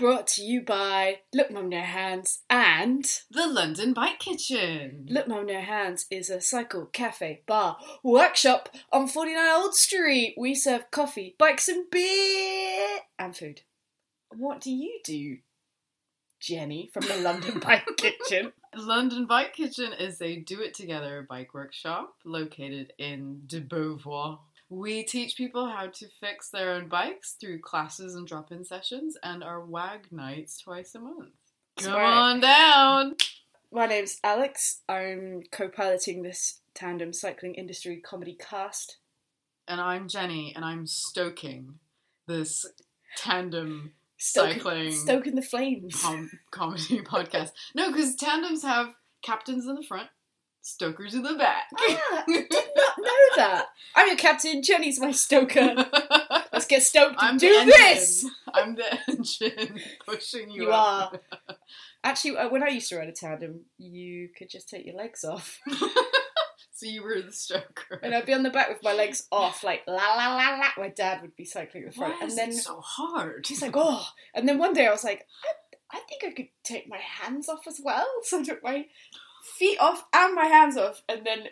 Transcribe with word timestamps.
Brought 0.00 0.28
to 0.28 0.42
you 0.42 0.62
by 0.62 1.18
Look 1.34 1.50
Mum 1.50 1.68
No 1.68 1.82
Hands 1.82 2.38
and 2.48 3.04
The 3.30 3.46
London 3.46 3.92
Bike 3.92 4.18
Kitchen. 4.18 5.06
Look 5.10 5.28
Mum 5.28 5.44
No 5.44 5.60
Hands 5.60 6.06
is 6.10 6.30
a 6.30 6.40
cycle, 6.40 6.86
cafe, 6.86 7.42
bar, 7.46 7.76
workshop 8.02 8.70
on 8.90 9.08
49 9.08 9.46
Old 9.60 9.74
Street. 9.74 10.36
We 10.38 10.54
serve 10.54 10.90
coffee, 10.90 11.36
bikes, 11.38 11.68
and 11.68 11.84
beer 11.90 13.00
and 13.18 13.36
food. 13.36 13.60
What 14.34 14.62
do 14.62 14.70
you 14.70 15.00
do, 15.04 15.36
Jenny 16.40 16.88
from 16.94 17.06
the 17.06 17.18
London 17.18 17.58
Bike 17.62 17.86
Kitchen? 17.98 18.54
London 18.74 19.26
Bike 19.26 19.52
Kitchen 19.52 19.92
is 19.92 20.22
a 20.22 20.36
do 20.36 20.62
it 20.62 20.72
together 20.72 21.26
bike 21.28 21.52
workshop 21.52 22.14
located 22.24 22.94
in 22.98 23.42
de 23.44 23.60
Beauvoir. 23.60 24.38
We 24.70 25.02
teach 25.02 25.36
people 25.36 25.66
how 25.68 25.88
to 25.88 26.06
fix 26.20 26.48
their 26.48 26.70
own 26.70 26.88
bikes 26.88 27.32
through 27.40 27.58
classes 27.58 28.14
and 28.14 28.24
drop 28.24 28.52
in 28.52 28.64
sessions 28.64 29.16
and 29.20 29.42
our 29.42 29.60
WAG 29.60 30.06
nights 30.12 30.60
twice 30.60 30.94
a 30.94 31.00
month. 31.00 31.32
Come 31.76 31.94
on 31.96 32.38
down! 32.40 33.16
My 33.72 33.86
name's 33.86 34.20
Alex. 34.22 34.82
I'm 34.88 35.42
co-piloting 35.50 36.22
this 36.22 36.60
tandem 36.72 37.12
cycling 37.12 37.56
industry 37.56 37.96
comedy 37.96 38.36
cast. 38.38 38.98
And 39.66 39.80
I'm 39.80 40.06
Jenny, 40.06 40.52
and 40.54 40.64
I'm 40.64 40.86
stoking 40.86 41.80
this 42.28 42.64
tandem 43.16 43.92
Stoking, 44.18 44.54
cycling 44.58 44.92
stoking 44.92 45.34
the 45.34 45.42
flames. 45.42 46.00
com- 46.00 46.30
comedy 46.52 47.00
podcast. 47.04 47.50
No, 47.74 47.90
because 47.90 48.14
tandems 48.14 48.62
have 48.62 48.94
captains 49.22 49.66
in 49.66 49.74
the 49.74 49.82
front, 49.82 50.10
stokers 50.62 51.14
in 51.14 51.22
the 51.22 51.34
back. 51.34 51.64
Ah, 51.76 52.24
I 52.26 52.32
did 52.32 52.50
not 52.76 52.98
know 52.98 53.36
that. 53.36 53.66
I'm 53.94 54.06
your 54.08 54.16
captain. 54.16 54.62
Jenny's 54.62 55.00
my 55.00 55.10
stoker. 55.12 55.74
Let's 56.52 56.66
get 56.66 56.82
stoked 56.82 57.20
and 57.20 57.30
I'm 57.30 57.36
do 57.38 57.48
engine. 57.48 57.68
this. 57.68 58.26
I'm 58.52 58.74
the 58.76 58.98
engine 59.08 59.80
pushing 60.06 60.50
you. 60.50 60.64
You 60.64 60.72
up. 60.72 61.20
are. 61.48 61.56
Actually, 62.04 62.36
uh, 62.38 62.48
when 62.48 62.62
I 62.62 62.68
used 62.68 62.88
to 62.90 62.96
ride 62.98 63.08
a 63.08 63.12
tandem, 63.12 63.60
you 63.78 64.28
could 64.36 64.48
just 64.48 64.68
take 64.68 64.86
your 64.86 64.96
legs 64.96 65.22
off, 65.24 65.58
so 66.72 66.86
you 66.86 67.02
were 67.02 67.20
the 67.20 67.30
stoker. 67.32 68.00
and 68.02 68.14
I'd 68.14 68.24
be 68.24 68.32
on 68.32 68.42
the 68.42 68.48
back 68.50 68.68
with 68.70 68.82
my 68.82 68.94
legs 68.94 69.26
off, 69.30 69.62
like 69.62 69.82
la 69.86 69.94
la 70.14 70.34
la 70.34 70.56
la. 70.56 70.68
My 70.78 70.88
dad 70.88 71.20
would 71.20 71.36
be 71.36 71.44
cycling 71.44 71.84
the 71.84 71.92
front, 71.92 72.14
Why 72.14 72.26
and 72.26 72.36
then 72.38 72.48
it 72.50 72.54
so 72.56 72.80
hard? 72.80 73.46
He's 73.46 73.60
like, 73.60 73.74
"Oh!" 73.76 74.06
And 74.34 74.48
then 74.48 74.56
one 74.58 74.72
day 74.72 74.86
I 74.86 74.90
was 74.90 75.04
like, 75.04 75.26
I, 75.92 75.98
"I 75.98 76.00
think 76.08 76.24
I 76.24 76.34
could 76.34 76.48
take 76.64 76.88
my 76.88 76.96
hands 76.98 77.48
off 77.50 77.66
as 77.66 77.80
well." 77.84 78.06
So 78.24 78.40
I 78.40 78.44
took 78.44 78.62
my 78.62 78.86
feet 79.58 79.78
off 79.80 80.04
and 80.14 80.34
my 80.34 80.46
hands 80.46 80.76
off, 80.76 81.02
and 81.08 81.26
then 81.26 81.48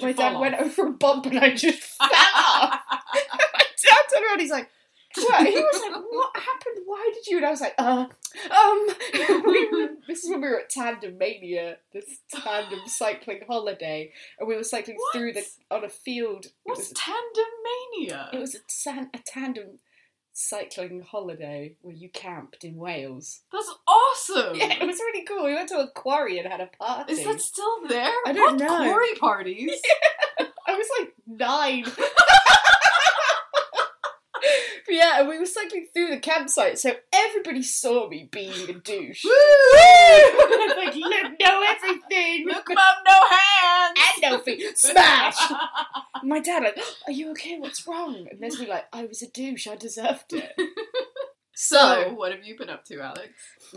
my 0.00 0.12
dad 0.12 0.32
fall 0.32 0.40
went 0.40 0.54
over 0.56 0.86
a 0.88 0.92
bump, 0.92 1.26
and 1.26 1.38
I 1.38 1.54
just 1.54 1.78
fell 1.98 2.08
off. 2.12 2.80
my 2.90 3.60
dad 3.60 4.04
turned 4.12 4.26
around, 4.26 4.40
he's 4.40 4.50
like, 4.50 4.68
what? 5.16 5.46
He 5.46 5.54
was 5.54 5.82
like, 5.82 6.02
what 6.10 6.36
happened? 6.36 6.84
Why 6.84 7.10
did 7.14 7.26
you? 7.26 7.38
And 7.38 7.46
I 7.46 7.50
was 7.50 7.60
like, 7.60 7.74
uh, 7.78 8.06
um, 8.50 8.86
we 9.46 9.68
were, 9.70 9.88
this 10.06 10.24
is 10.24 10.30
when 10.30 10.40
we 10.42 10.48
were 10.48 10.60
at 10.60 10.70
Tandem 10.70 11.16
Mania, 11.18 11.78
this 11.92 12.18
tandem 12.32 12.80
cycling 12.86 13.40
holiday, 13.46 14.12
and 14.38 14.48
we 14.48 14.56
were 14.56 14.64
cycling 14.64 14.96
What? 14.96 15.12
through 15.12 15.32
the 15.32 15.46
on 15.70 15.84
a 15.84 15.88
field. 15.88 16.46
It 16.46 16.52
What's 16.64 16.90
was, 16.90 16.92
tandem 16.92 17.52
mania? 17.98 18.30
it 18.32 18.38
was 18.38 18.54
a 18.54 18.58
tandem 19.24 19.78
cycling 20.38 21.00
holiday 21.00 21.74
where 21.80 21.94
you 21.94 22.10
camped 22.10 22.62
in 22.62 22.76
Wales. 22.76 23.40
That's 23.50 23.74
awesome. 23.88 24.54
Yeah, 24.56 24.72
it 24.72 24.86
was 24.86 24.98
really 24.98 25.24
cool. 25.24 25.44
We 25.44 25.54
went 25.54 25.68
to 25.70 25.78
a 25.78 25.90
quarry 25.90 26.38
and 26.38 26.46
had 26.46 26.60
a 26.60 26.66
party. 26.66 27.12
Is 27.12 27.24
that 27.24 27.40
still 27.40 27.88
there? 27.88 28.12
I 28.26 28.32
don't 28.32 28.58
what 28.58 28.68
know. 28.68 28.76
Quarry 28.76 29.14
parties. 29.18 29.70
I 30.66 30.74
was 30.74 30.86
like 30.98 31.14
nine. 31.26 31.84
Yeah, 34.88 35.20
and 35.20 35.28
we 35.28 35.38
were 35.38 35.46
cycling 35.46 35.88
through 35.92 36.08
the 36.08 36.18
campsite, 36.18 36.78
so 36.78 36.94
everybody 37.12 37.62
saw 37.62 38.08
me 38.08 38.28
being 38.30 38.68
a 38.68 38.72
douche. 38.74 39.24
Woo! 39.24 39.30
I 39.30 40.66
was 40.68 40.76
like, 40.86 40.94
look, 40.94 41.40
know 41.40 41.62
everything. 41.68 42.46
Look, 42.46 42.68
mum, 42.68 42.94
no 43.06 43.18
hands. 43.36 43.98
and 44.22 44.32
no 44.32 44.38
feet. 44.40 44.62
Smash! 44.78 45.36
And 46.14 46.28
my 46.28 46.40
dad 46.40 46.62
like, 46.62 46.78
are 47.06 47.12
you 47.12 47.30
okay? 47.32 47.58
What's 47.58 47.86
wrong? 47.86 48.26
And 48.30 48.40
there's 48.40 48.58
me 48.60 48.66
like, 48.66 48.86
I 48.92 49.06
was 49.06 49.22
a 49.22 49.30
douche. 49.30 49.66
I 49.66 49.76
deserved 49.76 50.32
it. 50.32 50.52
so, 51.54 51.76
So, 52.04 52.14
what 52.14 52.32
have 52.32 52.44
you 52.44 52.56
been 52.56 52.70
up 52.70 52.84
to, 52.86 53.00
Alex? 53.00 53.28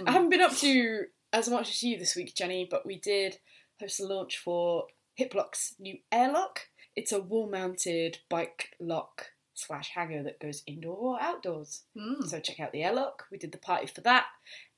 I 0.06 0.12
haven't 0.12 0.30
been 0.30 0.42
up 0.42 0.56
to 0.58 1.06
as 1.34 1.50
much 1.50 1.70
as 1.70 1.84
you 1.84 1.98
this 1.98 2.16
week, 2.16 2.36
Jenny, 2.36 2.68
but 2.70 2.86
we 2.86 3.00
did 3.00 3.38
host 3.80 4.00
a 4.00 4.06
launch 4.06 4.38
for 4.38 4.86
Hiplok's 5.20 5.76
new 5.80 5.98
Airlok. 6.12 6.58
It's 6.96 7.12
a 7.12 7.20
wall-mounted 7.22 8.20
bike 8.30 8.72
lock 8.80 9.28
slash 9.60 9.92
hanger 9.94 10.24
that 10.24 10.40
goes 10.40 10.64
indoor 10.66 10.96
or 10.96 11.22
outdoors. 11.22 11.84
Mm. 11.98 12.28
So 12.28 12.40
check 12.40 12.60
out 12.60 12.72
the 12.72 12.82
Airlok. 12.82 13.24
We 13.32 13.38
did 13.38 13.52
the 13.52 13.58
party 13.58 13.88
for 13.88 14.02
that, 14.02 14.26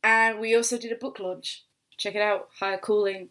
and 0.04 0.40
we 0.40 0.56
also 0.56 0.78
did 0.78 0.92
a 0.92 0.96
book 0.96 1.20
launch. 1.20 1.64
Check 1.98 2.16
it 2.16 2.22
out. 2.22 2.50
Higher 2.60 2.78
Calling. 2.78 3.30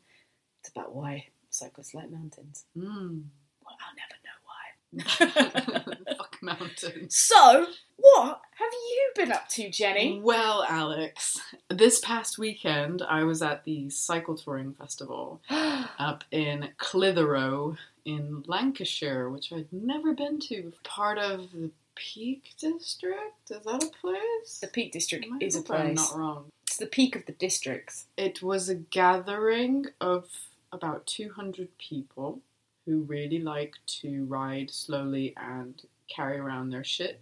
It's 0.61 0.71
about 0.71 0.95
why 0.95 1.27
cyclists 1.49 1.95
like 1.95 2.11
mountains. 2.11 2.65
Mm. 2.77 3.25
Well, 3.65 3.77
I'll 3.81 3.97
never 3.97 4.17
know 4.25 4.39
why. 4.47 6.15
Fuck 6.17 6.39
mountains. 6.43 7.17
So, 7.17 7.67
what 8.01 8.41
have 8.55 8.73
you 8.73 9.11
been 9.15 9.33
up 9.33 9.49
to, 9.51 9.71
Jenny? 9.71 10.21
Well, 10.23 10.65
Alex, 10.69 11.41
this 11.69 12.01
past 12.01 12.39
weekend 12.39 13.03
I 13.03 13.25
was 13.25 13.43
at 13.43 13.65
the 13.65 13.91
Cycle 13.91 14.37
Touring 14.37 14.75
Festival 14.75 15.41
up 15.51 16.25
in 16.31 16.71
Clitheroe 16.79 17.77
in 18.05 18.43
Lancashire, 18.47 19.29
which 19.29 19.53
I'd 19.53 19.73
never 19.73 20.15
been 20.15 20.39
to. 20.41 20.73
Part 20.85 21.19
of 21.19 21.53
the 21.53 21.71
Peak 21.95 22.55
District? 22.59 23.51
Is 23.51 23.65
that 23.65 23.85
a 23.85 23.91
place? 24.01 24.59
the 24.61 24.69
Peak 24.69 24.93
District 24.93 25.27
is 25.41 25.55
a 25.55 25.59
hope 25.59 25.71
I'm 25.71 25.95
place. 25.95 25.97
not 25.97 26.19
wrong. 26.19 26.45
It's 26.67 26.77
the 26.77 26.87
peak 26.87 27.17
of 27.17 27.27
the 27.27 27.33
districts. 27.33 28.07
It 28.17 28.43
was 28.43 28.69
a 28.69 28.77
gathering 28.77 29.87
of 30.01 30.29
about 30.73 31.07
200 31.07 31.77
people 31.79 32.41
who 32.87 33.01
really 33.03 33.41
like 33.41 33.75
to 33.87 34.25
ride 34.25 34.71
slowly 34.71 35.35
and 35.37 35.83
carry 36.09 36.39
around 36.39 36.71
their 36.71 36.85
shit. 36.85 37.21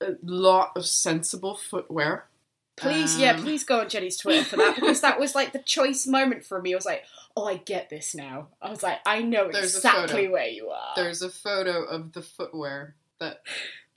A 0.00 0.16
lot 0.22 0.72
of 0.76 0.86
sensible 0.86 1.56
footwear. 1.56 2.26
Please, 2.76 3.18
yeah, 3.18 3.30
Um, 3.32 3.42
please 3.42 3.64
go 3.64 3.80
on 3.80 3.88
Jenny's 3.88 4.18
Twitter 4.18 4.44
for 4.44 4.56
that 4.56 4.74
because 4.74 5.00
that 5.00 5.18
was 5.18 5.34
like 5.34 5.52
the 5.54 5.60
choice 5.60 6.06
moment 6.06 6.44
for 6.44 6.60
me. 6.60 6.74
I 6.74 6.76
was 6.76 6.84
like, 6.84 7.04
oh, 7.34 7.46
I 7.46 7.56
get 7.56 7.88
this 7.88 8.14
now. 8.14 8.48
I 8.60 8.68
was 8.68 8.82
like, 8.82 8.98
I 9.06 9.22
know 9.22 9.46
exactly 9.46 10.28
where 10.28 10.48
you 10.48 10.68
are. 10.68 10.92
There's 10.94 11.22
a 11.22 11.30
photo 11.30 11.84
of 11.84 12.12
the 12.12 12.20
footwear 12.20 12.94
that, 13.18 13.40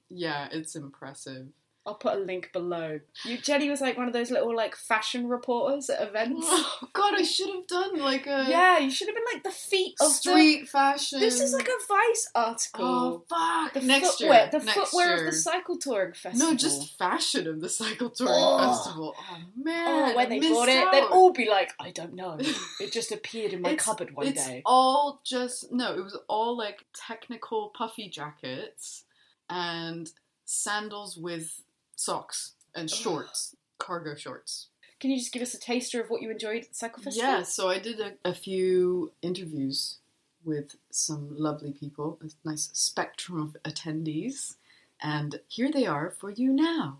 yeah, 0.10 0.48
it's 0.52 0.76
impressive. 0.78 1.48
I'll 1.90 1.96
put 1.96 2.14
a 2.14 2.20
link 2.22 2.52
below. 2.54 3.00
You, 3.26 3.40
Jenny 3.40 3.68
was 3.70 3.82
like 3.82 3.98
one 3.98 4.06
of 4.08 4.14
those 4.14 4.30
little 4.30 4.56
like 4.56 4.76
fashion 4.76 5.28
reporters 5.28 5.90
at 5.90 6.08
events. 6.08 6.46
Oh 6.82 6.88
God, 6.94 7.14
I 7.18 7.24
should 7.24 7.50
have 7.50 7.68
done 7.68 7.98
like 8.00 8.26
a 8.28 8.46
yeah, 8.48 8.78
you 8.78 8.90
should 8.92 9.08
have 9.08 9.16
been 9.16 9.24
like 9.34 9.44
the 9.44 9.52
feet 9.52 9.96
of 10.00 10.08
street 10.12 10.70
fashion. 10.70 11.20
This 11.20 11.42
is 11.42 11.52
like 11.54 11.68
a 11.68 11.86
Vice 11.88 12.30
article. 12.36 12.86
oh 12.86 13.24
fuck. 13.28 13.74
the 13.74 13.82
next 13.82 14.18
footwear, 14.20 14.42
year, 14.42 14.50
the 14.52 14.60
next 14.66 14.74
footwear 14.78 15.08
year. 15.16 15.26
of 15.28 15.34
the 15.34 15.38
cycle 15.38 15.78
touring 15.78 16.14
festival. 16.14 16.52
No, 16.52 16.56
just 16.56 16.98
fashion 16.98 17.48
of 17.48 17.60
the 17.62 17.70
cycle 17.70 18.10
touring 18.12 18.34
Oh. 18.36 18.60
festival. 18.72 19.16
Oh 19.20 19.38
man, 19.58 20.12
Oh, 20.12 20.16
when 20.16 20.30
they 20.30 20.40
bought 20.40 20.70
it, 20.70 20.78
out. 20.86 20.92
they'd 20.92 21.04
all 21.04 21.32
be 21.34 21.50
like, 21.50 21.72
"I 21.80 21.90
don't 21.92 22.14
know. 22.14 22.38
It 22.80 22.92
just 22.92 23.12
appeared 23.12 23.54
in 23.54 23.62
my 23.62 23.72
It's- 23.72 23.86
cupboard 23.86 24.16
one 24.16 24.28
it's 24.28 24.46
day." 24.46 24.62
all 24.66 25.22
just 25.26 25.72
no. 25.72 25.94
It 25.98 26.04
was 26.04 26.18
all 26.28 26.56
like 26.58 26.86
technical 26.94 27.72
puffy 27.78 28.10
jackets 28.10 29.04
and 29.50 30.10
sandals 30.46 31.18
with 31.18 31.64
socks 32.00 32.54
and 32.74 32.90
shorts, 32.90 33.56
cargo 33.78 34.16
shorts. 34.16 34.68
Can 35.00 35.12
you 35.12 35.18
just 35.18 35.34
give 35.34 35.42
us 35.42 35.54
a 35.54 35.60
taster 35.60 36.02
of 36.02 36.10
what 36.10 36.22
you 36.22 36.32
enjoyed 36.32 36.64
at 36.64 36.70
the 36.70 36.76
cycle 36.76 37.04
festival? 37.04 37.30
Yeah, 37.30 37.44
so 37.44 37.70
I 37.70 37.80
did 37.80 38.00
a, 38.00 38.14
a 38.24 38.34
few 38.34 39.12
interviews 39.22 39.98
with 40.44 40.76
some 40.90 41.36
lovely 41.38 41.74
people, 41.74 42.18
a 42.24 42.48
nice 42.48 42.70
spectrum 42.74 43.42
of 43.42 43.58
attendees, 43.64 44.56
and 45.02 45.42
here 45.48 45.72
they 45.72 45.86
are 45.86 46.10
for 46.10 46.30
you 46.30 46.54
now. 46.54 47.00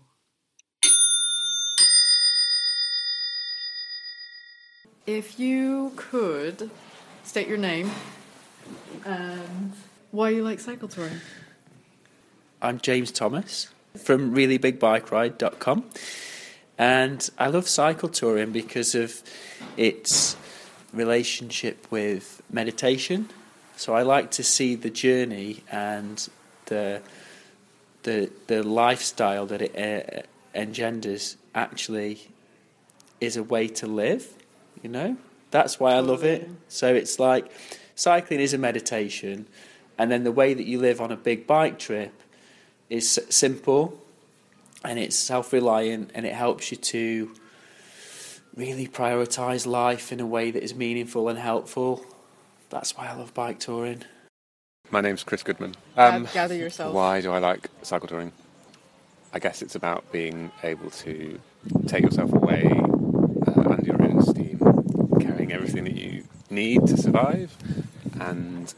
If 5.06 5.40
you 5.40 5.92
could 5.96 6.70
state 7.24 7.48
your 7.48 7.58
name 7.58 7.90
and 9.04 9.72
why 10.10 10.28
you 10.30 10.44
like 10.44 10.60
cycle 10.60 10.88
touring. 10.88 11.20
I'm 12.62 12.78
James 12.78 13.10
Thomas 13.10 13.68
from 13.96 14.34
reallybigbike.ride.com 14.34 15.84
and 16.80 17.28
I 17.36 17.48
love 17.48 17.68
cycle 17.68 18.08
touring 18.08 18.52
because 18.52 18.94
of 18.94 19.22
its 19.76 20.34
relationship 20.94 21.86
with 21.90 22.40
meditation. 22.50 23.28
So 23.76 23.94
I 23.94 24.02
like 24.02 24.30
to 24.32 24.42
see 24.42 24.76
the 24.76 24.88
journey 24.88 25.62
and 25.70 26.26
the 26.66 27.02
the 28.02 28.30
the 28.46 28.62
lifestyle 28.62 29.44
that 29.46 29.60
it 29.60 29.76
uh, 29.76 30.22
engenders 30.58 31.36
actually 31.54 32.28
is 33.20 33.36
a 33.36 33.42
way 33.42 33.68
to 33.68 33.86
live, 33.86 34.26
you 34.82 34.88
know? 34.88 35.18
That's 35.50 35.78
why 35.78 35.92
I 35.92 36.00
love 36.00 36.24
it. 36.24 36.48
So 36.68 36.94
it's 36.94 37.18
like 37.18 37.52
cycling 37.94 38.40
is 38.40 38.54
a 38.54 38.58
meditation 38.58 39.46
and 39.98 40.10
then 40.10 40.24
the 40.24 40.32
way 40.32 40.54
that 40.54 40.64
you 40.64 40.78
live 40.78 41.00
on 41.02 41.12
a 41.12 41.16
big 41.16 41.46
bike 41.46 41.78
trip 41.78 42.14
is 42.90 43.20
simple 43.30 43.96
and 44.84 44.98
it's 44.98 45.16
self-reliant 45.16 46.10
and 46.14 46.26
it 46.26 46.34
helps 46.34 46.70
you 46.70 46.76
to 46.76 47.30
really 48.56 48.88
prioritize 48.88 49.66
life 49.66 50.12
in 50.12 50.20
a 50.20 50.26
way 50.26 50.50
that 50.50 50.62
is 50.62 50.74
meaningful 50.74 51.28
and 51.28 51.38
helpful. 51.38 52.04
That's 52.68 52.96
why 52.96 53.06
I 53.06 53.14
love 53.14 53.32
bike 53.32 53.60
touring. 53.60 54.02
My 54.90 55.00
name's 55.00 55.22
Chris 55.22 55.44
Goodman. 55.44 55.76
Um, 55.96 56.26
gather 56.34 56.56
yourself. 56.56 56.92
Why 56.92 57.20
do 57.20 57.30
I 57.30 57.38
like 57.38 57.68
cycle 57.82 58.08
touring? 58.08 58.32
I 59.32 59.38
guess 59.38 59.62
it's 59.62 59.76
about 59.76 60.10
being 60.10 60.50
able 60.64 60.90
to 60.90 61.38
take 61.86 62.02
yourself 62.02 62.32
away 62.32 62.64
uh, 62.66 63.60
under 63.70 63.84
your 63.84 64.02
own 64.02 64.20
steam, 64.22 64.58
carrying 65.20 65.52
everything 65.52 65.84
that 65.84 65.94
you 65.94 66.24
need 66.50 66.84
to 66.88 66.96
survive, 66.96 67.56
and 68.20 68.74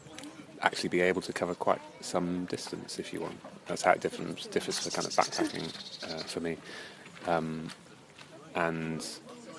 actually 0.63 0.89
be 0.89 1.01
able 1.01 1.21
to 1.23 1.33
cover 1.33 1.55
quite 1.55 1.81
some 2.01 2.45
distance 2.47 2.99
if 2.99 3.13
you 3.13 3.21
want. 3.21 3.39
That's 3.67 3.83
how 3.83 3.93
it 3.93 4.01
differs, 4.01 4.47
differs 4.47 4.79
for 4.79 4.91
kind 4.91 5.07
of 5.07 5.13
backpacking 5.13 6.11
uh, 6.11 6.23
for 6.25 6.41
me. 6.41 6.57
Um, 7.27 7.69
and 8.55 9.07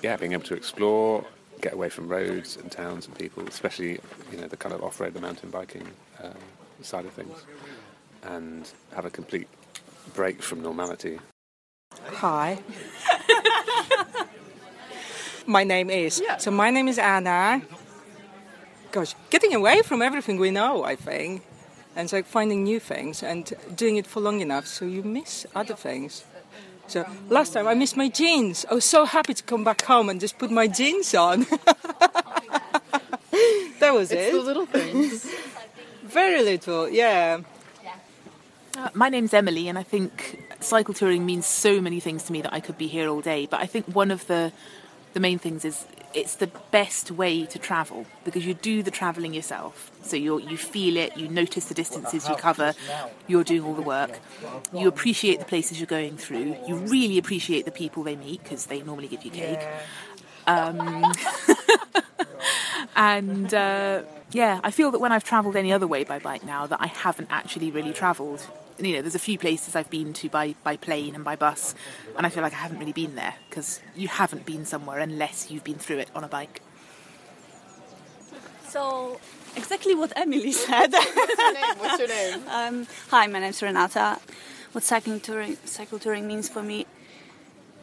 yeah, 0.02 0.16
being 0.16 0.32
able 0.32 0.44
to 0.44 0.54
explore, 0.54 1.24
get 1.60 1.72
away 1.72 1.88
from 1.88 2.08
roads 2.08 2.56
and 2.56 2.70
towns 2.70 3.06
and 3.06 3.16
people, 3.18 3.46
especially 3.46 3.98
you 4.30 4.38
know 4.38 4.48
the 4.48 4.56
kind 4.56 4.74
of 4.74 4.82
off-road, 4.82 5.14
the 5.14 5.20
mountain 5.20 5.50
biking 5.50 5.86
uh, 6.22 6.30
side 6.82 7.06
of 7.06 7.12
things, 7.12 7.44
and 8.22 8.70
have 8.94 9.04
a 9.04 9.10
complete 9.10 9.48
break 10.14 10.42
from 10.42 10.62
normality. 10.62 11.18
Hi. 12.04 12.58
my 15.46 15.64
name 15.64 15.90
is. 15.90 16.20
Yeah. 16.22 16.36
So 16.36 16.50
my 16.50 16.70
name 16.70 16.88
is 16.88 16.98
Anna. 16.98 17.62
Gosh, 18.94 19.16
getting 19.28 19.52
away 19.52 19.82
from 19.82 20.02
everything 20.02 20.38
we 20.38 20.52
know, 20.52 20.84
I 20.84 20.94
think. 20.94 21.42
And 21.96 22.04
it's 22.04 22.12
like 22.12 22.26
finding 22.26 22.62
new 22.62 22.78
things 22.78 23.24
and 23.24 23.52
doing 23.74 23.96
it 23.96 24.06
for 24.06 24.20
long 24.20 24.40
enough 24.40 24.68
so 24.68 24.84
you 24.84 25.02
miss 25.02 25.46
other 25.52 25.74
things. 25.74 26.24
So 26.86 27.04
last 27.28 27.52
time 27.54 27.66
I 27.66 27.74
missed 27.74 27.96
my 27.96 28.08
jeans. 28.08 28.64
I 28.70 28.74
was 28.74 28.84
so 28.84 29.04
happy 29.04 29.34
to 29.34 29.42
come 29.42 29.64
back 29.64 29.82
home 29.82 30.08
and 30.08 30.20
just 30.20 30.38
put 30.38 30.52
my 30.52 30.68
jeans 30.68 31.12
on. 31.12 31.40
that 33.80 33.92
was 33.92 34.12
It's 34.12 34.28
it. 34.28 34.32
the 34.32 34.40
little 34.40 34.66
things. 34.66 35.26
Very 36.04 36.44
little, 36.44 36.88
yeah. 36.88 37.40
Uh, 38.78 38.90
my 38.94 39.08
name's 39.08 39.34
Emily, 39.34 39.66
and 39.68 39.76
I 39.76 39.82
think 39.82 40.40
cycle 40.60 40.94
touring 40.94 41.26
means 41.26 41.46
so 41.46 41.80
many 41.80 41.98
things 41.98 42.22
to 42.24 42.32
me 42.32 42.42
that 42.42 42.52
I 42.52 42.60
could 42.60 42.78
be 42.78 42.86
here 42.86 43.08
all 43.08 43.20
day. 43.20 43.46
But 43.46 43.60
I 43.60 43.66
think 43.66 43.86
one 43.86 44.12
of 44.12 44.28
the 44.28 44.52
the 45.14 45.20
main 45.20 45.38
things 45.38 45.64
is 45.64 45.86
it's 46.14 46.36
the 46.36 46.46
best 46.70 47.10
way 47.10 47.44
to 47.46 47.58
travel 47.58 48.06
because 48.24 48.46
you 48.46 48.54
do 48.54 48.82
the 48.82 48.90
travelling 48.90 49.34
yourself. 49.34 49.90
So 50.02 50.16
you 50.16 50.40
you 50.40 50.56
feel 50.56 50.96
it, 50.96 51.16
you 51.16 51.28
notice 51.28 51.66
the 51.66 51.74
distances 51.74 52.28
you 52.28 52.36
cover, 52.36 52.74
you're 53.26 53.44
doing 53.44 53.64
all 53.64 53.74
the 53.74 53.82
work. 53.82 54.20
You 54.72 54.88
appreciate 54.88 55.38
the 55.40 55.44
places 55.44 55.80
you're 55.80 55.86
going 55.86 56.16
through. 56.16 56.56
You 56.66 56.76
really 56.76 57.18
appreciate 57.18 57.64
the 57.64 57.72
people 57.72 58.02
they 58.02 58.16
meet 58.16 58.42
because 58.42 58.66
they 58.66 58.82
normally 58.82 59.08
give 59.08 59.24
you 59.24 59.30
cake. 59.30 59.66
Um, 60.46 61.12
and 62.96 63.52
uh, 63.52 64.02
yeah, 64.30 64.60
I 64.62 64.70
feel 64.70 64.90
that 64.90 65.00
when 65.00 65.12
I've 65.12 65.24
travelled 65.24 65.56
any 65.56 65.72
other 65.72 65.86
way 65.86 66.04
by 66.04 66.18
bike 66.18 66.44
now, 66.44 66.66
that 66.66 66.80
I 66.80 66.86
haven't 66.86 67.28
actually 67.30 67.70
really 67.70 67.92
travelled. 67.92 68.46
You 68.78 68.94
know, 68.94 69.02
there's 69.02 69.14
a 69.14 69.20
few 69.20 69.38
places 69.38 69.76
I've 69.76 69.90
been 69.90 70.12
to 70.14 70.28
by, 70.28 70.56
by 70.64 70.76
plane 70.76 71.14
and 71.14 71.24
by 71.24 71.36
bus, 71.36 71.76
and 72.16 72.26
I 72.26 72.28
feel 72.28 72.42
like 72.42 72.52
I 72.52 72.56
haven't 72.56 72.78
really 72.80 72.92
been 72.92 73.14
there 73.14 73.34
because 73.48 73.80
you 73.94 74.08
haven't 74.08 74.44
been 74.44 74.64
somewhere 74.64 74.98
unless 74.98 75.50
you've 75.50 75.62
been 75.62 75.78
through 75.78 75.98
it 75.98 76.10
on 76.14 76.24
a 76.24 76.28
bike. 76.28 76.60
So, 78.68 79.20
exactly 79.54 79.94
what 79.94 80.12
Emily 80.16 80.50
said. 80.66 80.92
What's 80.92 81.38
your 81.38 81.52
name? 81.52 81.78
What's 81.78 81.98
your 82.00 82.08
name? 82.08 82.42
um, 82.50 82.86
hi, 83.10 83.28
my 83.28 83.38
name's 83.38 83.62
Renata. 83.62 84.18
What 84.72 84.82
cycling 84.82 85.20
touring, 85.20 85.56
cycle 85.64 86.00
touring 86.00 86.26
means 86.26 86.48
for 86.48 86.62
me, 86.62 86.86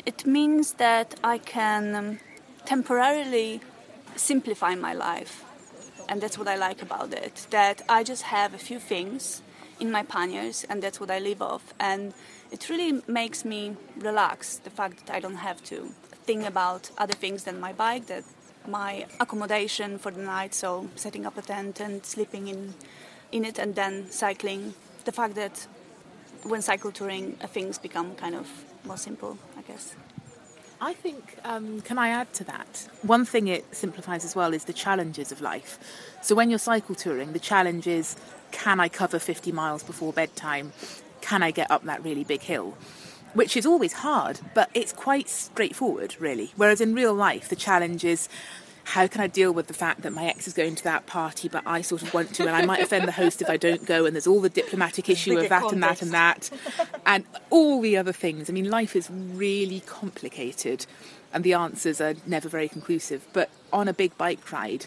it 0.05 0.25
means 0.25 0.73
that 0.73 1.17
I 1.23 1.37
can 1.37 1.95
um, 1.95 2.19
temporarily 2.65 3.61
simplify 4.17 4.75
my 4.75 4.93
life, 4.93 5.45
and 6.09 6.19
that's 6.19 6.37
what 6.37 6.49
I 6.49 6.57
like 6.57 6.81
about 6.81 7.13
it. 7.13 7.47
That 7.51 7.81
I 7.87 8.03
just 8.03 8.23
have 8.23 8.53
a 8.53 8.57
few 8.57 8.77
things 8.77 9.41
in 9.81 9.91
my 9.91 10.03
panniers, 10.03 10.63
and 10.69 10.81
that's 10.81 10.99
what 10.99 11.11
I 11.11 11.19
live 11.19 11.41
off, 11.41 11.73
and 11.79 12.13
it 12.51 12.69
really 12.69 13.01
makes 13.07 13.43
me 13.43 13.75
relax. 13.97 14.57
The 14.57 14.69
fact 14.69 15.07
that 15.07 15.15
I 15.15 15.19
don't 15.19 15.41
have 15.49 15.61
to 15.63 15.89
think 16.27 16.45
about 16.45 16.91
other 16.97 17.15
things 17.15 17.43
than 17.43 17.59
my 17.59 17.73
bike, 17.73 18.05
that 18.05 18.23
my 18.67 19.07
accommodation 19.19 19.97
for 19.97 20.11
the 20.11 20.21
night, 20.21 20.53
so 20.53 20.87
setting 20.95 21.25
up 21.25 21.37
a 21.37 21.41
tent 21.41 21.79
and 21.79 22.05
sleeping 22.05 22.47
in 22.47 22.73
in 23.31 23.45
it, 23.45 23.59
and 23.59 23.75
then 23.75 24.11
cycling. 24.11 24.73
The 25.05 25.11
fact 25.11 25.35
that 25.35 25.67
when 26.43 26.61
cycle 26.61 26.91
touring, 26.91 27.37
uh, 27.41 27.47
things 27.47 27.79
become 27.79 28.15
kind 28.15 28.35
of 28.35 28.47
more 28.85 28.97
simple, 28.97 29.37
I 29.57 29.61
guess. 29.61 29.95
I 30.83 30.93
think, 30.93 31.37
um, 31.43 31.81
can 31.81 31.99
I 31.99 32.09
add 32.09 32.33
to 32.33 32.43
that? 32.45 32.87
One 33.03 33.23
thing 33.23 33.47
it 33.47 33.63
simplifies 33.73 34.25
as 34.25 34.35
well 34.35 34.51
is 34.51 34.65
the 34.65 34.73
challenges 34.73 35.31
of 35.31 35.39
life. 35.39 35.77
So 36.23 36.33
when 36.33 36.49
you're 36.49 36.57
cycle 36.57 36.95
touring, 36.95 37.33
the 37.33 37.39
challenge 37.39 37.85
is 37.85 38.15
can 38.51 38.79
I 38.79 38.89
cover 38.89 39.19
50 39.19 39.51
miles 39.51 39.83
before 39.83 40.11
bedtime? 40.11 40.73
Can 41.21 41.43
I 41.43 41.51
get 41.51 41.69
up 41.69 41.83
that 41.83 42.03
really 42.03 42.23
big 42.23 42.41
hill? 42.41 42.75
Which 43.35 43.55
is 43.55 43.65
always 43.65 43.93
hard, 43.93 44.39
but 44.55 44.71
it's 44.73 44.91
quite 44.91 45.29
straightforward, 45.29 46.15
really. 46.19 46.51
Whereas 46.55 46.81
in 46.81 46.95
real 46.95 47.13
life, 47.13 47.47
the 47.47 47.55
challenge 47.55 48.03
is 48.03 48.27
how 48.83 49.07
can 49.07 49.21
I 49.21 49.27
deal 49.27 49.51
with 49.51 49.67
the 49.67 49.73
fact 49.73 50.01
that 50.01 50.11
my 50.11 50.25
ex 50.25 50.47
is 50.47 50.53
going 50.53 50.75
to 50.75 50.83
that 50.85 51.05
party, 51.05 51.47
but 51.47 51.63
I 51.65 51.81
sort 51.81 52.01
of 52.01 52.13
want 52.13 52.33
to, 52.35 52.43
and 52.43 52.55
I 52.55 52.65
might 52.65 52.81
offend 52.81 53.07
the 53.07 53.11
host 53.11 53.41
if 53.41 53.49
I 53.49 53.57
don't 53.57 53.85
go, 53.85 54.05
and 54.05 54.15
there's 54.15 54.27
all 54.27 54.41
the 54.41 54.49
diplomatic 54.49 55.09
issue 55.09 55.37
of 55.37 55.49
that 55.49 55.71
and 55.71 55.83
that 55.83 56.01
and 56.01 56.11
that, 56.11 56.49
and 57.05 57.25
all 57.49 57.81
the 57.81 57.97
other 57.97 58.13
things. 58.13 58.49
I 58.49 58.53
mean, 58.53 58.69
life 58.69 58.95
is 58.95 59.09
really 59.11 59.81
complicated, 59.81 60.85
and 61.33 61.43
the 61.43 61.53
answers 61.53 62.01
are 62.01 62.15
never 62.25 62.49
very 62.49 62.67
conclusive. 62.67 63.27
But 63.33 63.49
on 63.71 63.87
a 63.87 63.93
big 63.93 64.17
bike 64.17 64.51
ride, 64.51 64.85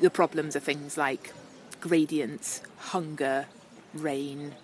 the 0.00 0.10
problems 0.10 0.54
are 0.56 0.60
things 0.60 0.96
like 0.96 1.32
gradients, 1.80 2.62
hunger, 2.78 3.46
rain, 3.92 4.54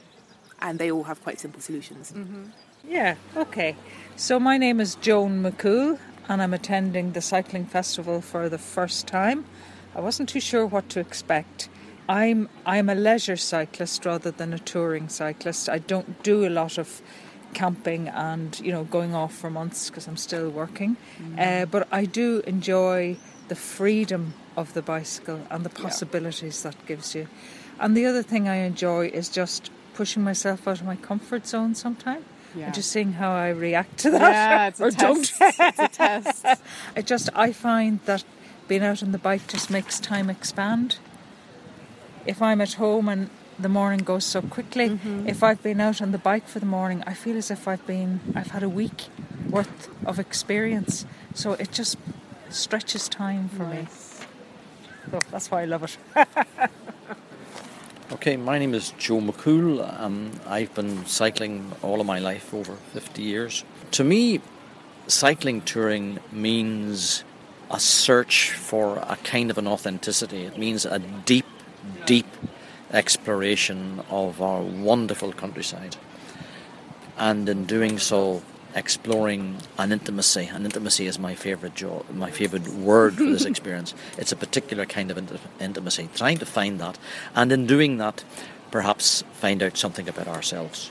and 0.61 0.79
they 0.79 0.91
all 0.91 1.05
have 1.05 1.23
quite 1.23 1.41
simple 1.41 1.61
solutions. 1.61 2.13
Mm-hmm. 2.13 2.45
Yeah, 2.89 3.17
okay. 3.37 3.77
So 4.17 4.41
my 4.41 4.59
name 4.59 4.81
is 4.81 4.97
Joan 4.97 5.43
McCool 5.43 5.99
and 6.29 6.43
I'm 6.43 6.55
attending 6.55 7.13
the 7.13 7.21
cycling 7.21 7.67
festival 7.67 8.21
for 8.21 8.49
the 8.49 8.59
first 8.59 9.07
time. 9.07 9.45
I 9.95 10.01
wasn't 10.01 10.29
too 10.29 10.41
sure 10.41 10.67
what 10.67 10.89
to 10.91 11.01
expect. 11.01 11.69
I'm 12.09 12.49
I'm 12.67 12.89
a 12.89 12.95
leisure 12.95 13.37
cyclist 13.37 14.05
rather 14.05 14.31
than 14.31 14.53
a 14.53 14.59
touring 14.59 15.09
cyclist. 15.09 15.69
I 15.69 15.79
don't 15.79 16.23
do 16.23 16.47
a 16.47 16.51
lot 16.51 16.79
of 16.79 17.03
camping 17.55 18.09
and 18.09 18.59
you 18.61 18.73
know 18.73 18.85
going 18.85 19.15
off 19.15 19.35
for 19.35 19.51
months 19.51 19.91
because 19.91 20.09
I'm 20.09 20.17
still 20.17 20.51
working. 20.51 20.97
Uh, 21.39 21.67
but 21.67 21.87
I 21.93 22.05
do 22.07 22.43
enjoy 22.47 23.17
the 23.49 23.55
freedom 23.55 24.35
of 24.57 24.73
the 24.75 24.83
bicycle 24.83 25.41
and 25.51 25.65
the 25.65 25.71
possibilities 25.71 26.63
that 26.63 26.77
gives 26.87 27.15
you. 27.15 27.29
And 27.79 27.97
the 27.97 28.07
other 28.07 28.23
thing 28.23 28.49
I 28.49 28.57
enjoy 28.57 29.09
is 29.09 29.29
just 29.29 29.71
pushing 29.95 30.23
myself 30.23 30.67
out 30.67 30.81
of 30.81 30.87
my 30.87 30.97
comfort 30.97 31.47
zone 31.47 31.75
sometime. 31.75 32.25
Yeah. 32.55 32.67
And 32.67 32.75
just 32.75 32.91
seeing 32.91 33.13
how 33.15 33.33
I 33.33 33.49
react 33.49 33.99
to 34.01 34.11
that 34.11 34.21
Yeah, 34.33 34.67
it's 34.69 34.81
a 34.81 34.85
or 34.85 34.91
test. 34.91 35.01
don't. 35.01 35.33
It's 35.41 35.79
a 35.79 35.89
test. 35.93 36.45
I 36.97 37.03
just 37.03 37.31
I 37.35 37.53
find 37.53 38.01
that 38.05 38.25
being 38.69 38.83
out 38.83 39.03
on 39.03 39.13
the 39.13 39.19
bike 39.19 39.47
just 39.49 39.71
makes 39.71 39.99
time 39.99 40.29
expand. 40.31 40.99
If 42.27 42.41
I'm 42.43 42.61
at 42.61 42.75
home 42.75 43.09
and 43.09 43.31
the 43.59 43.69
morning 43.69 44.01
goes 44.01 44.25
so 44.25 44.41
quickly, 44.43 44.89
Mm-hmm. 44.91 45.29
if 45.29 45.43
I've 45.43 45.63
been 45.63 45.81
out 45.81 46.01
on 46.03 46.13
the 46.13 46.19
bike 46.19 46.47
for 46.47 46.59
the 46.61 46.67
morning, 46.67 47.03
I 47.07 47.15
feel 47.15 47.37
as 47.37 47.51
if 47.51 47.67
I've 47.67 47.87
been 47.87 48.21
I've 48.35 48.51
had 48.53 48.63
a 48.63 48.69
week 48.69 49.09
worth 49.51 49.89
of 50.07 50.19
experience. 50.19 51.05
So 51.35 51.53
it 51.55 51.73
just 51.73 51.97
stretches 52.51 53.09
time 53.09 53.49
for 53.49 53.65
me. 53.67 53.87
So 55.11 55.19
that's 55.31 55.51
why 55.51 55.63
I 55.63 55.65
love 55.65 55.83
it. 55.85 55.97
Okay, 58.13 58.37
my 58.37 58.59
name 58.59 58.75
is 58.75 58.93
Joe 58.99 59.21
McCool. 59.21 59.81
Um, 59.99 60.33
I've 60.47 60.75
been 60.75 61.07
cycling 61.07 61.73
all 61.81 61.99
of 61.99 62.07
my 62.07 62.19
life, 62.19 62.53
over 62.53 62.75
50 62.75 63.23
years. 63.23 63.65
To 63.93 64.05
me, 64.05 64.43
cycling 65.07 65.63
touring 65.63 66.19
means 66.31 67.25
a 67.71 67.81
search 67.81 68.51
for 68.51 68.99
a 68.99 69.17
kind 69.25 69.51
of 69.51 69.57
an 69.57 69.67
authenticity. 69.67 70.43
It 70.43 70.59
means 70.59 70.85
a 70.85 70.99
deep, 70.99 71.47
deep 72.05 72.27
exploration 72.93 74.03
of 74.11 74.43
our 74.43 74.61
wonderful 74.61 75.33
countryside. 75.33 75.97
And 77.17 77.49
in 77.49 77.65
doing 77.65 77.99
so, 77.99 78.43
exploring 78.75 79.59
an 79.79 79.93
intimacy. 79.93 80.47
An 80.47 80.65
intimacy 80.65 81.07
is 81.07 81.19
my 81.19 81.35
favorite 81.35 81.75
jo- 81.75 82.05
my 82.13 82.31
favorite 82.31 82.67
word 82.69 83.15
for 83.15 83.25
this 83.25 83.45
experience. 83.53 83.95
It's 84.19 84.33
a 84.33 84.37
particular 84.37 84.87
kind 84.87 85.11
of 85.11 85.17
inti- 85.17 85.39
intimacy. 85.61 86.09
Trying 86.15 86.39
to 86.39 86.47
find 86.47 86.81
that, 86.81 86.99
and 87.35 87.53
in 87.53 87.67
doing 87.67 87.99
that, 87.99 88.25
perhaps 88.71 89.25
find 89.33 89.63
out 89.63 89.77
something 89.77 90.09
about 90.09 90.29
ourselves. 90.29 90.91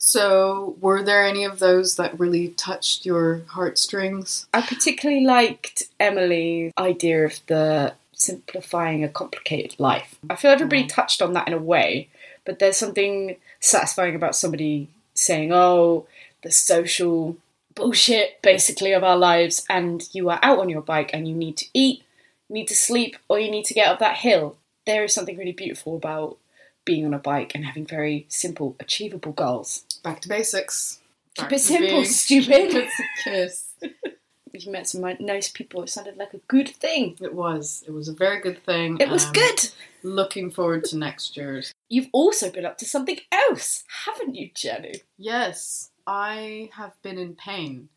So, 0.00 0.76
were 0.80 1.04
there 1.04 1.24
any 1.24 1.44
of 1.44 1.60
those 1.60 1.94
that 1.94 2.18
really 2.18 2.48
touched 2.48 3.06
your 3.06 3.42
heartstrings? 3.46 4.48
I 4.52 4.62
particularly 4.62 5.24
liked 5.24 5.84
Emily's 6.00 6.72
idea 6.76 7.26
of 7.26 7.38
the 7.46 7.94
simplifying 8.12 9.04
a 9.04 9.08
complicated 9.08 9.78
life. 9.78 10.18
I 10.28 10.34
feel 10.34 10.50
everybody 10.50 10.84
mm. 10.84 10.88
touched 10.88 11.22
on 11.22 11.34
that 11.34 11.46
in 11.46 11.54
a 11.54 11.58
way, 11.58 12.08
but 12.44 12.58
there's 12.58 12.76
something 12.76 13.36
satisfying 13.58 14.14
about 14.14 14.36
somebody 14.36 14.88
saying, 15.14 15.52
oh, 15.52 16.06
the 16.42 16.50
social 16.50 17.36
bullshit 17.74 18.40
basically 18.42 18.92
of 18.92 19.04
our 19.04 19.16
lives, 19.16 19.64
and 19.68 20.08
you 20.12 20.28
are 20.30 20.40
out 20.42 20.58
on 20.58 20.68
your 20.68 20.82
bike 20.82 21.10
and 21.12 21.28
you 21.28 21.34
need 21.34 21.56
to 21.58 21.66
eat, 21.74 22.02
you 22.48 22.54
need 22.54 22.68
to 22.68 22.74
sleep, 22.74 23.16
or 23.28 23.38
you 23.38 23.50
need 23.50 23.64
to 23.66 23.74
get 23.74 23.88
up 23.88 23.98
that 23.98 24.18
hill. 24.18 24.56
There 24.86 25.04
is 25.04 25.14
something 25.14 25.36
really 25.36 25.52
beautiful 25.52 25.96
about 25.96 26.38
being 26.84 27.04
on 27.04 27.14
a 27.14 27.18
bike 27.18 27.54
and 27.54 27.64
having 27.64 27.86
very 27.86 28.26
simple, 28.28 28.76
achievable 28.80 29.32
goals. 29.32 29.84
Back 30.02 30.20
to 30.20 30.28
basics. 30.28 30.98
Keep 31.34 31.52
it 31.52 31.60
simple, 31.60 31.88
being 31.88 32.04
stupid. 32.06 32.70
cute 32.70 32.84
as 32.84 32.90
a 33.00 33.30
kiss. 33.30 33.74
You 34.52 34.72
met 34.72 34.88
some 34.88 35.02
nice 35.20 35.50
people. 35.50 35.82
It 35.82 35.90
sounded 35.90 36.16
like 36.16 36.34
a 36.34 36.40
good 36.48 36.68
thing. 36.68 37.16
It 37.20 37.34
was. 37.34 37.84
It 37.86 37.92
was 37.92 38.08
a 38.08 38.12
very 38.12 38.40
good 38.40 38.62
thing. 38.64 38.98
It 39.00 39.08
was 39.08 39.24
and 39.26 39.34
good. 39.34 39.70
Looking 40.02 40.50
forward 40.50 40.84
to 40.86 40.98
next 40.98 41.36
year's. 41.36 41.72
You've 41.88 42.08
also 42.12 42.50
been 42.50 42.66
up 42.66 42.78
to 42.78 42.84
something 42.84 43.18
else, 43.30 43.84
haven't 44.04 44.34
you, 44.34 44.50
Jenny? 44.54 45.02
Yes, 45.16 45.90
I 46.06 46.70
have 46.74 47.00
been 47.02 47.18
in 47.18 47.34
pain 47.34 47.88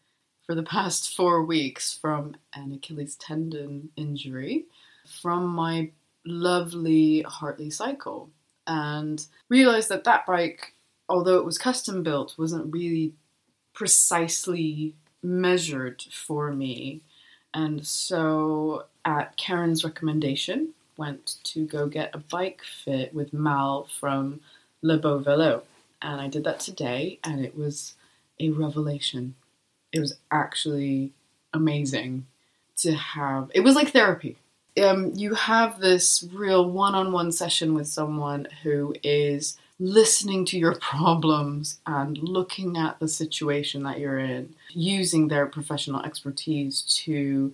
for 0.45 0.55
the 0.55 0.63
past 0.63 1.15
four 1.15 1.43
weeks 1.43 1.98
from 2.00 2.36
an 2.53 2.74
Achilles 2.74 3.15
tendon 3.15 3.89
injury 3.95 4.65
from 5.22 5.48
my 5.48 5.91
lovely 6.25 7.22
Hartley 7.24 7.69
cycle 7.69 8.29
and 8.67 9.25
realized 9.50 9.89
that 9.89 10.05
that 10.05 10.25
bike, 10.25 10.74
although 11.10 11.38
it 11.38 11.45
was 11.45 11.57
custom 11.57 12.03
built, 12.03 12.36
wasn't 12.38 12.74
really 12.74 13.13
precisely 13.74 14.95
measured 15.24 16.03
for 16.12 16.51
me. 16.51 17.01
And 17.53 17.86
so, 17.86 18.86
at 19.06 19.38
Caren's 19.38 19.84
recommendation, 19.84 20.70
went 20.98 21.38
to 21.44 21.65
go 21.65 21.88
get 21.88 22.13
a 22.13 22.18
bike 22.20 22.62
fit 22.63 23.13
with 23.13 23.34
Mal 23.34 23.88
from 24.00 24.42
Le 24.82 24.98
Beau 24.98 25.20
Velo. 25.20 25.63
And 26.01 26.20
I 26.20 26.27
did 26.27 26.44
that 26.44 26.60
today, 26.60 27.20
and 27.24 27.44
it 27.44 27.58
was 27.58 27.96
a 28.39 28.50
revelation. 28.50 29.36
It 29.92 30.00
was 30.00 30.15
actually 30.32 31.12
amazing 31.53 32.25
to 32.77 32.94
have. 32.94 33.51
It 33.53 33.62
was 33.62 33.75
like 33.75 33.89
therapy. 33.89 34.38
Um, 34.82 35.12
you 35.15 35.36
have 35.36 35.80
this 35.80 36.27
real 36.34 36.68
one 36.70 36.96
on 36.96 37.12
one 37.12 37.32
session 37.32 37.75
with 37.75 37.88
someone 37.88 38.48
who 38.63 38.96
is 39.03 39.58
listening 39.80 40.46
to 40.46 40.58
your 40.58 40.75
problems 40.75 41.80
and 41.86 42.18
looking 42.18 42.77
at 42.77 43.00
the 43.00 43.08
situation 43.08 43.84
that 43.84 44.00
you're 44.00 44.20
in, 44.20 44.56
using 44.70 45.27
their 45.27 45.46
professional 45.46 46.01
expertise 46.03 46.82
to 46.82 47.53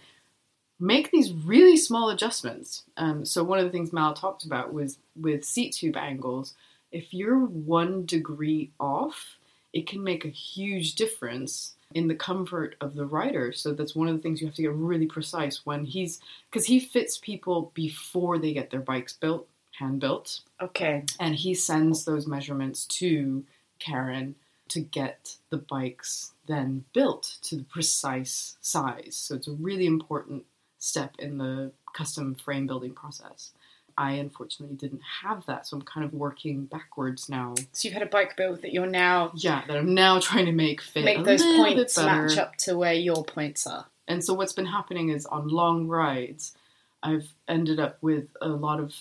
make 0.79 1.11
these 1.11 1.33
really 1.33 1.77
small 1.77 2.09
adjustments. 2.09 2.83
Um, 2.97 3.25
so 3.25 3.43
one 3.43 3.59
of 3.59 3.65
the 3.65 3.71
things 3.71 3.91
Mal 3.91 4.13
talked 4.13 4.45
about 4.45 4.73
was 4.73 4.97
with 5.15 5.43
seat 5.43 5.73
tube 5.73 5.97
angles. 5.97 6.53
If 6.91 7.13
you're 7.13 7.39
one 7.39 8.05
degree 8.05 8.71
off, 8.79 9.37
it 9.73 9.87
can 9.87 10.03
make 10.03 10.25
a 10.25 10.29
huge 10.29 10.95
difference 10.95 11.75
in 11.93 12.07
the 12.07 12.15
comfort 12.15 12.75
of 12.81 12.95
the 12.95 13.05
rider. 13.05 13.51
So 13.51 13.73
that's 13.73 13.95
one 13.95 14.07
of 14.07 14.15
the 14.15 14.21
things 14.21 14.41
you 14.41 14.47
have 14.47 14.55
to 14.55 14.61
get 14.61 14.73
really 14.73 15.07
precise 15.07 15.65
when 15.65 15.85
he's 15.85 16.19
because 16.49 16.65
he 16.65 16.79
fits 16.79 17.17
people 17.17 17.71
before 17.73 18.37
they 18.37 18.53
get 18.53 18.69
their 18.69 18.79
bikes 18.79 19.13
built, 19.13 19.47
hand 19.79 19.99
built, 19.99 20.41
Okay. 20.61 21.05
and 21.19 21.35
he 21.35 21.53
sends 21.53 22.05
those 22.05 22.27
measurements 22.27 22.85
to 22.85 23.43
Caren 23.79 24.35
to 24.69 24.81
get 24.81 25.35
the 25.49 25.57
bikes 25.57 26.33
then 26.45 26.85
built 26.93 27.37
to 27.43 27.55
the 27.55 27.63
precise 27.63 28.57
size. 28.61 29.15
So 29.15 29.35
it's 29.35 29.47
a 29.47 29.53
really 29.53 29.85
important 29.85 30.45
step 30.77 31.15
in 31.17 31.37
the 31.37 31.71
custom 31.93 32.35
frame 32.35 32.67
building 32.67 32.93
process. 32.93 33.51
I 33.97 34.13
unfortunately 34.13 34.77
didn't 34.77 35.01
have 35.23 35.45
that, 35.47 35.67
so 35.67 35.75
I'm 35.75 35.81
kind 35.83 36.05
of 36.05 36.13
working 36.13 36.65
backwards 36.65 37.27
now. 37.27 37.55
So 37.73 37.87
you've 37.87 37.93
had 37.93 38.03
a 38.03 38.05
bike 38.05 38.37
build 38.37 38.61
that 38.61 38.71
you're 38.71 38.85
now 38.87 39.31
Yeah, 39.35 39.63
that 39.67 39.75
I'm 39.75 39.93
now 39.93 40.19
trying 40.19 40.45
to 40.45 40.51
make 40.53 40.81
fit. 40.81 41.03
make 41.03 41.25
those 41.25 41.43
points 41.43 41.97
match 41.97 42.37
up 42.37 42.55
to 42.57 42.77
where 42.77 42.93
your 42.93 43.25
points 43.25 43.67
are. 43.67 43.87
And 44.07 44.23
so 44.23 44.33
what's 44.33 44.53
been 44.53 44.67
happening 44.67 45.09
is 45.09 45.25
on 45.25 45.49
long 45.49 45.87
rides, 45.87 46.55
I've 47.03 47.33
ended 47.47 47.79
up 47.79 47.97
with 48.01 48.27
a 48.41 48.47
lot 48.47 48.79
of 48.79 48.93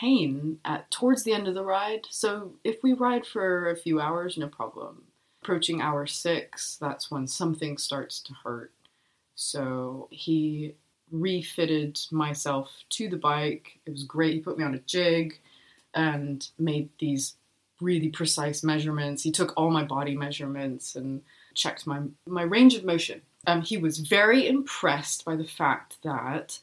pain 0.00 0.58
at 0.64 0.90
towards 0.90 1.24
the 1.24 1.32
end 1.32 1.48
of 1.48 1.54
the 1.54 1.64
ride. 1.64 2.06
So 2.10 2.52
if 2.62 2.82
we 2.82 2.92
ride 2.92 3.26
for 3.26 3.70
a 3.70 3.76
few 3.76 4.00
hours, 4.00 4.36
no 4.36 4.48
problem. 4.48 5.04
Approaching 5.42 5.80
hour 5.80 6.06
six, 6.06 6.76
that's 6.80 7.10
when 7.10 7.26
something 7.26 7.78
starts 7.78 8.20
to 8.20 8.34
hurt. 8.44 8.72
So 9.34 10.08
he 10.10 10.74
refitted 11.10 11.98
myself 12.10 12.70
to 12.90 13.08
the 13.08 13.16
bike. 13.16 13.78
It 13.86 13.90
was 13.90 14.04
great. 14.04 14.34
He 14.34 14.40
put 14.40 14.58
me 14.58 14.64
on 14.64 14.74
a 14.74 14.80
jig 14.80 15.40
and 15.94 16.46
made 16.58 16.90
these 16.98 17.34
really 17.80 18.08
precise 18.08 18.62
measurements. 18.62 19.22
He 19.22 19.30
took 19.30 19.52
all 19.56 19.70
my 19.70 19.84
body 19.84 20.16
measurements 20.16 20.96
and 20.96 21.22
checked 21.54 21.86
my 21.86 22.00
my 22.26 22.42
range 22.42 22.74
of 22.74 22.84
motion. 22.84 23.22
Um, 23.46 23.62
he 23.62 23.76
was 23.76 23.98
very 23.98 24.46
impressed 24.46 25.24
by 25.24 25.36
the 25.36 25.44
fact 25.44 25.96
that 26.02 26.58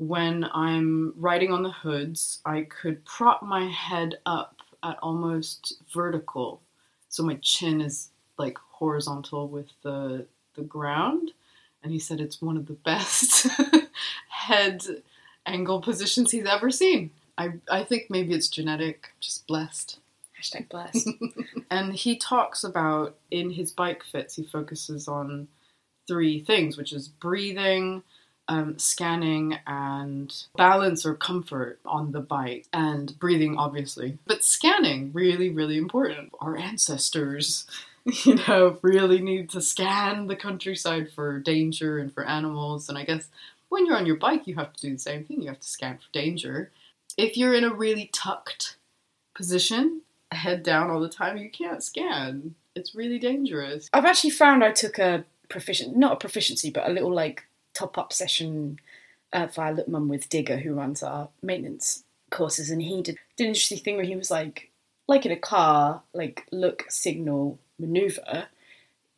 when 0.00 0.48
I'm 0.54 1.12
riding 1.18 1.52
on 1.52 1.62
the 1.62 1.70
hoods, 1.70 2.40
I 2.46 2.62
could 2.62 3.04
prop 3.04 3.42
my 3.42 3.68
head 3.68 4.18
up 4.24 4.56
at 4.82 4.98
almost 5.02 5.74
vertical, 5.92 6.62
so 7.10 7.22
my 7.22 7.38
chin 7.42 7.82
is 7.82 8.08
like 8.38 8.56
horizontal 8.72 9.46
with 9.46 9.68
the 9.82 10.26
the 10.54 10.62
ground. 10.62 11.32
And 11.82 11.92
he 11.92 11.98
said 11.98 12.20
it's 12.20 12.40
one 12.40 12.56
of 12.56 12.66
the 12.66 12.74
best 12.74 13.46
head 14.30 14.82
angle 15.44 15.82
positions 15.82 16.30
he's 16.30 16.46
ever 16.46 16.70
seen. 16.70 17.10
I 17.36 17.52
I 17.70 17.84
think 17.84 18.06
maybe 18.08 18.32
it's 18.32 18.48
genetic, 18.48 19.08
just 19.20 19.46
blessed. 19.46 19.98
Hashtag 20.40 20.70
bless. 20.70 21.06
And 21.70 21.94
he 21.94 22.16
talks 22.16 22.64
about 22.64 23.16
in 23.30 23.50
his 23.50 23.70
bike 23.70 24.02
fits, 24.02 24.34
he 24.34 24.44
focuses 24.44 25.06
on 25.06 25.46
three 26.08 26.40
things, 26.40 26.76
which 26.76 26.92
is 26.92 27.06
breathing, 27.06 28.02
um, 28.50 28.78
scanning, 28.80 29.58
and 29.64 30.44
balance 30.56 31.06
or 31.06 31.14
comfort 31.14 31.78
on 31.86 32.10
the 32.10 32.20
bike. 32.20 32.66
And 32.72 33.16
breathing, 33.18 33.56
obviously. 33.56 34.18
But 34.26 34.44
scanning, 34.44 35.12
really, 35.14 35.48
really 35.48 35.78
important. 35.78 36.32
Our 36.40 36.56
ancestors, 36.56 37.66
you 38.04 38.34
know, 38.48 38.78
really 38.82 39.20
need 39.20 39.50
to 39.50 39.62
scan 39.62 40.26
the 40.26 40.34
countryside 40.34 41.12
for 41.12 41.38
danger 41.38 41.98
and 41.98 42.12
for 42.12 42.24
animals. 42.24 42.88
And 42.88 42.98
I 42.98 43.04
guess 43.04 43.28
when 43.68 43.86
you're 43.86 43.96
on 43.96 44.06
your 44.06 44.16
bike, 44.16 44.48
you 44.48 44.56
have 44.56 44.72
to 44.74 44.82
do 44.82 44.92
the 44.94 44.98
same 44.98 45.24
thing. 45.24 45.42
You 45.42 45.48
have 45.48 45.60
to 45.60 45.68
scan 45.68 45.98
for 45.98 46.12
danger. 46.12 46.72
If 47.16 47.36
you're 47.36 47.54
in 47.54 47.64
a 47.64 47.72
really 47.72 48.10
tucked 48.12 48.78
position, 49.36 50.02
head 50.32 50.64
down 50.64 50.90
all 50.90 51.00
the 51.00 51.08
time, 51.08 51.36
you 51.36 51.50
can't 51.50 51.84
scan. 51.84 52.56
It's 52.74 52.96
really 52.96 53.20
dangerous. 53.20 53.88
I've 53.92 54.04
actually 54.04 54.30
found 54.30 54.64
I 54.64 54.72
took 54.72 54.98
a 54.98 55.24
proficient, 55.48 55.96
not 55.96 56.14
a 56.14 56.16
proficiency, 56.16 56.70
but 56.70 56.88
a 56.88 56.92
little 56.92 57.14
like 57.14 57.44
top 57.74 57.96
up 57.98 58.12
session 58.12 58.78
uh, 59.32 59.46
via 59.46 59.72
Look 59.72 59.88
Mum 59.88 60.08
with 60.08 60.28
Digger, 60.28 60.58
who 60.58 60.74
runs 60.74 61.02
our 61.02 61.28
maintenance 61.42 62.04
courses, 62.30 62.70
and 62.70 62.82
he 62.82 63.02
did, 63.02 63.18
did 63.36 63.44
an 63.44 63.48
interesting 63.48 63.78
thing 63.78 63.96
where 63.96 64.04
he 64.04 64.16
was 64.16 64.30
like, 64.30 64.70
like 65.08 65.26
in 65.26 65.32
a 65.32 65.36
car, 65.36 66.02
like 66.12 66.46
look, 66.52 66.84
signal, 66.88 67.58
maneuver. 67.78 68.46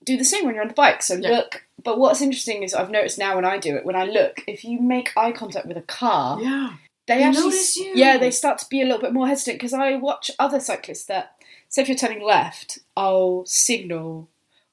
Do 0.05 0.17
the 0.17 0.25
same 0.25 0.45
when 0.45 0.55
you're 0.55 0.63
on 0.63 0.69
the 0.69 0.75
bike. 0.75 1.03
So 1.03 1.15
Yeah. 1.15 1.31
look. 1.31 1.65
But 1.83 1.99
what's 1.99 2.21
interesting 2.23 2.63
is 2.63 2.75
I've 2.75 2.91
noticed 2.91 3.19
now 3.19 3.35
when 3.37 3.45
I 3.45 3.59
do 3.59 3.77
it, 3.77 3.85
when 3.85 3.97
I 3.97 4.05
look, 4.05 4.43
if 4.47 4.65
you 4.65 4.81
make 4.81 5.13
eye 5.17 5.33
contact 5.33 5.67
with 5.67 5.77
a 5.77 5.83
car, 5.83 6.41
Yeah. 6.41 6.75
they 7.07 7.19
They 7.19 7.23
actually 7.25 7.59
yeah 7.95 8.17
they 8.19 8.31
start 8.31 8.59
to 8.59 8.67
be 8.69 8.81
a 8.81 8.85
little 8.85 9.01
bit 9.01 9.13
more 9.13 9.27
hesitant 9.27 9.57
because 9.59 9.73
i 9.75 9.97
watch 9.97 10.31
other 10.39 10.61
cyclists 10.61 11.05
that 11.07 11.35
say 11.69 11.83
if 11.83 11.89
you're 11.89 11.97
turning 11.97 12.23
left 12.23 12.79
i'll 12.97 13.45
signal 13.45 14.29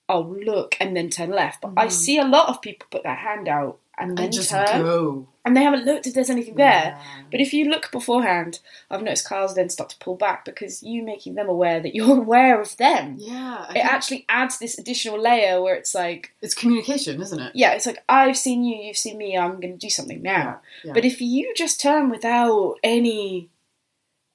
i'll 0.10 0.28
look 0.28 0.76
and 0.80 0.96
then 0.98 1.10
turn 1.10 1.30
left 1.30 1.62
but 1.62 1.72
i 1.78 1.86
Mhm. 1.88 1.92
see 1.92 2.18
a 2.18 2.26
lot 2.26 2.50
of 2.50 2.62
people 2.62 2.88
put 2.92 3.04
their 3.04 3.16
hand 3.16 3.48
out 3.48 3.78
and 4.02 4.18
then 4.18 4.26
And 4.26 4.34
just 4.34 4.50
turn 4.50 4.82
go. 4.82 5.28
and 5.44 5.56
they 5.58 5.62
haven't 5.64 5.84
looked 5.86 6.08
if 6.08 6.14
there's 6.14 6.30
anything 6.30 6.56
there 6.56 6.96
Yeah. 6.98 7.24
but 7.32 7.42
if 7.42 7.54
you 7.54 7.66
look 7.70 7.92
beforehand 7.92 8.60
i've 8.90 9.02
noticed 9.04 9.28
cars 9.28 9.54
then 9.56 9.70
start 9.70 9.90
to 9.92 9.98
pull 10.00 10.16
back 10.16 10.46
because 10.46 10.82
you 10.84 11.04
making 11.04 11.36
them 11.36 11.50
aware 11.50 11.80
that 11.82 11.94
you're 11.98 12.18
aware 12.18 12.60
of 12.62 12.76
them 12.78 13.18
Yeah. 13.20 13.66
I 13.70 13.74
it 13.80 13.86
actually 13.86 14.26
adds 14.30 14.58
this 14.58 14.78
additional 14.80 15.20
layer 15.20 15.62
where 15.62 15.76
it's 15.76 15.94
like 15.94 16.34
it's 16.42 16.54
communication, 16.56 17.22
isn't 17.22 17.40
it? 17.40 17.52
yeah 17.56 17.72
it's 17.74 17.86
like 17.86 18.02
i've 18.08 18.38
seen 18.38 18.64
you 18.64 18.76
you've 18.86 18.98
seen 19.06 19.18
me 19.18 19.38
i'm 19.38 19.60
going 19.60 19.74
to 19.78 19.86
do 19.88 19.90
something 19.90 20.22
now 20.22 20.62
Yeah. 20.86 20.94
but 20.94 21.04
if 21.06 21.20
you 21.22 21.54
just 21.56 21.80
turn 21.82 22.10
without 22.10 22.76
any. 22.84 23.50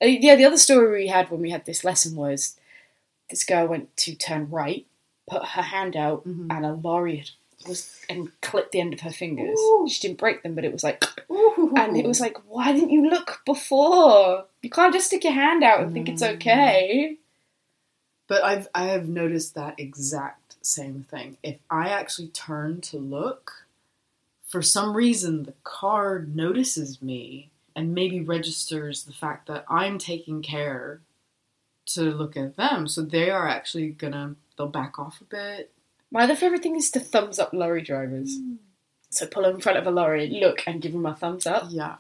uh, 0.03 0.07
Yeah, 0.07 0.35
the 0.37 0.45
other 0.45 0.59
story 0.59 0.87
we 1.05 1.07
had 1.09 1.31
when 1.31 1.41
we 1.41 1.51
had 1.51 1.65
this 1.65 1.85
lesson 1.85 2.17
was 2.17 2.57
this 3.31 3.45
girl 3.45 3.67
went 3.67 3.97
to 4.05 4.15
turn 4.15 4.51
right, 4.51 4.85
put 5.27 5.45
her 5.45 5.63
hand 5.63 5.97
out, 5.97 6.27
Mhm. 6.27 6.47
and 6.51 6.65
a 6.67 6.73
lorry 6.75 7.17
had- 7.17 7.31
was 7.69 7.99
and 8.11 8.31
clipped 8.43 8.73
the 8.73 8.81
end 8.81 8.93
of 8.93 9.01
her 9.01 9.11
fingers. 9.11 9.59
Ooh. 9.59 9.87
She 9.89 10.07
didn't 10.07 10.19
break 10.19 10.43
them, 10.43 10.55
but 10.55 10.65
it 10.65 10.73
was 10.73 10.85
like, 10.85 11.03
Ooh. 11.31 11.73
and 11.77 11.97
it 11.97 12.07
was 12.07 12.21
like, 12.21 12.37
why 12.47 12.73
didn't 12.73 12.91
you 12.91 13.09
look 13.09 13.41
before? 13.47 14.47
You 14.61 14.69
can't 14.71 14.93
just 14.93 15.07
stick 15.07 15.25
your 15.25 15.33
hand 15.33 15.65
out 15.65 15.81
and 15.81 15.93
think 15.95 16.09
it's 16.11 16.23
Mm. 16.23 16.35
okay. 16.35 17.17
But 18.27 18.43
I've 18.45 18.69
I 18.75 18.85
have 18.87 19.09
noticed 19.09 19.55
that 19.55 19.79
exact 19.79 20.57
same 20.65 21.05
thing. 21.11 21.37
If 21.43 21.59
I 21.71 21.89
actually 21.89 22.29
turn 22.29 22.81
to 22.83 22.99
look, 22.99 23.67
for 24.47 24.61
some 24.63 24.95
reason 24.95 25.45
the 25.45 25.55
car 25.63 26.21
notices 26.21 27.01
me 27.03 27.51
and 27.77 27.95
maybe 27.95 28.21
registers 28.21 29.05
the 29.05 29.13
fact 29.13 29.47
that 29.49 29.65
I'm 29.69 29.99
taking 29.99 30.43
care 30.43 31.01
to 31.87 32.03
look 32.03 32.37
at 32.37 32.57
them. 32.57 32.89
So 32.89 33.03
they 33.03 33.31
are 33.31 33.49
actually 33.49 33.89
gonna 33.91 34.37
they'll 34.57 34.69
back 34.69 34.99
off 34.99 35.21
a 35.21 35.25
bit. 35.25 35.73
My 36.11 36.23
other 36.25 36.37
favourite 36.37 36.63
thing 36.63 36.77
is 36.77 36.91
to 36.93 37.01
thumbs 37.01 37.39
up 37.39 37.53
lorry 37.53 37.83
drivers. 37.83 38.39
Mm. 38.39 38.57
So 39.11 39.27
pull 39.27 39.43
them 39.45 39.57
in 39.57 39.61
front 39.61 39.79
of 39.79 39.87
a 39.87 39.91
lorry, 39.91 40.29
look, 40.29 40.63
and 40.67 40.81
give 40.83 40.93
them 40.93 41.07
a 41.07 41.15
thumbs 41.15 41.47
up. 41.47 41.65
Yeah. 41.71 41.97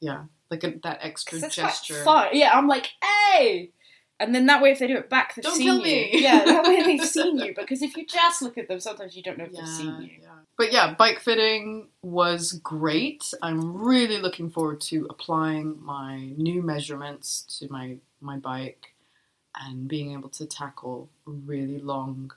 Yeah. 0.00 0.24
Like 0.50 0.64
a, 0.64 0.72
that 0.82 0.98
extra 1.02 1.32
'Cause 1.32 1.40
that's 1.42 1.54
quite 1.56 1.66
gesture. 1.68 2.02
fun. 2.04 2.28
Yeah, 2.32 2.50
I'm 2.52 2.66
like, 2.68 2.88
hey! 3.32 3.70
And 4.18 4.34
then 4.34 4.46
that 4.46 4.60
way, 4.60 4.72
if 4.72 4.78
they 4.78 4.86
do 4.86 4.96
it 4.98 5.08
back, 5.08 5.34
they've 5.34 5.42
Don't 5.42 5.56
seen 5.56 5.66
kill 5.66 5.86
you. 5.86 6.06
Yeah, 6.12 6.44
that 6.44 6.64
way 6.64 6.82
they've 6.82 7.04
seen 7.06 7.38
you. 7.38 7.54
Because 7.56 7.80
if 7.80 7.96
you 7.96 8.04
just 8.04 8.42
look 8.42 8.58
at 8.58 8.68
them, 8.68 8.78
sometimes 8.80 9.16
you 9.16 9.22
don't 9.22 9.38
know 9.38 9.44
if 9.44 9.52
they've 9.52 9.66
seen 9.66 10.02
you. 10.02 10.10
yeah. 10.22 10.28
But 10.58 10.72
yeah, 10.72 10.92
bike 10.94 11.20
fitting 11.20 11.88
was 12.02 12.52
great. 12.52 13.32
I'm 13.40 13.78
really 13.82 14.18
looking 14.18 14.50
forward 14.50 14.82
to 14.82 15.06
applying 15.08 15.82
my 15.82 16.18
new 16.36 16.62
measurements 16.62 17.42
to 17.60 17.72
my 17.72 17.96
my 18.20 18.36
bike 18.36 18.89
and 19.58 19.88
being 19.88 20.12
able 20.12 20.28
to 20.30 20.46
tackle 20.46 21.08
really 21.26 21.78
long 21.78 22.32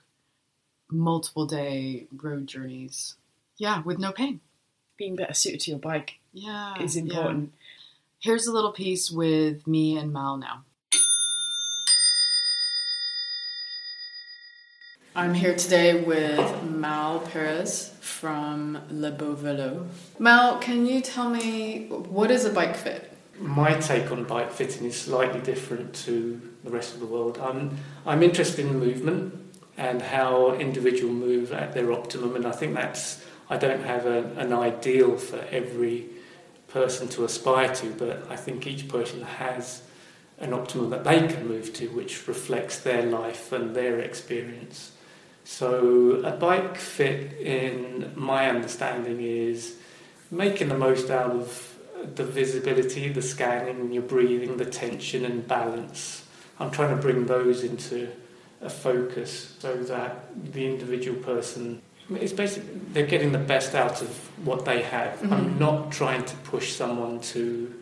multiple 0.90 1.46
day 1.46 2.06
road 2.16 2.48
journeys. 2.48 3.16
Yeah, 3.58 3.82
with 3.84 4.00
no 4.00 4.12
pain. 4.12 4.42
Being 4.98 5.16
better 5.16 5.34
suited 5.34 5.60
to 5.62 5.72
your 5.72 5.80
bike 5.80 6.20
Yeah. 6.34 6.82
is 6.82 6.96
yeah. 6.96 7.04
important. 7.04 7.54
Here's 8.20 8.48
a 8.48 8.54
little 8.54 8.72
piece 8.72 9.12
with 9.12 9.68
me 9.68 9.98
and 9.98 10.14
Mal 10.14 10.38
now. 10.38 10.64
I'm 15.16 15.36
here 15.36 15.56
today 15.56 16.02
with 16.04 16.64
Mal 16.64 17.20
Perez 17.20 17.94
from 18.02 18.82
Le 18.90 19.12
Beau 19.12 19.34
Velo. 19.36 19.86
Mal, 20.18 20.58
can 20.58 20.88
you 20.88 21.02
tell 21.02 21.30
me 21.30 21.86
what 21.90 22.32
is 22.32 22.46
a 22.46 22.50
bike 22.50 22.76
fit? 22.76 23.13
My 23.40 23.74
take 23.74 24.12
on 24.12 24.26
bike 24.26 24.52
fitting 24.52 24.86
is 24.86 25.00
slightly 25.00 25.42
different 25.42 25.96
to 26.06 26.40
the 26.64 26.70
rest 26.70 26.94
of 26.94 27.00
the 27.00 27.06
world. 27.06 27.40
I'm, 27.42 27.78
I'm 28.06 28.22
interested 28.22 28.66
in 28.66 28.80
movement 28.80 29.34
and 29.76 30.02
how 30.02 30.54
individuals 30.54 31.16
move 31.16 31.52
at 31.52 31.74
their 31.74 31.92
optimum, 31.92 32.36
and 32.36 32.46
I 32.46 32.52
think 32.52 32.76
that's, 32.76 33.24
I 33.50 33.58
don't 33.58 33.84
have 33.84 34.06
a, 34.06 34.24
an 34.38 34.54
ideal 34.54 35.18
for 35.18 35.40
every 35.50 36.06
person 36.68 37.08
to 37.10 37.26
aspire 37.26 37.74
to, 37.76 37.90
but 37.92 38.30
I 38.30 38.36
think 38.36 38.68
each 38.68 38.88
person 38.88 39.22
has 39.22 39.82
an 40.40 40.54
optimum 40.54 40.90
that 40.92 41.04
they 41.04 41.28
can 41.28 41.48
move 41.48 41.74
to, 41.74 41.88
which 41.88 42.28
reflects 42.28 42.80
their 42.80 43.04
life 43.04 43.52
and 43.52 43.76
their 43.76 44.00
experience. 44.00 44.92
So, 45.44 46.22
a 46.24 46.32
bike 46.32 46.78
fit, 46.78 47.34
in 47.34 48.14
my 48.16 48.50
understanding, 48.50 49.22
is 49.22 49.78
making 50.32 50.70
the 50.70 50.78
most 50.78 51.10
out 51.10 51.32
of 51.32 51.73
the 52.16 52.24
visibility, 52.24 53.10
the 53.10 53.22
scanning, 53.22 53.92
your 53.92 54.04
breathing, 54.04 54.58
the 54.58 54.66
tension 54.66 55.26
and 55.26 55.48
balance. 55.48 56.26
I'm 56.60 56.72
trying 56.72 56.96
to 56.96 57.02
bring 57.02 57.26
those 57.26 57.64
into 57.64 58.10
a 58.62 58.70
focus 58.70 59.56
so 59.60 59.76
that 59.76 60.54
the 60.54 60.66
individual 60.66 61.18
person 61.18 61.82
it's 62.10 62.34
basically 62.34 62.80
they're 62.92 63.06
getting 63.08 63.32
the 63.32 63.38
best 63.38 63.76
out 63.76 64.02
of 64.02 64.10
what 64.46 64.66
they 64.66 64.82
have. 64.82 65.22
I'm 65.32 65.54
Mhm. 65.56 65.60
not 65.60 65.92
trying 65.92 66.26
to 66.26 66.36
push 66.38 66.74
someone 66.74 67.22
to 67.34 67.74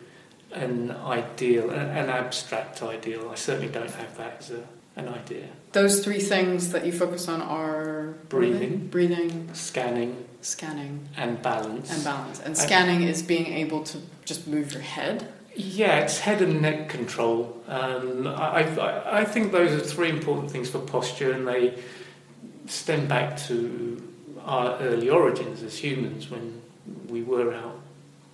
an 0.53 0.91
ideal, 0.91 1.69
an 1.71 2.09
abstract 2.09 2.83
ideal. 2.83 3.29
I 3.31 3.35
certainly 3.35 3.69
don't 3.69 3.89
have 3.89 4.15
that 4.17 4.35
as 4.39 4.51
a, 4.51 4.63
an 4.95 5.07
idea. 5.09 5.47
Those 5.71 6.03
three 6.03 6.19
things 6.19 6.71
that 6.71 6.85
you 6.85 6.91
focus 6.91 7.27
on 7.27 7.41
are 7.41 8.15
Breathing. 8.29 8.87
breathing, 8.87 9.49
Scanning 9.53 10.25
scanning, 10.41 11.07
and 11.17 11.41
balance. 11.41 11.93
and 11.93 12.03
balance. 12.03 12.39
And 12.39 12.57
scanning 12.57 13.03
is 13.03 13.21
being 13.21 13.45
able 13.47 13.83
to 13.83 13.99
just 14.25 14.47
move 14.47 14.73
your 14.73 14.81
head. 14.81 15.27
Yeah, 15.55 15.99
it's 15.99 16.19
head 16.19 16.41
and 16.41 16.61
neck 16.61 16.89
control. 16.89 17.61
Um, 17.67 18.25
I, 18.27 18.63
I, 18.79 19.19
I 19.19 19.25
think 19.25 19.51
those 19.51 19.71
are 19.71 19.79
three 19.85 20.09
important 20.09 20.49
things 20.49 20.69
for 20.69 20.79
posture, 20.79 21.31
and 21.33 21.47
they 21.47 21.77
stem 22.67 23.07
back 23.07 23.37
to 23.47 24.01
our 24.43 24.77
early 24.79 25.09
origins 25.09 25.61
as 25.61 25.77
humans 25.77 26.29
when 26.31 26.61
we 27.07 27.21
were 27.21 27.53
out 27.53 27.79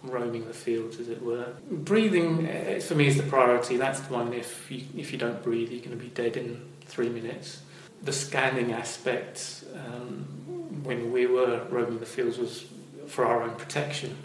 roaming 0.10 0.48
the 0.48 0.54
fields, 0.54 1.00
as 1.00 1.10
it 1.10 1.22
were. 1.22 1.48
Breathing, 1.70 2.48
eh, 2.48 2.80
for 2.80 2.96
me, 2.96 3.08
is 3.08 3.18
the 3.18 3.24
priority. 3.24 3.78
That's 3.78 4.00
the 4.00 4.14
one. 4.14 4.34
If 4.34 4.70
you, 4.72 4.84
if 4.96 5.12
you 5.12 5.18
don't 5.18 5.42
breathe, 5.44 5.72
you're 5.72 5.84
going 5.84 5.98
to 5.98 6.04
be 6.04 6.10
dead 6.10 6.38
in 6.38 6.62
three 6.86 7.10
minutes. 7.10 7.62
The 8.04 8.14
scanning 8.14 8.74
aspect, 8.74 9.64
um, 9.74 10.84
when 10.84 11.12
we 11.12 11.26
were 11.26 11.66
roaming 11.70 12.00
the 12.00 12.06
fields, 12.06 12.38
was 12.38 12.66
for 13.08 13.26
our 13.26 13.44
own 13.44 13.56
protection 13.56 14.16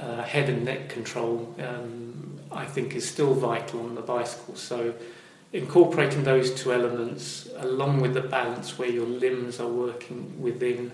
uh, 0.00 0.22
head 0.22 0.48
and 0.48 0.64
neck 0.64 0.88
control, 0.88 1.54
um, 1.58 2.38
I 2.52 2.64
think, 2.64 2.94
is 2.94 3.08
still 3.08 3.34
vital 3.34 3.80
on 3.80 3.94
the 3.94 4.02
bicycle. 4.02 4.56
So, 4.56 4.94
incorporating 5.52 6.24
those 6.24 6.54
two 6.54 6.72
elements, 6.72 7.48
along 7.56 8.00
with 8.00 8.14
the 8.14 8.20
balance 8.20 8.78
where 8.78 8.90
your 8.90 9.06
limbs 9.06 9.60
are 9.60 9.68
working 9.68 10.40
within 10.40 10.92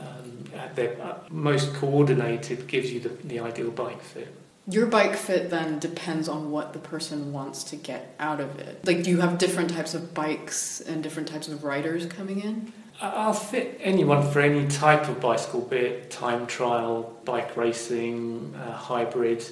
um, 0.00 0.44
at 0.54 0.74
their 0.76 1.00
uh, 1.00 1.18
most 1.30 1.74
coordinated, 1.74 2.66
gives 2.66 2.92
you 2.92 3.00
the, 3.00 3.10
the 3.24 3.40
ideal 3.40 3.70
bike 3.70 4.02
fit. 4.02 4.34
Your 4.70 4.86
bike 4.86 5.16
fit 5.16 5.48
then 5.48 5.78
depends 5.78 6.28
on 6.28 6.50
what 6.50 6.74
the 6.74 6.78
person 6.78 7.32
wants 7.32 7.64
to 7.64 7.76
get 7.76 8.14
out 8.18 8.38
of 8.38 8.58
it. 8.58 8.84
Like, 8.84 9.02
do 9.02 9.10
you 9.10 9.20
have 9.20 9.38
different 9.38 9.70
types 9.70 9.94
of 9.94 10.12
bikes 10.12 10.80
and 10.80 11.02
different 11.02 11.28
types 11.28 11.48
of 11.48 11.64
riders 11.64 12.04
coming 12.06 12.40
in? 12.40 12.72
I'll 13.00 13.32
fit 13.32 13.78
anyone 13.80 14.28
for 14.30 14.40
any 14.40 14.66
type 14.66 15.08
of 15.08 15.20
bicycle, 15.20 15.60
be 15.60 15.76
it 15.76 16.10
time 16.10 16.46
trial, 16.46 17.16
bike 17.24 17.56
racing, 17.56 18.54
uh, 18.56 18.72
hybrid. 18.72 19.44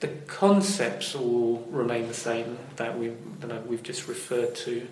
The 0.00 0.08
concepts 0.26 1.14
all 1.14 1.66
remain 1.70 2.08
the 2.08 2.14
same 2.14 2.58
that 2.76 2.98
we 2.98 3.12
that 3.40 3.66
we've 3.66 3.82
just 3.82 4.08
referred 4.08 4.54
to. 4.56 4.86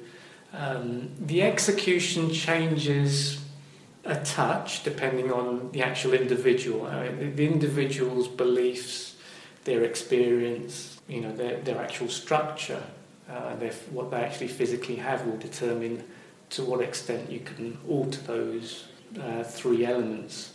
Um, 0.52 1.10
the 1.18 1.42
execution 1.42 2.32
changes 2.32 3.40
a 4.06 4.24
touch 4.24 4.82
depending 4.84 5.32
on 5.32 5.70
the 5.72 5.82
actual 5.82 6.14
individual. 6.14 6.86
Uh, 6.86 7.04
the- 7.18 7.30
the 7.30 7.46
individual's 7.46 8.28
beliefs, 8.28 9.16
their 9.64 9.82
experience, 9.84 11.00
you 11.08 11.20
know, 11.20 11.32
their, 11.32 11.56
their 11.60 11.80
actual 11.80 12.08
structure, 12.08 12.82
uh, 13.30 13.56
their, 13.56 13.72
what 13.90 14.10
they 14.10 14.18
actually 14.18 14.48
physically 14.48 14.96
have 14.96 15.26
will 15.26 15.36
determine 15.38 16.04
to 16.50 16.62
what 16.62 16.80
extent 16.80 17.30
you 17.30 17.40
can 17.40 17.76
alter 17.88 18.20
those 18.22 18.86
uh, 19.20 19.42
three 19.42 19.84
elements. 19.84 20.52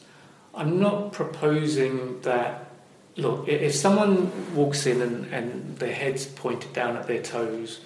I'm 0.53 0.79
not 0.79 1.11
proposing 1.13 2.21
that. 2.21 2.65
Look, 3.17 3.47
if 3.49 3.75
someone 3.75 4.31
walks 4.55 4.85
in 4.85 5.01
and, 5.01 5.33
and 5.33 5.77
their 5.77 5.93
head's 5.93 6.25
pointed 6.25 6.71
down 6.71 6.95
at 6.95 7.07
their 7.07 7.21
toes, 7.21 7.81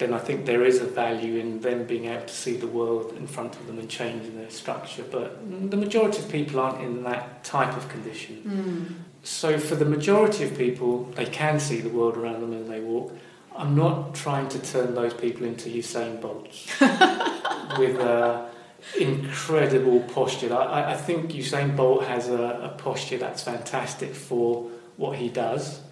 then 0.00 0.14
I 0.14 0.18
think 0.18 0.46
there 0.46 0.64
is 0.64 0.80
a 0.80 0.86
value 0.86 1.38
in 1.38 1.60
them 1.60 1.84
being 1.84 2.06
able 2.06 2.26
to 2.26 2.34
see 2.34 2.56
the 2.56 2.66
world 2.66 3.12
in 3.18 3.26
front 3.26 3.54
of 3.54 3.66
them 3.66 3.78
and 3.78 3.88
changing 3.88 4.34
their 4.36 4.50
structure. 4.50 5.04
But 5.08 5.38
the 5.70 5.76
majority 5.76 6.18
of 6.18 6.28
people 6.30 6.58
aren't 6.58 6.80
in 6.80 7.04
that 7.04 7.44
type 7.44 7.76
of 7.76 7.86
condition. 7.90 9.04
So 9.22 9.58
for 9.58 9.74
the 9.74 9.84
majority 9.84 10.44
of 10.44 10.56
people, 10.56 11.04
they 11.16 11.26
can 11.26 11.60
see 11.60 11.82
the 11.82 11.90
world 11.90 12.16
around 12.16 12.40
them 12.40 12.54
as 12.54 12.66
they 12.66 12.80
walk. 12.80 13.14
I'm 13.54 13.76
not 13.76 14.14
trying 14.14 14.48
to 14.48 14.58
turn 14.58 14.94
those 14.94 15.12
people 15.12 15.44
into 15.44 15.68
Usain 15.68 16.18
Bolts 16.18 16.66
with 17.78 18.00
uh, 18.00 18.46
incredible 18.98 20.00
posture. 20.14 20.54
I, 20.56 20.92
I 20.92 20.96
think 20.96 21.32
Usain 21.32 21.76
Bolt 21.76 22.04
has 22.04 22.28
a, 22.28 22.42
a 22.42 22.68
posture 22.78 23.18
that's 23.18 23.42
fantastic 23.42 24.14
for 24.14 24.70
what 24.96 25.18
he 25.18 25.28
does. 25.28 25.82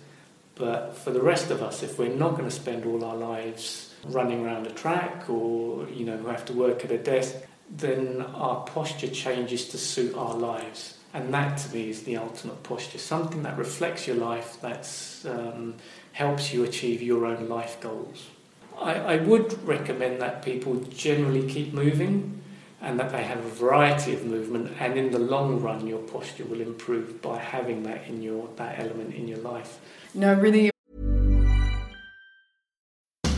But 0.54 0.96
for 0.96 1.10
the 1.10 1.20
rest 1.20 1.50
of 1.50 1.62
us, 1.62 1.82
if 1.82 1.98
we're 1.98 2.08
not 2.08 2.32
going 2.32 2.48
to 2.48 2.54
spend 2.54 2.86
all 2.86 3.04
our 3.04 3.16
lives 3.16 3.87
running 4.04 4.44
around 4.44 4.66
a 4.66 4.70
track 4.70 5.28
or 5.28 5.88
you 5.88 6.04
know 6.04 6.16
who 6.16 6.28
have 6.28 6.44
to 6.46 6.52
work 6.52 6.84
at 6.84 6.90
a 6.90 6.98
desk, 6.98 7.36
then 7.70 8.22
our 8.34 8.64
posture 8.64 9.08
changes 9.08 9.68
to 9.68 9.78
suit 9.78 10.14
our 10.14 10.34
lives. 10.34 10.94
And 11.14 11.32
that 11.32 11.58
to 11.58 11.74
me 11.74 11.88
is 11.88 12.02
the 12.02 12.18
ultimate 12.18 12.62
posture, 12.62 12.98
something 12.98 13.42
that 13.42 13.56
reflects 13.56 14.06
your 14.06 14.16
life, 14.16 14.60
that 14.60 14.88
um, 15.26 15.74
helps 16.12 16.52
you 16.52 16.64
achieve 16.64 17.00
your 17.00 17.24
own 17.24 17.48
life 17.48 17.80
goals. 17.80 18.26
I, 18.78 18.94
I 18.94 19.16
would 19.16 19.66
recommend 19.66 20.20
that 20.20 20.44
people 20.44 20.76
generally 20.76 21.48
keep 21.48 21.72
moving 21.72 22.42
and 22.80 23.00
that 23.00 23.10
they 23.10 23.24
have 23.24 23.44
a 23.44 23.48
variety 23.48 24.14
of 24.14 24.24
movement 24.24 24.72
and 24.78 24.96
in 24.96 25.10
the 25.10 25.18
long 25.18 25.60
run 25.60 25.86
your 25.86 25.98
posture 25.98 26.44
will 26.44 26.60
improve 26.60 27.20
by 27.20 27.38
having 27.38 27.82
that 27.82 28.06
in 28.06 28.22
your 28.22 28.48
that 28.56 28.78
element 28.78 29.14
in 29.14 29.26
your 29.26 29.38
life. 29.38 29.80
No, 30.14 30.34
really 30.34 30.70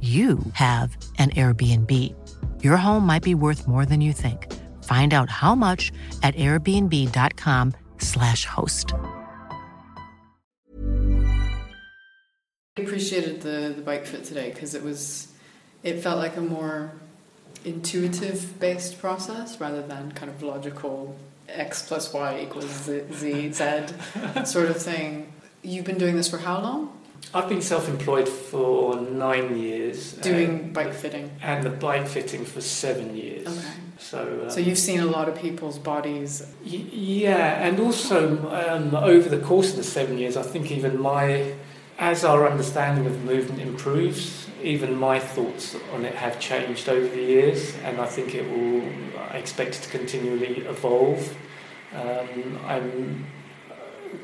you 0.00 0.38
have 0.52 0.96
an 1.18 1.30
Airbnb. 1.30 2.14
Your 2.62 2.76
home 2.76 3.04
might 3.04 3.24
be 3.24 3.34
worth 3.34 3.66
more 3.66 3.84
than 3.84 4.00
you 4.00 4.12
think. 4.12 4.46
Find 4.84 5.12
out 5.12 5.28
how 5.28 5.56
much 5.56 5.90
at 6.22 6.36
airbnb.com/slash 6.36 8.44
host. 8.44 8.94
I 12.78 12.82
appreciated 12.82 13.40
the, 13.40 13.72
the 13.74 13.82
bike 13.82 14.06
fit 14.06 14.22
today 14.22 14.52
because 14.54 14.76
it 14.76 14.84
was 14.84 15.32
it 15.82 16.00
felt 16.00 16.18
like 16.18 16.36
a 16.36 16.40
more 16.40 16.92
intuitive 17.64 18.60
based 18.60 19.00
process 19.00 19.60
rather 19.60 19.82
than 19.82 20.12
kind 20.12 20.30
of 20.30 20.42
logical 20.42 21.16
x 21.48 21.88
plus 21.88 22.12
y 22.12 22.42
equals 22.42 22.70
z, 22.84 23.02
z, 23.12 23.52
z 23.52 23.86
sort 24.44 24.70
of 24.70 24.80
thing. 24.80 25.32
You've 25.62 25.84
been 25.84 25.98
doing 25.98 26.14
this 26.14 26.28
for 26.28 26.38
how 26.38 26.60
long? 26.60 26.92
I've 27.34 27.48
been 27.48 27.60
self-employed 27.62 28.28
for 28.28 28.96
nine 29.00 29.58
years. 29.58 30.12
Doing 30.14 30.48
and- 30.50 30.72
bike 30.72 30.94
fitting. 30.94 31.30
and 31.42 31.62
the 31.62 31.70
bike 31.70 32.06
fitting 32.08 32.44
for 32.44 32.60
seven 32.60 33.14
years. 33.16 33.46
Okay. 33.46 33.68
So, 33.98 34.40
um, 34.44 34.50
So 34.50 34.60
you've 34.60 34.78
seen 34.78 35.00
a 35.00 35.04
lot 35.06 35.28
of 35.28 35.36
people's 35.38 35.78
bodies. 35.78 36.46
Y- 36.64 36.84
Yeah, 36.92 37.66
and 37.66 37.78
also 37.80 38.18
um, 38.50 38.94
over 38.94 39.28
the 39.28 39.38
course 39.44 39.70
of 39.70 39.76
the 39.76 39.84
seven 39.84 40.16
years, 40.18 40.36
I 40.36 40.42
think 40.42 40.70
even 40.70 40.98
my, 41.00 41.52
as 41.98 42.24
our 42.24 42.48
understanding 42.48 43.06
of 43.06 43.24
movement 43.24 43.60
improves, 43.60 44.46
even 44.62 44.96
my 44.96 45.18
thoughts 45.18 45.76
on 45.94 46.04
it 46.04 46.14
have 46.14 46.38
changed 46.40 46.88
over 46.88 47.06
the 47.08 47.22
years, 47.22 47.74
and 47.84 48.00
I 48.00 48.06
think 48.06 48.34
it 48.34 48.48
will. 48.50 48.82
I 49.32 49.36
expect 49.36 49.76
it 49.76 49.82
to 49.82 49.90
continually 49.90 50.60
evolve. 50.66 51.36
Um, 51.94 52.58
I'm, 52.66 53.26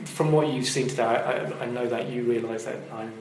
from 0.05 0.33
what 0.33 0.49
you've 0.49 0.67
seen 0.67 0.89
today, 0.89 1.03
I, 1.03 1.63
I 1.63 1.67
know 1.67 1.87
that 1.87 2.09
you 2.09 2.23
realise 2.25 2.65
that 2.65 2.79
I'm 2.93 3.13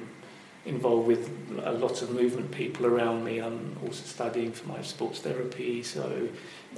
involved 0.65 1.07
with 1.07 1.29
a 1.63 1.73
lot 1.73 2.01
of 2.01 2.11
movement 2.11 2.51
people 2.51 2.85
around 2.85 3.23
me. 3.23 3.39
I'm 3.39 3.77
also 3.83 4.03
studying 4.05 4.51
for 4.51 4.67
my 4.69 4.81
sports 4.81 5.19
therapy, 5.19 5.83
so 5.83 6.29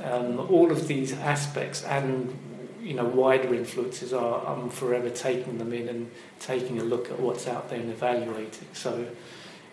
um, 0.04 0.40
all 0.40 0.72
of 0.72 0.88
these 0.88 1.14
aspects 1.14 1.84
and 1.84 2.38
you 2.82 2.94
know 2.94 3.06
wider 3.06 3.54
influences 3.54 4.14
are 4.14 4.46
I'm 4.46 4.70
forever 4.70 5.10
taking 5.10 5.58
them 5.58 5.74
in 5.74 5.90
and 5.90 6.12
taking 6.40 6.80
a 6.80 6.84
look 6.84 7.10
at 7.10 7.20
what's 7.20 7.48
out 7.48 7.70
there 7.70 7.80
and 7.80 7.92
evaluating. 7.92 8.68
So 8.74 9.08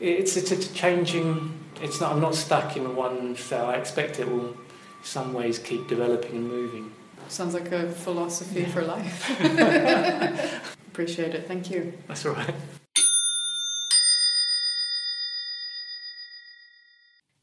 it's 0.01 0.37
it's 0.37 0.51
a 0.51 0.75
changing. 0.75 1.59
It's 1.81 2.01
not. 2.01 2.13
I'm 2.13 2.21
not 2.21 2.35
stuck 2.35 2.77
in 2.77 2.97
one 2.97 3.37
cell. 3.37 3.67
I 3.67 3.75
expect 3.75 4.19
it 4.19 4.29
will, 4.29 4.51
in 4.51 4.57
some 5.03 5.33
ways, 5.33 5.59
keep 5.59 5.89
developing 5.89 6.33
and 6.33 6.49
moving. 6.49 6.93
Sounds 7.33 7.55
like 7.55 7.73
a 7.73 7.91
philosophy 7.91 8.67
for 8.67 8.83
life. 8.83 9.41
Appreciate 10.89 11.35
it. 11.35 11.49
Thank 11.49 11.71
you. 11.71 11.95
That's 12.07 12.27
all 12.27 12.35
right. 12.35 12.55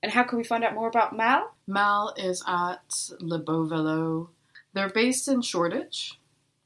And 0.04 0.12
how 0.12 0.22
can 0.22 0.38
we 0.38 0.44
find 0.44 0.64
out 0.64 0.76
more 0.76 0.90
about 0.90 1.18
Mal? 1.18 1.56
Mal 1.66 2.14
is 2.18 2.44
at 2.48 3.10
Le 3.20 3.40
Beau 3.40 3.66
Velo. 3.66 4.30
They're 4.74 4.90
based 4.90 5.28
in 5.28 5.42
Shoreditch. 5.42 6.20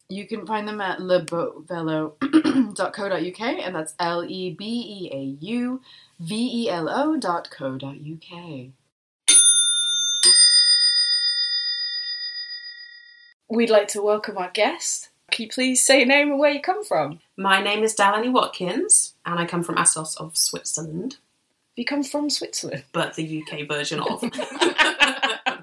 You 0.10 0.28
can 0.28 0.46
find 0.46 0.68
them 0.68 0.82
at 0.82 1.00
lebeauvelo.co.uk, 1.00 3.40
and 3.40 3.74
that's 3.74 3.96
L 4.00 4.26
E 4.26 4.52
B 4.52 4.66
E 4.66 5.10
A 5.14 5.38
U 5.46 5.80
V 6.20 6.66
E 6.66 6.70
L 6.70 6.90
O 6.90 7.16
dot 7.16 7.50
co 7.50 7.78
dot 7.78 7.96
UK. 7.96 8.74
We'd 13.54 13.70
like 13.70 13.88
to 13.90 14.02
welcome 14.02 14.40
our 14.40 14.50
guest. 14.50 15.10
Can 15.30 15.44
you 15.44 15.50
please 15.50 15.86
say 15.86 16.00
your 16.00 16.08
name 16.08 16.32
and 16.32 16.40
where 16.40 16.50
you 16.50 16.60
come 16.60 16.84
from? 16.84 17.20
My 17.38 17.62
name 17.62 17.84
is 17.84 17.94
Delaney 17.94 18.30
Watkins, 18.30 19.14
and 19.28 19.40
I 19.40 19.46
come 19.46 19.62
from 19.62 19.78
Assos 19.78 20.16
of 20.16 20.36
Switzerland. 20.36 21.18
You 21.76 21.86
come 21.86 22.02
from 22.02 22.32
Switzerland? 22.32 22.84
But 22.94 23.14
the 23.14 23.44
UK 23.44 23.68
version 23.68 24.00
of. 24.00 24.24
I 24.34 25.60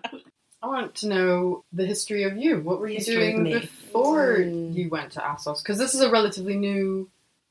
want 0.62 0.94
to 0.96 1.08
know 1.08 1.64
the 1.72 1.84
history 1.84 2.22
of 2.22 2.36
you. 2.36 2.60
What 2.60 2.78
were 2.78 2.86
you 2.86 2.98
History 2.98 3.32
doing 3.32 3.42
me. 3.42 3.58
before 3.58 4.36
you 4.38 4.88
went 4.88 5.10
to 5.12 5.24
Assos? 5.26 5.60
Because 5.60 5.78
this 5.78 5.92
is 5.92 6.00
a 6.00 6.12
relatively 6.12 6.56
new. 6.56 7.10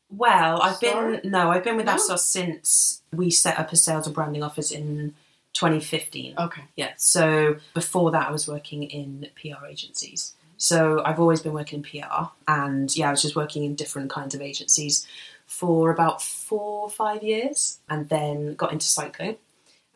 Well, 0.09 0.61
I've 0.61 0.77
Start? 0.77 1.21
been 1.23 1.31
no, 1.31 1.51
I've 1.51 1.65
been 1.65 1.75
with 1.75 1.87
No? 1.87 1.95
Assos 1.95 2.23
since 2.23 3.01
we 3.11 3.29
set 3.29 3.59
up 3.59 3.73
a 3.73 3.75
sales 3.75 4.05
and 4.05 4.15
branding 4.15 4.43
office 4.43 4.71
in 4.71 5.15
2015. 5.59 6.35
Okay. 6.37 6.63
Yeah. 6.75 6.91
So 6.97 7.57
before 7.73 8.11
that, 8.11 8.27
I 8.29 8.31
was 8.31 8.47
working 8.47 8.83
in 8.83 9.27
PR 9.35 9.65
agencies. 9.65 10.33
So 10.57 11.01
I've 11.05 11.19
always 11.19 11.41
been 11.41 11.53
working 11.53 11.79
in 11.79 11.83
PR, 11.83 12.23
and 12.47 12.93
yeah, 12.95 13.07
I 13.07 13.11
was 13.11 13.21
just 13.21 13.35
working 13.35 13.63
in 13.63 13.75
different 13.75 14.09
kinds 14.09 14.35
of 14.35 14.41
agencies 14.41 15.07
for 15.45 15.89
about 15.89 16.21
four 16.21 16.81
or 16.83 16.89
five 16.89 17.23
years, 17.23 17.79
and 17.89 18.09
then 18.09 18.55
got 18.55 18.71
into 18.73 18.85
cycling. 18.85 19.37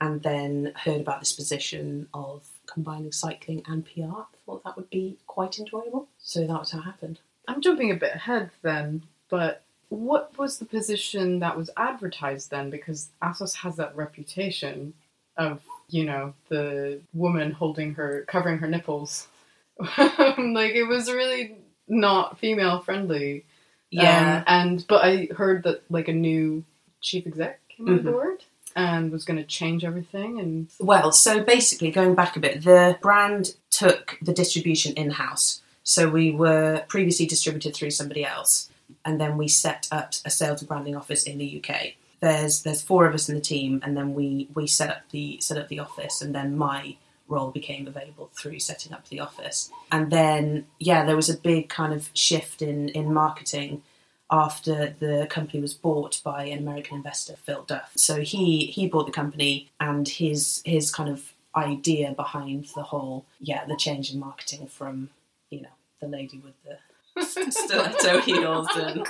and 0.04 0.22
then 0.24 0.74
heard 0.76 1.00
about 1.00 1.20
this 1.22 1.32
position 1.34 2.08
of 2.14 2.44
combining 2.66 3.12
cycling 3.12 3.64
and 3.68 3.86
PR. 3.86 4.24
Thought 4.46 4.64
that 4.66 4.76
would 4.76 4.90
be 4.90 5.18
quite 5.28 5.60
enjoyable. 5.60 6.08
So 6.20 6.42
that 6.46 6.60
was 6.60 6.72
how 6.72 6.80
it 6.80 6.84
happened. 6.84 7.20
I'm 7.48 7.62
jumping 7.62 7.92
a 7.92 7.96
bit 7.96 8.16
ahead 8.16 8.50
then, 8.62 9.04
but 9.30 9.64
what 9.90 10.38
was 10.38 10.58
the 10.58 10.66
position 10.66 11.40
that 11.40 11.56
was 11.56 11.70
advertised 11.78 12.50
then? 12.52 12.70
Because 12.70 13.10
Assos 13.22 13.54
has 13.56 13.76
that 13.78 13.96
reputation 13.96 14.94
of, 15.38 15.62
you 15.90 16.06
know, 16.06 16.34
the 16.50 17.02
woman 17.14 17.52
holding 17.52 17.96
her, 17.96 18.26
covering 18.28 18.60
her 18.60 18.68
nipples. 18.68 19.28
like 19.98 20.74
it 20.76 20.88
was 20.88 21.12
really 21.12 21.56
not 21.88 22.40
female 22.40 22.82
friendly. 22.82 23.46
Yeah. 23.90 24.38
Um, 24.38 24.44
and 24.48 24.86
but 24.88 25.04
I 25.04 25.28
heard 25.36 25.64
that 25.64 25.84
like 25.90 26.08
a 26.08 26.14
new 26.14 26.64
chief 27.02 27.28
exec 27.28 27.60
came 27.70 27.88
on 27.90 28.00
Mhm. 28.00 28.04
board 28.04 28.44
and 28.76 29.12
was 29.12 29.26
going 29.26 29.38
to 29.38 29.44
change 29.46 29.84
everything. 29.84 30.40
And 30.40 30.68
Well, 30.80 31.12
so 31.12 31.44
basically, 31.44 31.92
going 31.92 32.16
back 32.16 32.36
a 32.36 32.40
bit, 32.40 32.64
the 32.64 32.98
brand 33.02 33.56
took 33.70 34.18
the 34.22 34.34
distribution 34.34 34.94
in 34.96 35.12
house. 35.12 35.62
So 35.84 36.10
we 36.10 36.32
were 36.32 36.86
previously 36.88 37.26
distributed 37.26 37.76
through 37.76 37.92
somebody 37.92 38.24
else, 38.26 38.70
and 39.04 39.20
then 39.20 39.38
we 39.38 39.48
set 39.48 39.88
up 39.92 40.14
a 40.26 40.30
sales 40.30 40.62
and 40.62 40.68
branding 40.70 40.96
office 40.96 41.24
in 41.24 41.38
the 41.38 41.46
UK. 41.46 41.96
There's 42.24 42.64
there's 42.64 42.82
four 42.82 43.06
of 43.06 43.14
us 43.14 43.28
in 43.28 43.36
the 43.36 43.42
team, 43.42 43.82
and 43.84 43.98
then 43.98 44.14
we 44.14 44.48
we 44.56 44.66
set 44.66 44.90
up 44.90 45.02
the 45.12 45.40
set 45.42 45.58
up 45.58 45.68
the 45.68 45.80
office, 45.80 46.22
and 46.22 46.34
then 46.34 46.58
my 46.58 46.96
role 47.28 47.52
became 47.52 47.86
available 47.86 48.30
through 48.34 48.60
setting 48.60 48.94
up 48.94 49.08
the 49.10 49.20
office. 49.20 49.70
And 49.92 50.10
then 50.10 50.66
yeah, 50.80 51.04
there 51.06 51.18
was 51.18 51.30
a 51.30 51.38
big 51.38 51.68
kind 51.68 51.94
of 51.94 52.10
shift 52.14 52.62
in 52.62 52.88
in 52.90 53.14
marketing 53.14 53.84
after 54.32 54.96
the 55.00 55.28
company 55.30 55.60
was 55.60 55.74
bought 55.74 56.22
by 56.24 56.46
an 56.46 56.60
American 56.60 56.96
investor, 56.98 57.36
Phil 57.36 57.64
Duff. 57.64 57.92
So 57.98 58.22
he 58.22 58.68
he 58.68 58.88
bought 58.88 59.06
the 59.06 59.12
company, 59.12 59.70
and 59.82 60.08
his 60.08 60.62
his 60.64 60.92
kind 60.92 61.10
of 61.10 61.34
idea 61.58 62.14
behind 62.14 62.70
the 62.74 62.84
whole 62.84 63.26
yeah 63.40 63.66
the 63.66 63.76
change 63.76 64.14
in 64.14 64.20
marketing 64.20 64.66
from 64.68 65.10
you 65.50 65.62
know 65.62 65.76
the 66.00 66.08
lady 66.08 66.40
with 66.40 66.56
the 66.64 66.78
stiletto 67.22 68.20
heels 68.22 68.68
and 68.76 69.06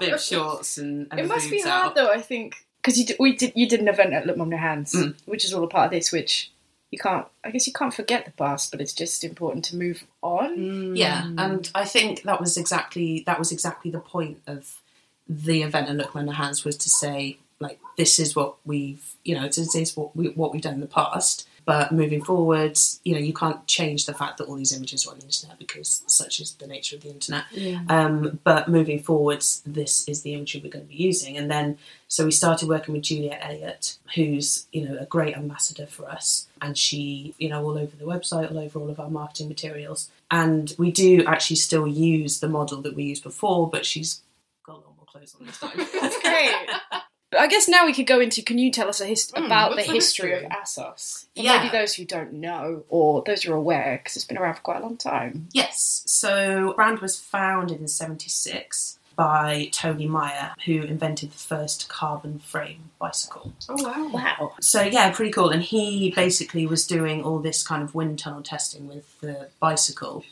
bib 0.00 0.18
shorts 0.18 0.78
and, 0.78 1.06
and 1.10 1.20
it 1.20 1.26
must 1.28 1.50
be 1.50 1.60
hard 1.60 1.88
out. 1.88 1.94
though. 1.94 2.10
I 2.10 2.20
think 2.20 2.56
because 2.82 2.98
you 2.98 3.06
did, 3.06 3.16
we 3.18 3.34
did 3.36 3.52
you 3.54 3.68
did 3.68 3.80
an 3.80 3.88
event 3.88 4.12
at 4.12 4.26
Look 4.26 4.36
Mum 4.36 4.50
No 4.50 4.56
Hands, 4.56 4.92
Mm. 4.92 5.14
which 5.26 5.44
is 5.44 5.54
all 5.54 5.64
a 5.64 5.68
part 5.68 5.86
of 5.86 5.90
this. 5.92 6.12
Which 6.12 6.50
you 6.90 6.98
can't. 6.98 7.26
I 7.44 7.50
guess 7.50 7.66
you 7.66 7.72
can't 7.72 7.94
forget 7.94 8.24
the 8.24 8.32
past, 8.32 8.70
but 8.70 8.80
it's 8.80 8.92
just 8.92 9.24
important 9.24 9.64
to 9.66 9.76
move 9.76 10.04
on. 10.22 10.96
Yeah, 10.96 11.26
and 11.38 11.70
I 11.74 11.84
think 11.84 12.22
that 12.22 12.40
was 12.40 12.56
exactly 12.56 13.22
that 13.26 13.38
was 13.38 13.52
exactly 13.52 13.90
the 13.90 14.00
point 14.00 14.40
of 14.46 14.80
the 15.28 15.62
event 15.62 15.88
at 15.88 15.96
Look 15.96 16.14
Man 16.14 16.28
Hands 16.28 16.64
was 16.64 16.76
to 16.78 16.90
say 16.90 17.38
like 17.60 17.78
this 17.96 18.18
is 18.18 18.36
what 18.36 18.56
we've 18.64 19.14
you 19.24 19.34
know 19.34 19.46
this 19.46 19.74
is 19.74 19.96
what 19.96 20.14
we 20.16 20.28
what 20.30 20.52
we've 20.52 20.62
done 20.62 20.74
in 20.74 20.80
the 20.80 20.86
past. 20.86 21.48
But 21.64 21.92
moving 21.92 22.22
forward, 22.22 22.78
you 23.04 23.14
know, 23.14 23.20
you 23.20 23.32
can't 23.32 23.66
change 23.66 24.06
the 24.06 24.14
fact 24.14 24.38
that 24.38 24.44
all 24.44 24.56
these 24.56 24.76
images 24.76 25.06
are 25.06 25.12
on 25.12 25.18
the 25.18 25.24
internet 25.24 25.58
because 25.58 26.02
such 26.06 26.40
is 26.40 26.52
the 26.54 26.66
nature 26.66 26.96
of 26.96 27.02
the 27.02 27.10
internet. 27.10 27.44
Yeah. 27.52 27.82
Um, 27.88 28.38
but 28.44 28.68
moving 28.68 28.98
forwards, 28.98 29.62
this 29.64 30.06
is 30.06 30.22
the 30.22 30.34
imagery 30.34 30.60
we're 30.62 30.70
going 30.70 30.84
to 30.84 30.88
be 30.88 31.02
using. 31.02 31.36
And 31.36 31.50
then, 31.50 31.78
so 32.08 32.24
we 32.24 32.32
started 32.32 32.68
working 32.68 32.94
with 32.94 33.04
Juliet 33.04 33.40
Elliott, 33.42 33.96
who's, 34.14 34.66
you 34.72 34.86
know, 34.86 34.98
a 34.98 35.06
great 35.06 35.36
ambassador 35.36 35.86
for 35.86 36.08
us. 36.08 36.46
And 36.60 36.76
she, 36.76 37.34
you 37.38 37.48
know, 37.48 37.64
all 37.64 37.78
over 37.78 37.96
the 37.96 38.04
website, 38.04 38.50
all 38.50 38.58
over 38.58 38.78
all 38.78 38.90
of 38.90 39.00
our 39.00 39.10
marketing 39.10 39.48
materials. 39.48 40.10
And 40.30 40.74
we 40.78 40.90
do 40.90 41.24
actually 41.26 41.56
still 41.56 41.86
use 41.86 42.40
the 42.40 42.48
model 42.48 42.82
that 42.82 42.94
we 42.94 43.04
used 43.04 43.22
before, 43.22 43.70
but 43.70 43.86
she's 43.86 44.20
got 44.64 44.76
a 44.76 44.80
lot 44.80 44.96
more 44.96 45.06
clothes 45.06 45.34
on 45.38 45.46
this 45.46 45.58
time. 45.58 45.76
That's 46.00 46.20
great. 46.20 46.54
But 47.34 47.40
I 47.40 47.46
guess 47.48 47.66
now 47.66 47.84
we 47.84 47.92
could 47.92 48.06
go 48.06 48.20
into. 48.20 48.42
Can 48.42 48.58
you 48.58 48.70
tell 48.70 48.88
us 48.88 49.00
a 49.00 49.06
hist- 49.06 49.34
Mm, 49.34 49.46
about 49.46 49.70
the 49.70 49.76
the 49.78 49.82
history, 49.82 50.30
history? 50.30 50.46
of 50.46 50.52
Assos? 50.52 51.26
For 51.34 51.42
Yeah. 51.42 51.58
Maybe 51.58 51.70
those 51.76 51.94
who 51.94 52.04
don't 52.04 52.34
know, 52.34 52.84
or 52.88 53.24
those 53.26 53.42
who 53.42 53.52
are 53.52 53.56
aware, 53.56 53.98
because 54.00 54.14
it's 54.14 54.24
been 54.24 54.38
around 54.38 54.54
for 54.54 54.60
quite 54.60 54.76
a 54.76 54.82
long 54.82 54.96
time. 54.96 55.48
Yes. 55.50 56.04
So 56.06 56.74
brand 56.74 57.00
was 57.00 57.18
founded 57.18 57.80
in 57.80 57.88
76 57.88 59.00
by 59.16 59.68
Toni 59.72 60.06
Maier, 60.06 60.52
who 60.64 60.82
invented 60.82 61.32
the 61.32 61.38
first 61.38 61.88
carbon 61.88 62.38
frame 62.38 62.90
bicycle. 63.00 63.52
Oh 63.68 63.82
wow! 63.82 64.10
Wow. 64.12 64.52
So 64.60 64.82
yeah, 64.82 65.10
pretty 65.10 65.32
cool. 65.32 65.50
And 65.50 65.62
he 65.62 66.12
basically 66.14 66.68
was 66.68 66.86
doing 66.86 67.24
all 67.24 67.40
this 67.40 67.66
kind 67.66 67.82
of 67.82 67.96
wind 67.96 68.20
tunnel 68.20 68.42
testing 68.42 68.86
with 68.86 69.20
the 69.20 69.48
bicycle 69.58 70.22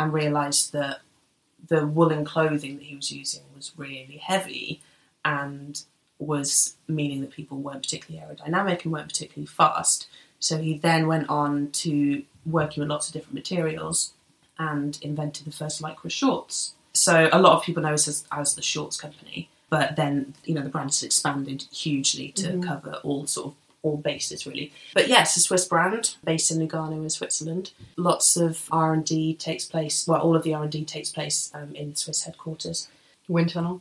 and 0.00 0.12
realised 0.12 0.72
that 0.72 0.98
the 1.68 1.86
woolen 1.86 2.24
clothing 2.24 2.74
that 2.78 2.86
he 2.86 2.96
was 2.96 3.12
using 3.12 3.42
was 3.54 3.70
really 3.76 4.16
heavy 4.16 4.80
and 5.24 5.82
was 6.20 6.74
meaning 6.86 7.20
that 7.22 7.30
people 7.32 7.58
weren't 7.58 7.82
particularly 7.82 8.24
aerodynamic 8.24 8.84
and 8.84 8.92
weren't 8.92 9.08
particularly 9.08 9.46
fast. 9.46 10.06
So 10.38 10.58
he 10.58 10.78
then 10.78 11.06
went 11.06 11.28
on 11.28 11.70
to 11.72 12.22
working 12.46 12.80
with 12.82 12.90
lots 12.90 13.08
of 13.08 13.14
different 13.14 13.34
materials 13.34 14.12
and 14.58 14.98
invented 15.02 15.46
the 15.46 15.52
first 15.52 15.82
lycra 15.82 16.10
shorts. 16.10 16.74
So 16.92 17.28
a 17.32 17.40
lot 17.40 17.56
of 17.56 17.62
people 17.64 17.82
know 17.82 17.94
us 17.94 18.06
as, 18.08 18.24
as 18.32 18.54
the 18.54 18.62
shorts 18.62 19.00
company, 19.00 19.48
but 19.70 19.96
then 19.96 20.34
you 20.44 20.54
know 20.54 20.62
the 20.62 20.68
brand 20.68 20.90
has 20.90 21.02
expanded 21.02 21.64
hugely 21.72 22.30
to 22.32 22.48
Mhm. 22.48 22.66
cover 22.66 22.94
all 23.02 23.26
sort 23.26 23.48
of 23.48 23.54
all 23.82 23.96
bases 23.96 24.46
really. 24.46 24.72
But 24.92 25.08
yes, 25.08 25.36
a 25.36 25.40
Swiss 25.40 25.64
brand 25.66 26.16
based 26.22 26.50
in 26.50 26.58
Lugano 26.58 27.02
in 27.02 27.08
Switzerland. 27.08 27.70
Lots 27.96 28.36
of 28.36 28.68
R 28.70 28.92
and 28.92 29.04
D 29.04 29.32
takes 29.34 29.64
place. 29.64 30.06
Well, 30.06 30.20
all 30.20 30.36
of 30.36 30.42
the 30.42 30.52
R 30.52 30.64
and 30.64 30.72
D 30.72 30.84
takes 30.84 31.10
place 31.10 31.50
um, 31.54 31.74
in 31.74 31.90
the 31.90 31.96
Swiss 31.96 32.24
headquarters. 32.24 32.88
Wind 33.28 33.50
tunnel. 33.50 33.80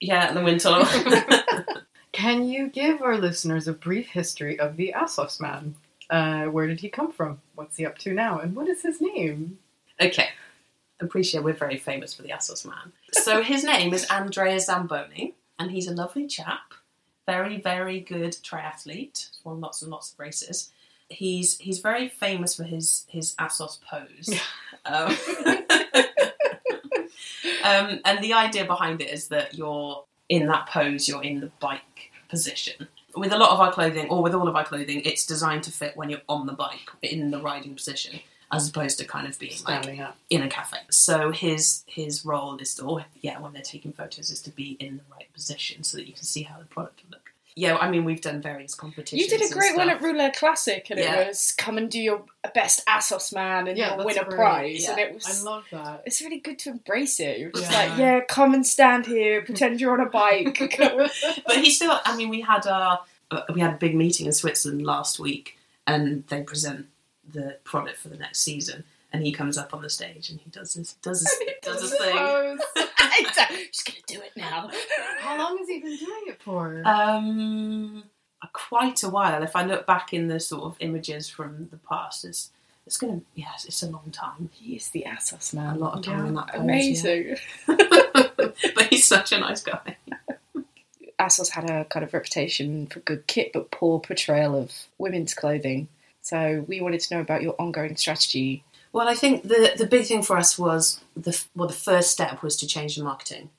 Yeah, 0.00 0.32
the 0.32 0.42
wind 0.42 0.60
tunnel. 0.60 0.86
Can 2.14 2.48
you 2.48 2.68
give 2.68 3.02
our 3.02 3.18
listeners 3.18 3.66
a 3.66 3.72
brief 3.72 4.06
history 4.06 4.58
of 4.60 4.76
the 4.76 4.94
Assos 4.94 5.40
man? 5.40 5.74
Uh, 6.08 6.44
where 6.44 6.68
did 6.68 6.78
he 6.78 6.88
come 6.88 7.10
from? 7.10 7.40
What's 7.56 7.76
he 7.76 7.84
up 7.84 7.98
to 7.98 8.14
now? 8.14 8.38
And 8.38 8.54
what 8.54 8.68
is 8.68 8.82
his 8.82 9.00
name? 9.00 9.58
Okay. 10.00 10.28
Appreciate 11.00 11.42
we're 11.42 11.54
very 11.54 11.76
famous 11.76 12.14
for 12.14 12.22
the 12.22 12.30
Assos 12.30 12.64
man. 12.64 12.92
So 13.10 13.42
his 13.42 13.64
name 13.72 13.92
is 13.92 14.04
Andrea 14.04 14.60
Zamboni, 14.60 15.34
and 15.58 15.72
he's 15.72 15.88
a 15.88 15.92
lovely 15.92 16.28
chap. 16.28 16.74
Very, 17.26 17.60
very 17.60 17.98
good 17.98 18.30
triathlete. 18.32 19.30
He's 19.30 19.40
won 19.42 19.60
lots 19.60 19.82
and 19.82 19.90
lots 19.90 20.12
of 20.12 20.20
races. 20.20 20.70
He's 21.08 21.58
he's 21.58 21.80
very 21.80 22.08
famous 22.08 22.54
for 22.54 22.62
his 22.62 23.06
his 23.08 23.34
Assos 23.40 23.80
pose. 23.90 24.30
um, 24.84 25.16
um, 27.64 28.00
and 28.04 28.22
the 28.22 28.34
idea 28.34 28.64
behind 28.66 29.02
it 29.02 29.10
is 29.10 29.26
that 29.28 29.54
you're 29.54 30.04
in 30.28 30.46
that 30.46 30.66
pose, 30.68 31.08
you're 31.08 31.22
in 31.22 31.40
the 31.40 31.50
bike 31.60 32.10
position. 32.28 32.88
With 33.16 33.32
a 33.32 33.38
lot 33.38 33.50
of 33.50 33.60
our 33.60 33.72
clothing, 33.72 34.08
or 34.08 34.22
with 34.22 34.34
all 34.34 34.48
of 34.48 34.56
our 34.56 34.64
clothing, 34.64 35.02
it's 35.04 35.24
designed 35.24 35.62
to 35.64 35.70
fit 35.70 35.96
when 35.96 36.10
you're 36.10 36.22
on 36.28 36.46
the 36.46 36.52
bike, 36.52 36.88
in 37.02 37.30
the 37.30 37.40
riding 37.40 37.74
position, 37.74 38.18
as 38.50 38.68
opposed 38.68 38.98
to 38.98 39.04
kind 39.04 39.28
of 39.28 39.38
being 39.38 39.52
Standing 39.52 39.98
like 39.98 40.08
up. 40.08 40.16
in 40.30 40.42
a 40.42 40.48
cafe. 40.48 40.78
So 40.90 41.30
his 41.30 41.84
his 41.86 42.24
role 42.24 42.56
is 42.56 42.74
to, 42.76 42.84
or 42.84 43.04
yeah, 43.20 43.38
when 43.38 43.52
they're 43.52 43.62
taking 43.62 43.92
photos, 43.92 44.30
is 44.30 44.40
to 44.42 44.50
be 44.50 44.72
in 44.80 44.96
the 44.96 45.04
right 45.12 45.32
position 45.32 45.84
so 45.84 45.96
that 45.98 46.06
you 46.08 46.12
can 46.12 46.24
see 46.24 46.42
how 46.42 46.58
the 46.58 46.64
product 46.64 47.02
will 47.04 47.12
look. 47.12 47.23
Yeah, 47.56 47.76
I 47.76 47.88
mean 47.88 48.04
we've 48.04 48.20
done 48.20 48.40
various 48.42 48.74
competitions. 48.74 49.22
You 49.22 49.28
did 49.38 49.48
a 49.48 49.52
great 49.54 49.76
one 49.76 49.88
at 49.88 50.00
Rouleur 50.00 50.32
Classic, 50.34 50.84
and 50.90 50.98
Yeah. 50.98 51.20
it 51.20 51.28
was 51.28 51.52
come 51.52 51.78
and 51.78 51.88
do 51.88 52.00
your 52.00 52.24
best 52.52 52.82
Assos 52.88 53.32
man, 53.32 53.68
and 53.68 53.78
Yeah, 53.78 53.94
you'll 53.94 54.04
win 54.04 54.18
a 54.18 54.24
great. 54.24 54.36
prize. 54.36 54.82
Yeah. 54.84 54.90
And 54.90 54.98
it 55.00 55.14
was, 55.14 55.26
I 55.46 55.48
love 55.48 55.64
that. 55.70 56.02
it's 56.04 56.20
really 56.20 56.40
good 56.40 56.58
to 56.60 56.70
embrace 56.70 57.20
it. 57.20 57.38
You're 57.38 57.52
just 57.52 57.70
Yeah. 57.70 57.86
like, 57.86 57.98
yeah, 57.98 58.20
come 58.28 58.54
and 58.54 58.66
stand 58.66 59.06
here, 59.06 59.42
pretend 59.42 59.80
you're 59.80 59.92
on 59.92 60.00
a 60.04 60.10
bike. 60.10 60.58
but 61.46 61.56
he 61.56 61.70
still. 61.70 62.00
I 62.04 62.16
mean, 62.16 62.28
we 62.28 62.40
had 62.40 62.66
our 62.66 63.00
uh, 63.30 63.42
we 63.54 63.60
had 63.60 63.74
a 63.74 63.78
big 63.78 63.94
meeting 63.94 64.26
in 64.26 64.32
Switzerland 64.32 64.84
last 64.84 65.20
week, 65.20 65.56
and 65.86 66.26
they 66.26 66.42
present 66.42 66.86
the 67.32 67.58
product 67.64 67.98
for 67.98 68.08
the 68.08 68.16
next 68.16 68.40
season. 68.40 68.82
And 69.14 69.24
he 69.24 69.30
comes 69.30 69.56
up 69.56 69.72
on 69.72 69.80
the 69.80 69.88
stage 69.88 70.28
and 70.28 70.40
he 70.40 70.50
does 70.50 70.74
this, 70.74 70.94
does 70.94 71.22
this, 71.22 71.40
does 71.62 71.80
this 71.82 71.96
thing. 71.96 72.16
Pose. 72.16 72.58
Just 73.72 73.86
gonna 73.86 73.98
do 74.08 74.20
it 74.20 74.32
now. 74.36 74.68
How 75.20 75.38
long 75.38 75.56
has 75.58 75.68
he 75.68 75.78
been 75.78 75.96
doing 75.96 76.22
it 76.26 76.42
for? 76.42 76.82
Um, 76.84 78.02
quite 78.52 79.04
a 79.04 79.08
while. 79.08 79.42
If 79.44 79.54
I 79.54 79.64
look 79.64 79.86
back 79.86 80.12
in 80.12 80.26
the 80.26 80.40
sort 80.40 80.64
of 80.64 80.76
images 80.80 81.28
from 81.28 81.68
the 81.70 81.76
past, 81.76 82.24
it's 82.24 82.50
it's 82.86 82.96
gonna 82.96 83.20
yes, 83.36 83.64
it's 83.66 83.84
a 83.84 83.88
long 83.88 84.10
time. 84.10 84.50
He 84.52 84.74
is 84.74 84.88
the 84.88 85.06
Assos 85.06 85.54
man. 85.54 85.76
A 85.76 85.78
lot 85.78 85.96
of 85.96 86.04
time 86.04 86.18
Yeah, 86.18 86.26
in 86.26 86.34
that 86.34 86.48
pose, 86.48 86.60
Amazing. 86.60 87.36
but 87.66 88.86
he's 88.90 89.06
such 89.06 89.30
a 89.30 89.38
nice 89.38 89.62
guy. 89.62 89.96
Assos 91.20 91.50
had 91.50 91.70
a 91.70 91.84
kind 91.84 92.04
of 92.04 92.12
reputation 92.12 92.88
for 92.88 92.98
good 92.98 93.28
kit 93.28 93.52
but 93.52 93.70
poor 93.70 94.00
portrayal 94.00 94.56
of 94.56 94.72
women's 94.98 95.34
clothing. 95.34 95.86
So 96.20 96.64
we 96.66 96.80
wanted 96.80 97.00
to 97.00 97.14
know 97.14 97.20
about 97.20 97.42
your 97.42 97.54
ongoing 97.60 97.96
strategy. 97.96 98.64
Well, 98.94 99.08
I 99.08 99.16
think 99.16 99.42
the 99.42 99.72
the 99.76 99.88
big 99.88 100.06
thing 100.06 100.22
for 100.22 100.36
us 100.36 100.56
was 100.56 101.00
the 101.16 101.44
well, 101.56 101.66
the 101.66 101.74
first 101.74 102.12
step 102.12 102.44
was 102.44 102.54
to 102.58 102.66
change 102.66 102.94
the 102.94 103.02
marketing. 103.02 103.50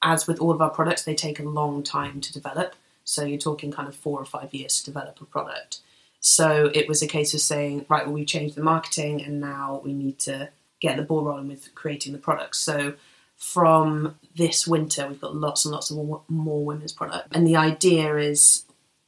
As 0.00 0.28
with 0.28 0.38
all 0.38 0.52
of 0.52 0.62
our 0.62 0.70
products, 0.70 1.02
they 1.02 1.16
take 1.16 1.40
a 1.40 1.42
long 1.42 1.82
time 1.82 2.20
to 2.20 2.32
develop. 2.32 2.76
So 3.02 3.24
you're 3.24 3.36
talking 3.36 3.72
kind 3.72 3.88
of 3.88 3.96
four 3.96 4.20
or 4.20 4.24
five 4.24 4.54
years 4.54 4.78
to 4.78 4.84
develop 4.84 5.20
a 5.20 5.24
product. 5.24 5.80
So 6.20 6.70
it 6.72 6.88
was 6.88 7.02
a 7.02 7.08
case 7.08 7.34
of 7.34 7.40
saying, 7.40 7.86
right, 7.88 8.06
well, 8.06 8.14
we've 8.14 8.28
changed 8.28 8.54
the 8.54 8.62
marketing, 8.62 9.24
and 9.24 9.40
now 9.40 9.80
we 9.84 9.92
need 9.92 10.20
to 10.20 10.50
get 10.80 10.96
the 10.96 11.02
ball 11.02 11.24
rolling 11.24 11.48
with 11.48 11.74
creating 11.74 12.12
the 12.12 12.20
products. 12.20 12.60
So 12.60 12.94
from 13.36 14.14
this 14.36 14.68
winter, 14.68 15.08
we've 15.08 15.20
got 15.20 15.34
lots 15.34 15.64
and 15.64 15.72
lots 15.72 15.90
of 15.90 15.96
more, 16.28 16.64
women's 16.64 16.92
product, 16.92 17.34
and 17.34 17.44
the 17.44 17.56
idea 17.56 18.16
is 18.18 18.64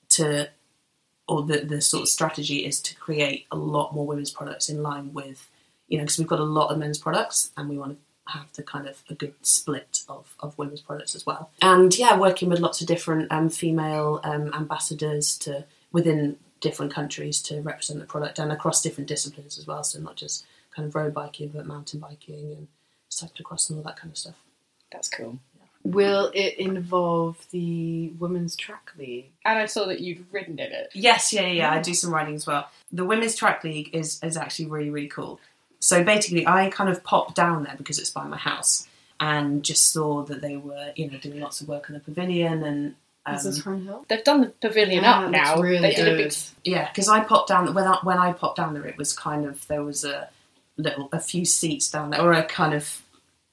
to 0.08 0.48
or 1.28 1.44
the 1.44 1.60
the 1.60 1.80
sort 1.80 2.02
of 2.02 2.08
strategy 2.08 2.66
is 2.66 2.80
to 2.80 2.96
create 2.96 3.46
a 3.52 3.56
lot 3.56 3.94
more 3.94 4.08
women's 4.08 4.32
products 4.32 4.68
in 4.68 4.82
line 4.82 5.12
with 5.12 5.48
you 5.88 5.98
know 5.98 6.04
because 6.04 6.18
we've 6.18 6.28
got 6.28 6.40
a 6.40 6.44
lot 6.44 6.70
of 6.70 6.78
men's 6.78 6.98
products 6.98 7.50
and 7.56 7.68
we 7.68 7.78
want 7.78 7.92
to 7.92 7.98
have 8.32 8.52
the 8.54 8.62
kind 8.62 8.86
of 8.86 9.02
a 9.08 9.14
good 9.14 9.34
split 9.42 10.02
of, 10.08 10.34
of 10.40 10.56
women's 10.58 10.82
products 10.82 11.14
as 11.14 11.24
well. 11.24 11.50
And 11.62 11.96
yeah, 11.96 12.18
working 12.18 12.48
with 12.50 12.60
lots 12.60 12.80
of 12.80 12.86
different 12.86 13.32
um, 13.32 13.48
female 13.48 14.20
um, 14.22 14.52
ambassadors 14.54 15.36
to 15.38 15.64
within 15.92 16.36
different 16.60 16.92
countries 16.92 17.40
to 17.42 17.60
represent 17.62 18.00
the 18.00 18.06
product 18.06 18.38
and 18.38 18.52
across 18.52 18.82
different 18.82 19.08
disciplines 19.08 19.58
as 19.58 19.66
well. 19.66 19.82
So 19.82 19.98
not 20.00 20.16
just 20.16 20.44
kind 20.74 20.86
of 20.86 20.94
road 20.94 21.14
biking, 21.14 21.48
but 21.48 21.66
mountain 21.66 22.00
biking 22.00 22.52
and 22.52 22.68
cyclocross 23.10 23.70
and 23.70 23.78
all 23.78 23.84
that 23.84 23.96
kind 23.96 24.10
of 24.10 24.18
stuff. 24.18 24.36
That's 24.92 25.08
cool. 25.08 25.38
Will 25.84 26.30
it 26.34 26.58
involve 26.58 27.46
the 27.50 28.08
women's 28.18 28.56
track 28.56 28.90
league? 28.98 29.30
And 29.44 29.58
I 29.58 29.66
saw 29.66 29.86
that 29.86 30.00
you'd 30.00 30.26
ridden 30.32 30.58
in 30.58 30.72
it. 30.72 30.90
Yes, 30.92 31.32
yeah, 31.32 31.42
yeah, 31.42 31.52
yeah. 31.52 31.72
I 31.72 31.80
do 31.80 31.94
some 31.94 32.12
riding 32.12 32.34
as 32.34 32.46
well. 32.46 32.68
The 32.92 33.04
women's 33.04 33.36
track 33.36 33.64
league 33.64 33.94
is 33.94 34.20
is 34.22 34.36
actually 34.36 34.66
really 34.66 34.90
really 34.90 35.08
cool. 35.08 35.40
So 35.80 36.02
basically, 36.04 36.46
I 36.46 36.70
kind 36.70 36.90
of 36.90 37.04
popped 37.04 37.34
down 37.34 37.64
there 37.64 37.74
because 37.76 37.98
it's 37.98 38.10
by 38.10 38.24
my 38.26 38.36
house 38.38 38.86
and 39.20 39.64
just 39.64 39.92
saw 39.92 40.22
that 40.24 40.40
they 40.40 40.56
were 40.56 40.92
you 40.96 41.10
know 41.10 41.18
doing 41.18 41.40
lots 41.40 41.60
of 41.60 41.68
work 41.68 41.88
on 41.90 41.94
the 41.94 42.00
pavilion 42.00 42.62
and. 42.64 42.94
Um, 43.26 43.34
Is 43.34 43.44
this 43.44 43.62
Herne 43.62 43.86
They've 44.08 44.24
done 44.24 44.40
the 44.40 44.46
pavilion 44.48 45.02
Yeah, 45.04 45.18
up 45.20 45.30
now. 45.30 45.60
really 45.60 45.80
they 45.82 45.94
did 45.94 46.08
a 46.08 46.16
big. 46.16 46.32
yeah, 46.64 46.88
because 46.88 47.08
I 47.10 47.20
popped 47.22 47.48
down 47.48 47.74
when 47.74 47.84
I, 47.84 47.98
when 48.02 48.16
I 48.16 48.32
popped 48.32 48.56
down 48.56 48.72
there, 48.74 48.86
it 48.86 48.96
was 48.96 49.12
kind 49.12 49.44
of 49.44 49.66
there 49.68 49.84
was 49.84 50.02
a 50.04 50.30
little 50.78 51.08
a 51.12 51.20
few 51.20 51.44
seats 51.44 51.90
down 51.90 52.10
there, 52.10 52.22
or 52.22 52.32
a 52.32 52.44
kind 52.44 52.72
of 52.72 53.02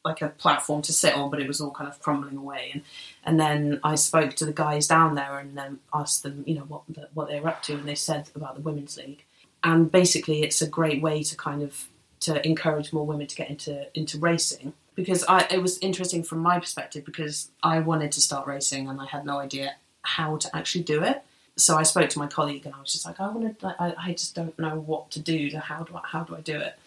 like 0.06 0.22
a 0.22 0.30
platform 0.30 0.82
to 0.84 0.94
sit 0.94 1.16
on, 1.16 1.30
but 1.32 1.42
it 1.42 1.48
was 1.48 1.60
all 1.60 1.72
kind 1.72 1.90
of 1.90 2.00
crumbling 2.00 2.38
away. 2.38 2.70
And 2.74 2.84
and 3.26 3.40
then 3.40 3.80
I 3.84 3.96
spoke 3.96 4.36
to 4.36 4.46
the 4.46 4.54
guys 4.54 4.88
down 4.88 5.16
there 5.16 5.40
and 5.40 5.58
um, 5.60 5.80
asked 5.94 6.24
them, 6.24 6.44
you 6.48 6.56
know, 6.56 6.62
what 6.62 6.84
the, 6.88 7.10
what 7.14 7.28
they 7.28 7.40
were 7.42 7.50
up 7.50 7.62
to, 7.64 7.74
and 7.74 7.86
they 7.88 7.96
said 7.96 8.30
about 8.36 8.56
the 8.56 8.62
women's 8.62 8.96
league. 8.98 9.24
And 9.64 9.92
basically, 9.92 10.44
it's 10.44 10.62
a 10.62 10.68
great 10.70 11.02
way 11.02 11.22
to 11.24 11.36
kind 11.36 11.64
of 11.64 11.88
to 12.26 12.46
encourage 12.46 12.94
more 12.94 13.06
women 13.06 13.28
to 13.28 13.36
get 13.36 13.50
into 13.50 13.88
into 13.98 14.18
racing 14.20 14.74
because 14.94 15.24
I 15.26 15.48
it 15.50 15.62
was 15.62 15.78
interesting 15.80 16.24
from 16.24 16.40
my 16.40 16.60
perspective 16.60 17.06
because 17.06 17.50
I 17.64 17.80
wanted 17.80 18.12
to 18.14 18.22
start 18.22 18.48
racing 18.48 18.88
and 18.88 19.00
I 19.02 19.06
had 19.06 19.26
no 19.26 19.40
idea 19.40 19.76
how 20.02 20.38
to 20.38 20.56
actually 20.56 20.84
do 20.84 21.04
it 21.04 21.24
so 21.58 21.78
I 21.78 21.84
spoke 21.84 22.10
to 22.10 22.20
my 22.20 22.28
colleague 22.28 22.66
and 22.66 22.76
I 22.76 22.82
was 22.82 22.92
just 22.92 23.06
like, 23.06 23.20
I 23.20 23.30
want 23.30 23.60
to, 23.60 23.76
I, 23.80 23.96
I 23.98 24.12
just 24.12 24.36
don't 24.36 24.58
know 24.60 24.78
what 24.80 25.12
to 25.12 25.20
do. 25.20 25.50
To 25.52 25.60
how 25.60 25.84
do 25.84 25.96
I, 25.96 26.02
how 26.04 26.24
do 26.24 26.36
I 26.36 26.42
do 26.42 26.60
it? 26.60 26.78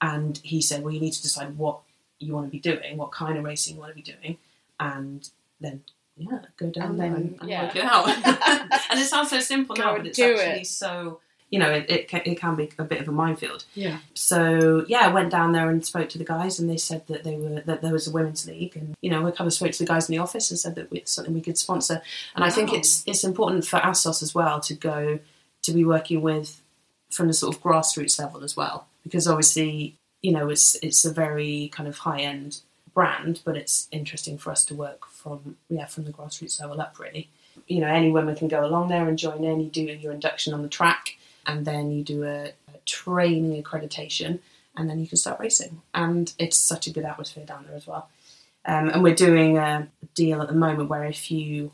And 0.00 0.38
he 0.42 0.60
said, 0.60 0.82
well, 0.82 0.92
you 0.92 1.00
need 1.00 1.12
to 1.12 1.22
decide 1.22 1.56
what 1.56 1.80
you 2.18 2.34
want 2.34 2.46
to 2.46 2.50
be 2.50 2.58
doing, 2.58 2.96
what 2.96 3.12
kind 3.12 3.38
of 3.38 3.44
racing 3.44 3.76
you 3.76 3.80
want 3.80 3.92
to 3.92 3.96
be 3.96 4.02
doing, 4.02 4.38
and 4.80 5.28
then 5.60 5.82
yeah, 6.16 6.40
go 6.56 6.70
down 6.70 6.90
And 6.90 7.00
there 7.00 7.10
then, 7.10 7.16
and, 7.16 7.40
and 7.40 7.50
yeah. 7.50 7.64
work 7.64 7.76
it 7.76 7.84
out. 7.84 8.08
and 8.90 9.00
it 9.00 9.06
sounds 9.06 9.30
so 9.30 9.38
simple 9.38 9.76
Go 9.76 9.82
now, 9.82 9.96
but 9.96 10.06
it's 10.08 10.18
actually 10.18 10.62
it. 10.62 10.66
so. 10.66 11.20
You 11.52 11.58
know, 11.58 11.70
it, 11.70 11.88
it, 11.88 12.08
can, 12.08 12.22
it 12.24 12.40
can 12.40 12.56
be 12.56 12.70
a 12.78 12.82
bit 12.82 13.00
of 13.00 13.08
a 13.08 13.12
minefield. 13.12 13.64
Yeah. 13.74 13.98
So 14.14 14.84
yeah, 14.88 15.02
I 15.02 15.08
went 15.08 15.30
down 15.30 15.52
there 15.52 15.70
and 15.70 15.84
spoke 15.84 16.08
to 16.08 16.18
the 16.18 16.24
guys, 16.24 16.58
and 16.58 16.68
they 16.68 16.78
said 16.78 17.06
that 17.06 17.22
they 17.22 17.36
were 17.36 17.60
that 17.60 17.82
there 17.82 17.92
was 17.92 18.08
a 18.08 18.10
women's 18.10 18.46
league, 18.48 18.74
and 18.74 18.96
you 19.02 19.10
know, 19.10 19.26
I 19.26 19.30
kind 19.30 19.46
of 19.46 19.52
spoke 19.52 19.72
to 19.72 19.78
the 19.78 19.86
guys 19.86 20.08
in 20.08 20.14
the 20.14 20.22
office 20.22 20.50
and 20.50 20.58
said 20.58 20.74
that 20.74 20.88
it's 20.90 21.12
something 21.12 21.34
we 21.34 21.40
could 21.42 21.58
sponsor. 21.58 22.02
And 22.34 22.42
I 22.42 22.50
think 22.50 22.70
oh. 22.72 22.76
it's 22.76 23.04
it's 23.06 23.22
important 23.22 23.66
for 23.66 23.76
Assos 23.76 24.22
as 24.22 24.34
well 24.34 24.60
to 24.60 24.74
go 24.74 25.20
to 25.62 25.72
be 25.72 25.84
working 25.84 26.22
with 26.22 26.60
from 27.10 27.28
the 27.28 27.34
sort 27.34 27.54
of 27.54 27.62
grassroots 27.62 28.18
level 28.18 28.42
as 28.42 28.56
well, 28.56 28.86
because 29.04 29.28
obviously 29.28 29.94
you 30.22 30.32
know 30.32 30.48
it's 30.48 30.74
it's 30.82 31.04
a 31.04 31.12
very 31.12 31.68
kind 31.72 31.88
of 31.88 31.98
high 31.98 32.20
end 32.20 32.60
brand, 32.94 33.40
but 33.44 33.56
it's 33.56 33.88
interesting 33.90 34.38
for 34.38 34.50
us 34.50 34.64
to 34.66 34.74
work 34.74 35.06
from 35.06 35.56
yeah 35.68 35.86
from 35.86 36.04
the 36.04 36.12
grassroots 36.12 36.60
level 36.60 36.80
up 36.80 36.98
really. 36.98 37.28
You 37.66 37.80
know, 37.80 37.88
any 37.88 38.10
women 38.10 38.34
can 38.34 38.48
go 38.48 38.64
along 38.64 38.88
there 38.88 39.06
and 39.06 39.18
join 39.18 39.44
in. 39.44 39.60
You 39.60 39.68
do 39.68 39.82
your 39.82 40.12
induction 40.12 40.54
on 40.54 40.62
the 40.62 40.68
track, 40.68 41.18
and 41.46 41.64
then 41.64 41.90
you 41.90 42.02
do 42.02 42.24
a, 42.24 42.46
a 42.46 42.78
training 42.86 43.62
accreditation, 43.62 44.40
and 44.76 44.88
then 44.88 45.00
you 45.00 45.06
can 45.06 45.18
start 45.18 45.40
racing. 45.40 45.82
And 45.94 46.32
it's 46.38 46.56
such 46.56 46.86
a 46.86 46.90
good 46.90 47.04
atmosphere 47.04 47.44
down 47.44 47.64
there 47.66 47.76
as 47.76 47.86
well. 47.86 48.08
Um, 48.64 48.88
and 48.90 49.02
we're 49.02 49.14
doing 49.14 49.58
a 49.58 49.88
deal 50.14 50.40
at 50.40 50.48
the 50.48 50.54
moment 50.54 50.88
where 50.88 51.04
if 51.04 51.30
you 51.30 51.72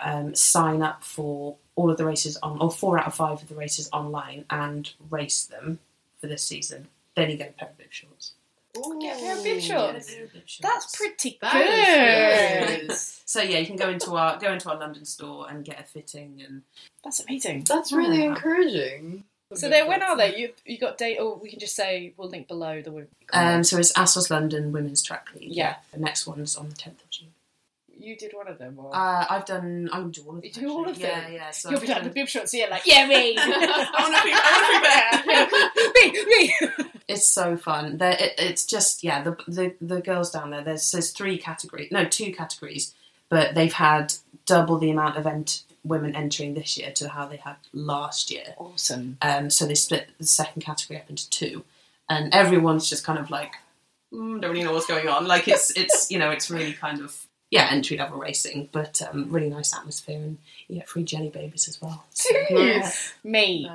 um, 0.00 0.34
sign 0.34 0.80
up 0.82 1.02
for 1.02 1.56
all 1.74 1.90
of 1.90 1.96
the 1.96 2.04
races 2.04 2.36
on, 2.42 2.60
or 2.60 2.70
four 2.70 2.98
out 2.98 3.06
of 3.06 3.14
five 3.14 3.42
of 3.42 3.48
the 3.48 3.54
races 3.54 3.88
online, 3.92 4.44
and 4.50 4.92
race 5.10 5.44
them 5.44 5.80
for 6.20 6.26
this 6.26 6.42
season, 6.42 6.88
then 7.16 7.30
you 7.30 7.36
get 7.36 7.50
a 7.50 7.52
pair 7.52 7.68
of 7.68 7.78
bib 7.78 7.88
shorts. 7.90 8.32
Oh, 8.76 9.00
get 9.00 9.16
a 9.16 9.20
pair 9.20 9.36
of 9.36 9.42
bib 9.44 9.60
shorts. 9.60 10.14
That's 10.62 10.96
pretty 10.96 11.38
That 11.42 11.52
good. 11.52 12.82
is 12.84 12.88
good. 12.88 12.96
So 13.26 13.42
yeah, 13.42 13.58
you 13.58 13.66
can 13.66 13.76
go 13.76 13.88
into 13.90 14.14
our 14.16 14.38
go 14.38 14.52
into 14.52 14.70
our 14.70 14.78
London 14.78 15.04
store 15.04 15.48
and 15.50 15.64
get 15.64 15.80
a 15.80 15.82
fitting 15.84 16.42
and 16.46 16.62
That's 17.04 17.20
amazing. 17.20 17.64
That's 17.64 17.92
really 17.92 18.18
Yeah. 18.18 18.24
encouraging. 18.26 19.24
So 19.52 19.68
then, 19.68 19.88
when 19.88 20.00
are 20.00 20.16
they? 20.16 20.36
You 20.36 20.52
you 20.64 20.78
got 20.78 20.96
date, 20.96 21.18
or 21.18 21.34
we 21.36 21.50
can 21.50 21.58
just 21.58 21.74
say 21.74 22.14
we'll 22.16 22.28
link 22.28 22.46
below 22.46 22.80
the. 22.82 23.08
um, 23.32 23.64
so 23.64 23.78
it's 23.78 23.90
Assos 23.98 24.30
London 24.30 24.70
Women's 24.70 25.02
Track 25.02 25.28
League. 25.34 25.52
Yeah. 25.52 25.74
The 25.92 25.98
next 25.98 26.24
one's 26.28 26.54
on 26.56 26.68
the 26.68 26.74
tenth 26.76 27.02
of 27.02 27.10
June. 27.10 27.32
You 27.98 28.16
did 28.16 28.32
one 28.32 28.46
of 28.46 28.58
them, 28.58 28.78
or 28.78 28.94
Uh, 28.94 29.26
I've 29.28 29.44
done. 29.46 29.90
I 29.92 29.98
would 29.98 30.12
do 30.12 30.22
all 30.22 30.36
of 30.36 30.42
them. 30.42 30.44
you 30.44 30.52
do 30.52 30.70
all 30.70 30.88
of 30.88 30.96
them. 30.96 31.10
Yeah, 31.10 31.28
yeah. 31.28 31.50
So 31.50 31.70
You'll 31.70 31.78
I've 31.78 31.82
be 31.82 31.88
like 31.88 31.96
done- 31.98 32.04
the 32.08 32.14
bib 32.14 32.28
shots 32.28 32.52
here, 32.52 32.68
like 32.70 32.86
yeah, 32.86 33.06
me. 33.08 33.34
I 33.38 33.98
want 33.98 34.14
to 34.16 34.22
be, 34.24 36.12
there. 36.14 36.76
me, 36.76 36.84
me. 36.86 36.89
It's 37.10 37.28
so 37.28 37.56
fun. 37.56 37.98
There, 37.98 38.16
it, 38.18 38.34
it's 38.38 38.64
just 38.64 39.04
yeah. 39.04 39.22
The, 39.22 39.36
the 39.46 39.74
the 39.80 40.00
girls 40.00 40.30
down 40.30 40.50
there. 40.50 40.62
There's 40.62 40.90
there's 40.90 41.10
three 41.10 41.38
categories. 41.38 41.90
No, 41.90 42.04
two 42.04 42.32
categories. 42.32 42.94
But 43.28 43.54
they've 43.54 43.72
had 43.72 44.14
double 44.44 44.78
the 44.78 44.90
amount 44.90 45.16
of 45.16 45.26
ent- 45.26 45.62
women 45.84 46.16
entering 46.16 46.54
this 46.54 46.76
year 46.76 46.90
to 46.92 47.08
how 47.08 47.26
they 47.26 47.36
had 47.36 47.56
last 47.72 48.30
year. 48.30 48.54
Awesome. 48.58 49.18
Um, 49.22 49.50
so 49.50 49.66
they 49.66 49.74
split 49.74 50.08
the 50.18 50.26
second 50.26 50.62
category 50.62 51.00
up 51.00 51.08
into 51.08 51.30
two, 51.30 51.64
and 52.08 52.34
everyone's 52.34 52.88
just 52.90 53.04
kind 53.04 53.18
of 53.18 53.30
like 53.30 53.52
mm, 54.12 54.40
don't 54.40 54.50
really 54.50 54.64
know 54.64 54.72
what's 54.72 54.86
going 54.86 55.08
on. 55.08 55.26
Like 55.26 55.48
it's 55.48 55.70
it's 55.76 56.10
you 56.10 56.18
know 56.18 56.30
it's 56.30 56.50
really 56.50 56.72
kind 56.72 57.00
of 57.00 57.26
yeah 57.50 57.68
entry 57.70 57.96
level 57.96 58.18
racing, 58.18 58.68
but 58.72 59.02
um, 59.02 59.30
really 59.30 59.50
nice 59.50 59.74
atmosphere, 59.74 60.16
and 60.16 60.38
you 60.68 60.76
get 60.76 60.88
free 60.88 61.02
jelly 61.02 61.28
babies 61.28 61.68
as 61.68 61.80
well. 61.80 62.04
So, 62.10 62.28
Serious? 62.48 63.12
Me. 63.24 63.70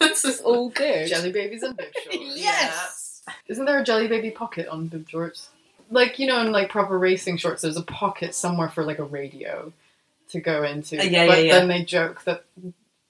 this 0.00 0.24
is 0.24 0.40
all 0.40 0.70
good. 0.70 1.08
Jelly 1.08 1.32
babies 1.32 1.62
and 1.62 1.76
bib 1.76 1.92
shorts. 2.02 2.18
Yes. 2.36 3.22
Isn't 3.48 3.64
there 3.64 3.78
a 3.78 3.84
jelly 3.84 4.08
baby 4.08 4.30
pocket 4.30 4.68
on 4.68 4.88
bib 4.88 5.08
shorts? 5.08 5.50
Like 5.90 6.18
you 6.18 6.26
know, 6.26 6.40
in 6.40 6.52
like 6.52 6.70
proper 6.70 6.98
racing 6.98 7.36
shorts, 7.36 7.62
there's 7.62 7.76
a 7.76 7.82
pocket 7.82 8.34
somewhere 8.34 8.68
for 8.68 8.84
like 8.84 8.98
a 8.98 9.04
radio 9.04 9.72
to 10.30 10.40
go 10.40 10.62
into. 10.62 10.98
Uh, 10.98 11.04
yeah, 11.04 11.26
but 11.26 11.38
yeah, 11.38 11.44
yeah. 11.44 11.58
then 11.58 11.68
they 11.68 11.84
joke 11.84 12.24
that 12.24 12.44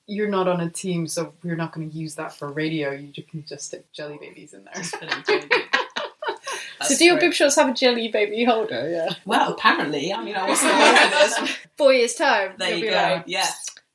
you're 0.07 0.29
not 0.29 0.49
on 0.49 0.61
a 0.61 0.71
team, 0.71 1.07
so 1.07 1.33
we're 1.43 1.57
not 1.57 1.73
going 1.73 1.91
to 1.91 1.97
use 1.97 2.17
that 2.17 2.35
for 2.35 2.51
radio. 2.51 2.91
You 2.91 3.23
can 3.23 3.45
just 3.47 3.67
stick 3.67 3.91
jelly 3.93 4.19
babies 4.21 4.53
in 4.53 4.65
there. 4.65 5.71
So 6.85 6.97
do 6.97 7.05
your 7.05 7.19
bib 7.19 7.33
shorts 7.33 7.57
have 7.57 7.69
a 7.69 7.75
jelly 7.75 8.09
baby 8.09 8.45
holder? 8.45 8.89
Yeah. 8.89 9.15
Well, 9.25 9.53
apparently, 9.53 10.13
I 10.13 10.23
mean, 10.23 10.37
I 10.37 10.45
wasn't 10.49 10.73
aware 10.73 11.05
of 11.05 11.11
this. 11.11 11.57
Four 11.77 11.93
years 11.93 12.15
time. 12.15 12.55
There 12.59 12.71
you'll 12.71 12.79
you 12.79 12.85
be 12.87 12.91
go. 12.91 12.97
Like, 12.97 13.25
Yeah. 13.27 13.47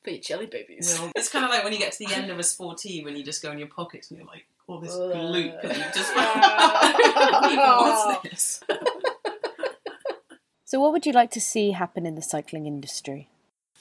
For 0.02 0.10
your 0.10 0.20
jelly 0.20 0.46
babies. 0.46 0.96
Well, 0.98 1.12
it's 1.14 1.28
kind 1.28 1.44
of 1.44 1.50
like 1.50 1.62
when 1.62 1.74
you 1.74 1.78
get 1.78 1.92
to 1.92 2.06
the 2.06 2.14
end 2.14 2.30
of 2.30 2.38
a 2.38 2.42
sportive 2.42 3.04
when 3.04 3.16
you 3.16 3.22
just 3.22 3.42
go 3.42 3.52
in 3.52 3.58
your 3.58 3.68
pockets 3.68 4.10
and 4.10 4.18
you're 4.18 4.26
like, 4.26 4.46
all 4.70 4.78
this 4.78 4.94
loop, 4.94 5.54
and 5.62 5.76
you 5.76 5.84
just 5.94 6.14
what's 7.56 8.18
this? 8.28 8.60
So, 10.64 10.80
what 10.80 10.92
would 10.92 11.04
you 11.04 11.12
like 11.12 11.32
to 11.32 11.40
see 11.40 11.72
happen 11.72 12.06
in 12.06 12.14
the 12.14 12.22
cycling 12.22 12.66
industry? 12.66 13.28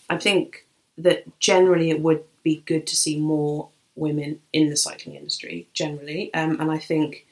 I 0.10 0.18
think 0.18 0.66
that 0.98 1.40
generally 1.40 1.92
it 1.92 2.02
would 2.02 2.24
be 2.42 2.64
good 2.66 2.88
to 2.88 2.96
see 2.96 3.20
more 3.20 3.70
women 3.96 4.42
in 4.52 4.70
the 4.70 4.78
cycling 4.78 5.16
industry 5.16 5.68
generally, 5.74 6.34
um, 6.34 6.60
and 6.60 6.72
I 6.72 6.80
think 6.80 7.28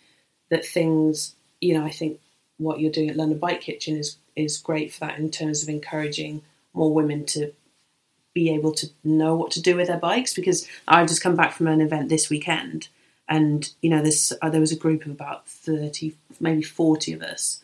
that 0.49 0.63
things, 0.63 1.35
you 1.61 1.73
know, 1.77 1.85
I 1.85 1.89
think 1.91 2.19
what 2.57 2.79
you're 2.79 2.91
doing 2.91 3.09
at 3.09 3.15
London 3.17 3.39
Bike 3.39 3.61
Kitchen 3.61 3.97
is 3.97 4.17
is 4.35 4.57
great 4.57 4.93
for 4.93 5.01
that 5.01 5.17
in 5.17 5.31
terms 5.31 5.63
of 5.63 5.69
encouraging 5.69 6.41
more 6.73 6.93
women 6.93 7.25
to 7.25 7.51
be 8.33 8.53
able 8.53 8.71
to 8.71 8.87
know 9.03 9.35
what 9.35 9.51
to 9.51 9.61
do 9.61 9.75
with 9.75 9.87
their 9.87 9.97
bikes 9.97 10.33
because 10.33 10.67
I've 10.87 11.07
just 11.07 11.23
come 11.23 11.35
back 11.35 11.53
from 11.53 11.67
an 11.67 11.81
event 11.81 12.09
this 12.09 12.29
weekend 12.29 12.87
and 13.27 13.71
you 13.81 13.89
know 13.89 14.01
this 14.03 14.31
uh, 14.41 14.49
there 14.49 14.61
was 14.61 14.71
a 14.71 14.75
group 14.77 15.05
of 15.05 15.11
about 15.11 15.47
30 15.49 16.15
maybe 16.39 16.61
40 16.61 17.13
of 17.13 17.21
us. 17.23 17.63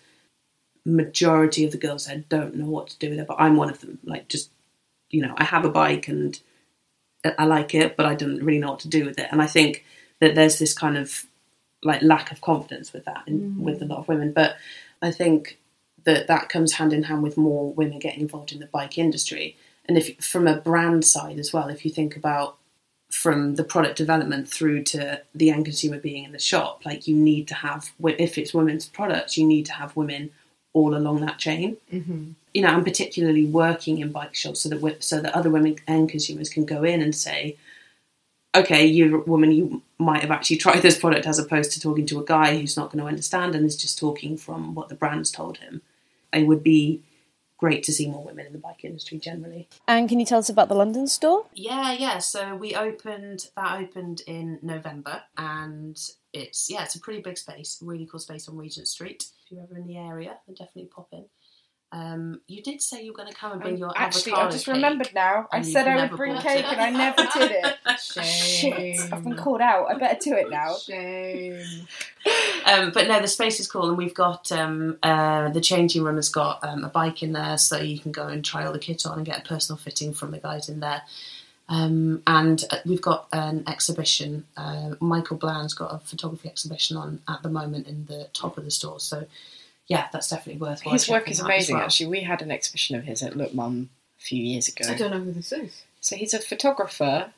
Majority 0.85 1.63
of 1.63 1.71
the 1.71 1.77
girls 1.77 2.07
there 2.07 2.23
don't 2.27 2.55
know 2.55 2.65
what 2.65 2.87
to 2.89 2.99
do 2.99 3.09
with 3.11 3.19
it 3.19 3.27
but 3.27 3.37
I'm 3.39 3.55
one 3.55 3.69
of 3.69 3.79
them 3.81 3.99
like 4.03 4.27
just 4.27 4.49
you 5.11 5.21
know 5.21 5.33
I 5.37 5.43
have 5.45 5.65
a 5.65 5.69
bike 5.69 6.07
and 6.07 6.39
I- 7.25 7.35
I 7.39 7.45
like 7.45 7.73
it 7.75 7.95
but 7.95 8.05
I 8.05 8.15
don't 8.15 8.43
really 8.43 8.59
know 8.59 8.71
what 8.71 8.81
to 8.81 8.89
do 8.89 9.05
with 9.05 9.19
it. 9.19 9.27
And 9.31 9.41
I 9.41 9.47
think 9.47 9.85
that 10.19 10.35
there's 10.35 10.59
this 10.59 10.73
kind 10.73 10.97
of 10.97 11.25
like 11.83 12.01
lack 12.01 12.31
of 12.31 12.41
confidence 12.41 12.93
with 12.93 13.05
that 13.05 13.23
in, 13.27 13.55
Mm. 13.55 13.57
with 13.57 13.81
a 13.81 13.85
lot 13.85 13.99
of 13.99 14.07
women 14.07 14.31
but 14.31 14.55
I 15.01 15.11
think 15.11 15.59
that 16.05 16.27
that 16.27 16.49
comes 16.49 16.73
hand 16.73 16.93
in 16.93 17.03
hand 17.03 17.23
with 17.23 17.37
more 17.37 17.71
women 17.73 17.99
getting 17.99 18.21
involved 18.21 18.51
in 18.51 18.59
the 18.59 18.67
bike 18.67 18.97
industry 18.97 19.55
and 19.85 19.97
if 19.97 20.17
from 20.23 20.47
a 20.47 20.57
brand 20.57 21.05
side 21.05 21.39
as 21.39 21.53
well 21.53 21.69
if 21.69 21.85
you 21.85 21.91
think 21.91 22.15
about 22.15 22.57
from 23.11 23.55
the 23.55 23.63
product 23.63 23.95
development 23.95 24.49
through 24.49 24.83
to 24.83 25.21
the 25.35 25.51
end 25.51 25.65
consumer 25.65 25.99
being 25.99 26.23
in 26.23 26.31
the 26.31 26.39
shop 26.39 26.83
like 26.85 27.07
you 27.07 27.15
need 27.15 27.47
to 27.47 27.53
have 27.53 27.91
if 28.03 28.37
it's 28.37 28.53
women's 28.53 28.87
products 28.87 29.37
you 29.37 29.45
need 29.45 29.65
to 29.65 29.73
have 29.73 29.95
women 29.95 30.31
all 30.73 30.95
along 30.95 31.21
that 31.21 31.37
chain. 31.37 31.77
Mm-hmm. 31.91 32.31
You 32.53 32.61
know, 32.61 32.69
and 32.69 32.83
particularly 32.83 33.45
working 33.45 33.99
in 33.99 34.11
bike 34.11 34.35
shops 34.35 34.61
so 34.61 34.69
that 34.69 35.03
so 35.03 35.21
that 35.21 35.33
other 35.33 35.49
women 35.49 35.75
and 35.87 36.09
consumers 36.09 36.49
can 36.49 36.65
go 36.65 36.83
in 36.83 37.01
and 37.01 37.15
say, 37.15 37.57
okay, 38.55 38.85
you're 38.85 39.17
a 39.17 39.23
woman, 39.23 39.51
you 39.51 39.81
might 39.97 40.21
have 40.21 40.31
actually 40.31 40.57
tried 40.57 40.81
this 40.81 40.97
product 40.97 41.25
as 41.25 41.39
opposed 41.39 41.71
to 41.71 41.79
talking 41.79 42.05
to 42.07 42.19
a 42.19 42.25
guy 42.25 42.57
who's 42.57 42.77
not 42.77 42.91
going 42.91 43.01
to 43.01 43.07
understand 43.07 43.55
and 43.55 43.65
is 43.65 43.75
just 43.75 43.97
talking 43.97 44.37
from 44.37 44.75
what 44.75 44.89
the 44.89 44.95
brand's 44.95 45.31
told 45.31 45.57
him. 45.57 45.81
It 46.31 46.47
would 46.47 46.63
be 46.63 47.03
great 47.63 47.83
to 47.83 47.93
see 47.93 48.09
more 48.09 48.23
women 48.23 48.45
in 48.45 48.51
the 48.51 48.59
bike 48.59 48.83
industry 48.83 49.17
generally. 49.17 49.69
And 49.87 50.09
can 50.09 50.19
you 50.19 50.25
tell 50.25 50.39
us 50.39 50.49
about 50.49 50.67
the 50.67 50.75
London 50.75 51.07
store? 51.07 51.45
Yeah, 51.53 51.93
yeah. 51.93 52.17
So 52.17 52.55
we 52.55 52.75
opened 52.75 53.47
that 53.55 53.79
opened 53.79 54.21
in 54.27 54.59
November, 54.61 55.21
and 55.37 55.97
it's 56.33 56.69
yeah, 56.69 56.83
it's 56.83 56.95
a 56.95 56.99
pretty 56.99 57.21
big 57.21 57.37
space, 57.37 57.79
really 57.81 58.05
cool 58.05 58.19
space 58.19 58.49
on 58.49 58.57
Regent 58.57 58.89
Street. 58.89 59.27
If 59.45 59.51
you're 59.51 59.63
ever 59.63 59.77
in 59.77 59.87
the 59.87 59.97
area, 59.97 60.37
then 60.45 60.55
definitely 60.55 60.89
pop 60.93 61.07
in. 61.13 61.25
Um, 61.93 62.41
you 62.47 62.63
did 62.63 62.81
say 62.81 63.03
you 63.03 63.11
were 63.11 63.17
going 63.17 63.29
to 63.29 63.35
come 63.35 63.51
and 63.51 63.61
bring 63.61 63.77
your 63.77 63.93
Actually, 63.95 64.33
I 64.33 64.49
just 64.49 64.65
cake, 64.65 64.73
remembered 64.73 65.13
now. 65.13 65.47
I 65.51 65.61
said 65.61 65.87
I 65.87 66.07
would 66.07 66.17
bring 66.17 66.35
cake 66.37 66.65
it. 66.65 66.65
and 66.65 66.81
I 66.81 66.89
never 66.89 67.21
did 67.37 67.51
it. 67.51 67.99
Shame. 67.99 68.23
Shit, 68.25 69.13
I've 69.13 69.23
been 69.23 69.35
called 69.35 69.61
out. 69.61 69.91
I 69.91 69.99
better 69.99 70.17
do 70.19 70.35
it 70.35 70.49
now. 70.49 70.75
Shame. 70.75 71.87
um, 72.65 72.89
but 72.95 73.07
no, 73.07 73.21
the 73.21 73.27
space 73.27 73.59
is 73.59 73.67
cool, 73.67 73.89
and 73.89 73.97
we've 73.97 74.15
got 74.15 74.51
um, 74.51 74.97
uh, 75.03 75.49
the 75.49 75.61
changing 75.61 76.01
room 76.03 76.15
has 76.15 76.29
got 76.29 76.63
um, 76.63 76.83
a 76.83 76.89
bike 76.89 77.21
in 77.21 77.33
there, 77.33 77.59
so 77.59 77.77
you 77.77 77.99
can 77.99 78.11
go 78.11 78.25
and 78.25 78.43
try 78.43 78.65
all 78.65 78.73
the 78.73 78.79
kit 78.79 79.05
on 79.05 79.17
and 79.19 79.25
get 79.25 79.45
a 79.45 79.47
personal 79.47 79.77
fitting 79.77 80.15
from 80.15 80.31
the 80.31 80.39
guys 80.39 80.69
in 80.69 80.79
there. 80.79 81.03
Um, 81.69 82.23
and 82.25 82.63
uh, 82.71 82.77
we've 82.85 83.01
got 83.01 83.27
an 83.31 83.63
exhibition. 83.67 84.45
Uh, 84.57 84.95
Michael 84.99 85.37
Blann's 85.37 85.75
got 85.75 85.93
a 85.93 85.99
photography 85.99 86.49
exhibition 86.49 86.97
on 86.97 87.21
at 87.27 87.43
the 87.43 87.49
moment 87.49 87.87
in 87.87 88.05
the 88.07 88.29
top 88.33 88.57
of 88.57 88.65
the 88.65 88.71
store. 88.71 88.99
So, 88.99 89.27
yeah, 89.87 90.07
that's 90.11 90.29
definitely 90.29 90.61
worthwhile. 90.61 90.93
His 90.93 91.09
work 91.09 91.29
is 91.29 91.39
amazing, 91.39 91.75
well. 91.75 91.85
actually. 91.85 92.07
We 92.07 92.21
had 92.21 92.41
an 92.41 92.51
exhibition 92.51 92.95
of 92.95 93.03
his 93.03 93.21
at 93.21 93.35
Look 93.35 93.53
Mum 93.53 93.89
a 94.17 94.21
few 94.21 94.41
years 94.41 94.67
ago. 94.67 94.85
I 94.89 94.95
don't 94.95 95.11
know 95.11 95.19
who 95.19 95.33
this 95.33 95.51
is. 95.51 95.83
So 95.99 96.15
he's 96.15 96.33
a 96.33 96.39
photographer. 96.39 97.31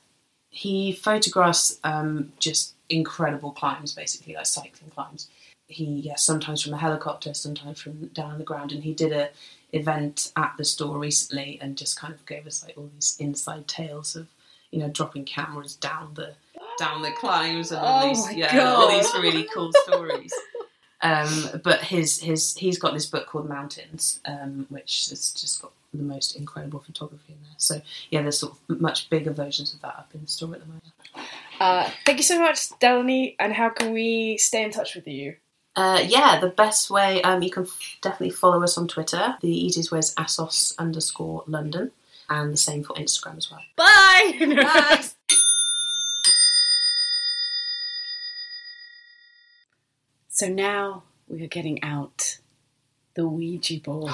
He 0.49 0.93
photographs 0.93 1.79
um, 1.83 2.31
just 2.39 2.73
incredible 2.89 3.51
climbs, 3.51 3.93
basically 3.93 4.35
like 4.35 4.45
cycling 4.45 4.91
climbs. 4.93 5.27
He 5.67 5.85
yeah, 5.85 6.15
sometimes 6.15 6.61
from 6.61 6.73
a 6.73 6.77
helicopter, 6.77 7.33
sometimes 7.33 7.81
from 7.81 8.07
down 8.07 8.31
on 8.31 8.37
the 8.37 8.43
ground, 8.43 8.71
and 8.71 8.83
he 8.83 8.93
did 8.93 9.11
a 9.11 9.29
event 9.73 10.31
at 10.37 10.53
the 10.57 10.63
store 10.63 10.97
recently 10.97 11.59
and 11.61 11.77
just 11.77 11.99
kind 11.99 12.13
of 12.13 12.25
gave 12.25 12.47
us 12.47 12.63
like 12.63 12.77
all 12.77 12.89
these 12.93 13.17
inside 13.19 13.67
tales 13.67 14.15
of 14.15 14.27
you 14.71 14.79
know 14.79 14.87
dropping 14.87 15.25
cameras 15.25 15.75
down 15.75 16.13
the 16.13 16.33
down 16.77 17.01
the 17.01 17.11
climbs 17.11 17.71
and 17.71 17.81
all 17.81 18.03
Oh 18.03 18.07
these 18.07 18.25
my 18.25 18.31
yeah 18.31 18.73
all 18.73 18.89
these 18.89 19.11
really 19.15 19.47
cool 19.53 19.71
stories. 19.83 20.33
Um, 21.05 21.61
but 21.63 21.81
his 21.81 22.19
his 22.19 22.55
he's 22.55 22.79
got 22.79 22.95
this 22.95 23.05
book 23.05 23.27
called 23.27 23.47
Mountains, 23.47 24.19
um, 24.25 24.65
which 24.69 25.09
has 25.09 25.31
just 25.33 25.61
got 25.61 25.71
the 25.93 26.01
most 26.01 26.35
incredible 26.35 26.79
photography 26.79 27.33
in 27.33 27.43
there. 27.43 27.55
So 27.57 27.81
yeah, 28.09 28.23
there's 28.23 28.39
sort 28.39 28.53
of 28.53 28.81
much 28.81 29.07
bigger 29.11 29.31
versions 29.31 29.73
of 29.75 29.81
that 29.81 29.95
up 29.99 30.09
in 30.15 30.21
the 30.21 30.27
store 30.27 30.55
at 30.55 30.61
the 30.61 30.65
moment. 30.65 30.93
Uh, 31.59 31.91
thank 32.07 32.17
you 32.17 32.23
so 32.23 32.39
much, 32.39 32.69
Delaney. 32.79 33.35
And 33.39 33.53
how 33.53 33.69
can 33.69 33.93
we 33.93 34.37
stay 34.37 34.63
in 34.63 34.71
touch 34.71 34.95
with 34.95 35.07
you? 35.07 35.35
Uh, 35.75 36.03
yeah, 36.07 36.39
the 36.39 36.47
best 36.47 36.89
way 36.89 37.21
um, 37.21 37.43
you 37.43 37.51
can 37.51 37.63
f- 37.63 37.97
definitely 38.01 38.31
follow 38.31 38.63
us 38.63 38.75
on 38.75 38.87
Twitter. 38.87 39.35
The 39.41 39.49
easiest 39.49 39.91
way 39.91 39.99
is 39.99 40.13
assos 40.17 40.73
underscore 40.79 41.43
London, 41.45 41.91
and 42.29 42.51
the 42.51 42.57
same 42.57 42.83
for 42.83 42.95
Instagram 42.95 43.37
as 43.37 43.51
well. 43.51 43.61
Bye. 43.75 44.37
Bye. 44.39 45.05
So 50.35 50.49
now 50.49 51.03
we 51.29 51.41
are 51.43 51.47
getting 51.47 51.81
out 51.81 52.39
the 53.13 53.25
Ouija 53.25 53.79
board. 53.79 54.11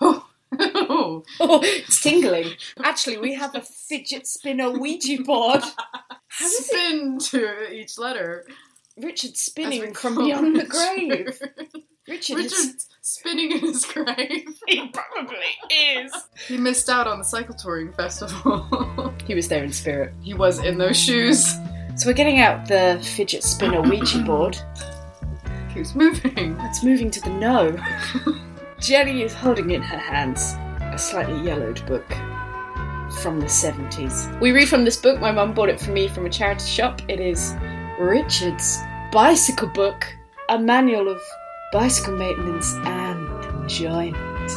Oh, 0.00 0.24
it's 1.62 2.00
tingling. 2.00 2.54
Actually, 2.82 3.18
we 3.18 3.34
have 3.34 3.54
a 3.54 3.60
fidget 3.60 4.26
spinner 4.26 4.70
Ouija 4.70 5.22
board. 5.22 5.60
How 5.60 6.44
does 6.46 6.66
spin 6.66 7.18
to 7.18 7.70
each 7.70 7.98
letter. 7.98 8.46
Richard 8.96 9.36
spinning 9.36 9.92
from 9.92 10.16
beyond 10.16 10.58
the 10.58 10.64
grave. 10.64 11.38
Richard, 12.08 12.38
is- 12.38 12.88
spinning 13.02 13.52
in 13.52 13.60
his 13.60 13.84
grave. 13.84 14.48
he 14.68 14.88
probably 14.88 15.36
is. 15.70 16.10
He 16.46 16.56
missed 16.56 16.88
out 16.88 17.06
on 17.06 17.18
the 17.18 17.26
cycle 17.26 17.54
touring 17.54 17.92
festival. 17.92 19.12
He 19.26 19.34
was 19.34 19.48
there 19.48 19.64
in 19.64 19.72
spirit. 19.74 20.14
he 20.22 20.32
was 20.32 20.60
in 20.60 20.78
those 20.78 20.96
shoes. 20.98 21.44
So 21.96 22.06
we're 22.06 22.14
getting 22.14 22.40
out 22.40 22.66
the 22.68 22.98
fidget 23.02 23.42
spinner 23.42 23.82
Ouija 23.82 24.20
board. 24.20 24.56
Keeps 25.72 25.94
moving. 25.94 26.56
It's 26.60 26.82
moving 26.82 27.10
to 27.10 27.20
the 27.20 27.30
no. 27.30 27.76
Jenny 28.80 29.22
is 29.22 29.34
holding 29.34 29.70
in 29.70 29.82
her 29.82 29.98
hands 29.98 30.54
a 30.80 30.98
slightly 30.98 31.40
yellowed 31.42 31.84
book 31.86 32.06
from 33.22 33.40
the 33.40 33.46
70s. 33.46 34.38
We 34.40 34.52
read 34.52 34.68
from 34.68 34.84
this 34.84 34.96
book. 34.96 35.20
My 35.20 35.32
mum 35.32 35.54
bought 35.54 35.68
it 35.68 35.80
for 35.80 35.90
me 35.90 36.08
from 36.08 36.26
a 36.26 36.30
charity 36.30 36.66
shop. 36.66 37.00
It 37.08 37.20
is 37.20 37.54
Richard's 37.98 38.78
Bicycle 39.12 39.68
Book, 39.68 40.06
a 40.48 40.58
manual 40.58 41.08
of 41.08 41.20
bicycle 41.72 42.16
maintenance 42.16 42.74
and 42.84 43.44
enjoyment. 43.62 44.52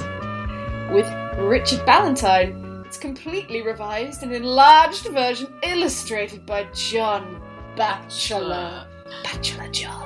With 0.92 1.08
Richard 1.40 1.86
Ballantine, 1.86 2.84
it's 2.86 2.98
completely 2.98 3.62
revised 3.62 4.24
and 4.24 4.34
enlarged 4.34 5.08
version 5.08 5.54
illustrated 5.64 6.46
by 6.46 6.66
John 6.74 7.42
Batchelor. 7.76 8.88
Bachelor 9.24 9.70
John. 9.70 10.01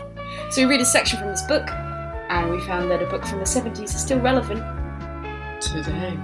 So 0.51 0.61
we 0.61 0.67
read 0.67 0.81
a 0.81 0.85
section 0.85 1.17
from 1.17 1.29
this 1.29 1.41
book, 1.41 1.67
and 2.29 2.51
we 2.51 2.61
found 2.61 2.89
that 2.91 3.01
a 3.01 3.07
book 3.07 3.25
from 3.25 3.39
the 3.39 3.45
70s 3.45 3.85
is 3.85 3.99
still 3.99 4.19
relevant. 4.19 4.63
Today. 5.59 6.15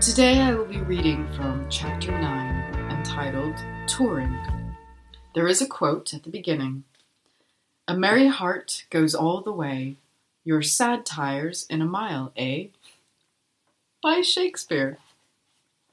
Today 0.00 0.38
I 0.38 0.54
will 0.54 0.66
be 0.66 0.80
reading 0.82 1.26
from 1.34 1.66
chapter 1.70 2.12
9 2.12 2.90
entitled 2.90 3.56
Touring. 3.88 4.38
There 5.34 5.48
is 5.48 5.62
a 5.62 5.66
quote 5.66 6.12
at 6.12 6.24
the 6.24 6.30
beginning 6.30 6.84
A 7.88 7.96
merry 7.96 8.28
heart 8.28 8.84
goes 8.90 9.14
all 9.14 9.40
the 9.40 9.50
way, 9.50 9.96
your 10.44 10.60
sad 10.60 11.06
tires 11.06 11.66
in 11.70 11.80
a 11.80 11.86
mile, 11.86 12.32
eh? 12.36 12.66
By 14.02 14.20
Shakespeare. 14.20 14.98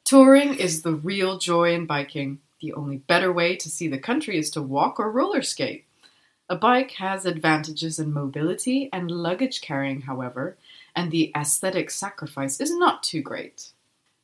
Touring 0.04 0.56
is 0.56 0.82
the 0.82 0.94
real 0.94 1.38
joy 1.38 1.74
in 1.74 1.86
biking. 1.86 2.40
The 2.62 2.74
only 2.74 2.98
better 2.98 3.32
way 3.32 3.56
to 3.56 3.70
see 3.70 3.88
the 3.88 3.98
country 3.98 4.38
is 4.38 4.50
to 4.52 4.62
walk 4.62 5.00
or 5.00 5.10
roller 5.10 5.42
skate. 5.42 5.86
A 6.52 6.56
bike 6.56 6.92
has 6.94 7.28
advantages 7.28 8.00
in 8.00 8.12
mobility 8.12 8.90
and 8.92 9.12
luggage 9.12 9.62
carrying, 9.62 10.02
however, 10.02 10.58
and 10.96 11.12
the 11.12 11.32
aesthetic 11.36 11.92
sacrifice 11.92 12.60
is 12.60 12.76
not 12.76 13.04
too 13.04 13.22
great. 13.22 13.70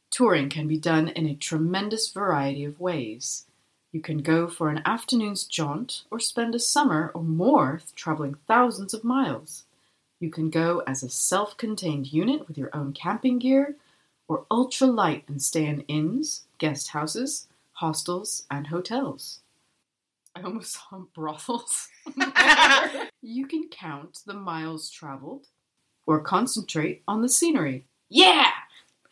Touring 0.09 0.49
can 0.49 0.67
be 0.67 0.79
done 0.79 1.09
in 1.09 1.27
a 1.27 1.35
tremendous 1.35 2.09
variety 2.09 2.65
of 2.65 2.79
ways. 2.79 3.45
You 3.91 4.01
can 4.01 4.23
go 4.23 4.47
for 4.47 4.69
an 4.69 4.81
afternoon's 4.85 5.43
jaunt 5.43 6.03
or 6.09 6.19
spend 6.19 6.55
a 6.55 6.59
summer 6.59 7.11
or 7.13 7.21
more 7.21 7.81
traveling 7.95 8.37
thousands 8.47 8.95
of 8.95 9.03
miles. 9.03 9.65
You 10.19 10.31
can 10.31 10.49
go 10.49 10.81
as 10.87 11.03
a 11.03 11.09
self 11.09 11.55
contained 11.57 12.11
unit 12.11 12.47
with 12.47 12.57
your 12.57 12.71
own 12.73 12.93
camping 12.93 13.37
gear, 13.37 13.75
or 14.27 14.47
ultra 14.49 14.87
light 14.87 15.25
and 15.27 15.39
stay 15.43 15.67
in 15.67 15.81
inns, 15.81 16.45
guest 16.57 16.87
houses, 16.89 17.47
hostels, 17.73 18.47
and 18.49 18.67
hotels. 18.67 19.41
I 20.35 20.41
almost 20.41 20.73
saw 20.89 21.03
brothels. 21.13 21.89
you 23.21 23.47
can 23.47 23.67
count 23.69 24.19
the 24.25 24.33
miles 24.33 24.89
traveled 24.89 25.47
or 26.05 26.19
concentrate 26.21 27.03
on 27.07 27.21
the 27.21 27.29
scenery. 27.29 27.85
Yeah! 28.09 28.49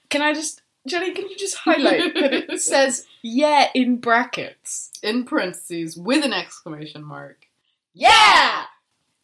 Can 0.10 0.22
I 0.22 0.34
just, 0.34 0.62
Jenny, 0.88 1.12
can 1.12 1.30
you 1.30 1.36
just 1.36 1.58
highlight 1.58 2.14
that 2.14 2.34
it 2.34 2.62
says 2.62 3.06
yeah 3.22 3.70
in 3.74 3.98
brackets? 3.98 4.92
In 5.02 5.26
parentheses 5.26 5.98
with 5.98 6.24
an 6.24 6.34
exclamation 6.34 7.04
mark. 7.04 7.48
Yeah! 7.94 8.66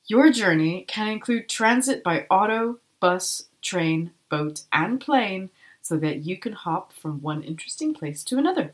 Your 0.07 0.31
journey 0.31 0.85
can 0.87 1.07
include 1.07 1.47
transit 1.47 2.03
by 2.03 2.25
auto, 2.31 2.79
bus, 2.99 3.45
train, 3.61 4.11
boat, 4.29 4.63
and 4.71 4.99
plane 4.99 5.51
so 5.81 5.97
that 5.97 6.25
you 6.25 6.37
can 6.37 6.53
hop 6.53 6.93
from 6.93 7.21
one 7.21 7.43
interesting 7.43 7.93
place 7.93 8.23
to 8.23 8.37
another. 8.37 8.73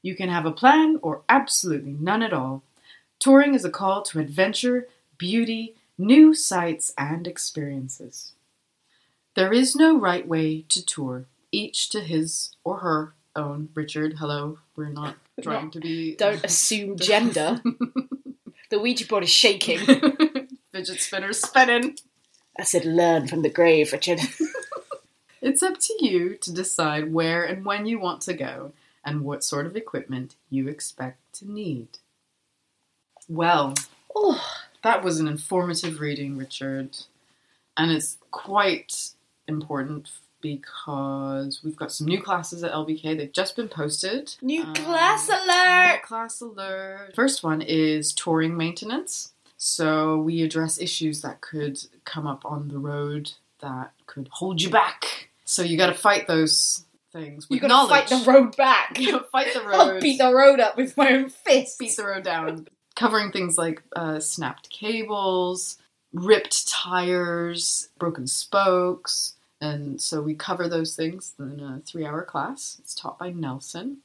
You 0.00 0.16
can 0.16 0.28
have 0.28 0.46
a 0.46 0.52
plan 0.52 0.98
or 1.02 1.22
absolutely 1.28 1.92
none 1.92 2.22
at 2.22 2.32
all. 2.32 2.62
Touring 3.22 3.54
is 3.54 3.64
a 3.64 3.70
call 3.70 4.02
to 4.02 4.18
adventure, 4.18 4.88
beauty, 5.16 5.76
new 5.96 6.34
sights, 6.34 6.92
and 6.98 7.28
experiences. 7.28 8.32
There 9.36 9.52
is 9.52 9.76
no 9.76 9.96
right 9.96 10.26
way 10.26 10.62
to 10.70 10.84
tour, 10.84 11.26
each 11.52 11.88
to 11.90 12.00
his 12.00 12.56
or 12.64 12.78
her 12.78 13.14
own. 13.36 13.68
Richard, 13.74 14.16
hello. 14.18 14.58
We're 14.74 14.88
not 14.88 15.14
trying 15.40 15.70
to 15.70 15.78
be. 15.78 16.16
Don't 16.18 16.44
assume 16.44 16.98
gender. 16.98 17.60
the 18.70 18.80
Ouija 18.80 19.06
board 19.06 19.22
is 19.22 19.30
shaking. 19.30 19.78
Fidget 20.72 21.00
spinner 21.00 21.32
spinning. 21.32 21.98
I 22.58 22.64
said 22.64 22.84
learn 22.84 23.28
from 23.28 23.42
the 23.42 23.50
grave, 23.50 23.92
Richard. 23.92 24.18
It's 25.40 25.62
up 25.62 25.78
to 25.78 26.04
you 26.04 26.34
to 26.38 26.52
decide 26.52 27.12
where 27.12 27.44
and 27.44 27.64
when 27.64 27.86
you 27.86 28.00
want 28.00 28.22
to 28.22 28.34
go 28.34 28.72
and 29.04 29.20
what 29.22 29.44
sort 29.44 29.66
of 29.66 29.76
equipment 29.76 30.34
you 30.50 30.66
expect 30.66 31.34
to 31.34 31.48
need. 31.48 31.98
Well, 33.28 33.74
oh, 34.14 34.42
that 34.82 35.02
was 35.02 35.20
an 35.20 35.28
informative 35.28 36.00
reading, 36.00 36.36
Richard. 36.36 36.96
and 37.76 37.90
it's 37.90 38.18
quite 38.30 39.10
important 39.48 40.10
because 40.40 41.60
we've 41.64 41.76
got 41.76 41.92
some 41.92 42.06
new 42.06 42.20
classes 42.20 42.62
at 42.64 42.72
LBK. 42.72 43.16
They've 43.16 43.32
just 43.32 43.56
been 43.56 43.68
posted. 43.68 44.34
New 44.42 44.64
Um, 44.64 44.74
class 44.74 45.28
alert! 45.28 46.00
new 46.02 46.06
class 46.06 46.40
alert. 46.40 47.12
First 47.14 47.42
one 47.42 47.62
is 47.62 48.12
touring 48.12 48.56
maintenance. 48.56 49.32
So 49.56 50.18
we 50.18 50.42
address 50.42 50.80
issues 50.80 51.22
that 51.22 51.40
could 51.40 51.78
come 52.04 52.26
up 52.26 52.44
on 52.44 52.68
the 52.68 52.78
road 52.78 53.32
that 53.60 53.92
could 54.06 54.28
hold 54.32 54.60
you 54.60 54.70
back. 54.70 55.28
So 55.44 55.62
you 55.62 55.76
got 55.76 55.86
to 55.86 55.94
fight 55.94 56.26
those 56.26 56.84
things. 57.12 57.46
You 57.48 57.56
with 57.60 57.62
gotta 57.70 57.88
fight 57.88 58.08
the 58.08 58.24
road 58.30 58.56
back. 58.56 58.98
You 58.98 59.12
gotta 59.12 59.24
fight 59.30 59.54
the 59.54 59.60
road. 59.60 59.74
I'll 59.74 60.00
beat 60.00 60.18
the 60.18 60.34
road 60.34 60.58
up 60.60 60.76
with 60.76 60.96
my 60.96 61.12
own 61.12 61.28
fist. 61.28 61.78
beat 61.78 61.94
the 61.96 62.04
road 62.06 62.24
down. 62.24 62.66
Covering 62.94 63.32
things 63.32 63.58
like 63.58 63.82
uh, 63.96 64.20
snapped 64.20 64.70
cables, 64.70 65.78
ripped 66.12 66.68
tires, 66.68 67.88
broken 67.98 68.26
spokes. 68.26 69.34
And 69.60 70.00
so 70.00 70.20
we 70.20 70.34
cover 70.34 70.68
those 70.68 70.96
things 70.96 71.34
in 71.38 71.60
a 71.60 71.80
three 71.86 72.04
hour 72.04 72.22
class. 72.22 72.76
It's 72.80 72.94
taught 72.94 73.18
by 73.18 73.30
Nelson. 73.30 73.98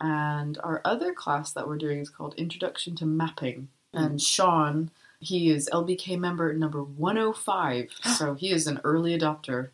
And 0.00 0.58
our 0.62 0.80
other 0.84 1.12
class 1.12 1.52
that 1.52 1.66
we're 1.66 1.78
doing 1.78 2.00
is 2.00 2.10
called 2.10 2.34
Introduction 2.36 2.96
to 2.96 3.06
Mapping. 3.06 3.68
And 3.92 4.20
Sean, 4.20 4.90
he 5.20 5.50
is 5.50 5.70
LBK 5.72 6.18
member 6.18 6.52
number 6.52 6.82
105. 6.82 7.90
so 8.16 8.34
he 8.34 8.50
is 8.50 8.66
an 8.66 8.80
early 8.84 9.18
adopter. 9.18 9.70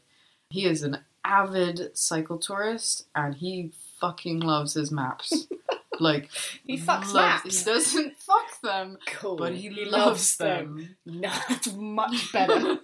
He 0.51 0.65
is 0.65 0.83
an 0.83 0.99
avid 1.25 1.97
cycle 1.97 2.39
tourist 2.39 3.07
and 3.15 3.35
he 3.35 3.73
fucking 4.01 4.41
loves 4.41 4.75
his 4.75 4.91
maps. 4.91 5.47
like 6.03 6.29
He 6.65 6.79
fucks 6.79 7.15
maps. 7.15 7.61
He 7.61 7.65
doesn't 7.65 8.17
fuck 8.19 8.61
them, 8.63 8.99
Cool. 9.07 9.37
but 9.37 9.55
he, 9.55 9.71
loves, 9.71 9.91
loves 9.93 10.37
them. 10.37 10.97
No, 11.07 11.31
that's 11.49 11.73
much 11.73 12.33
better. 12.33 12.79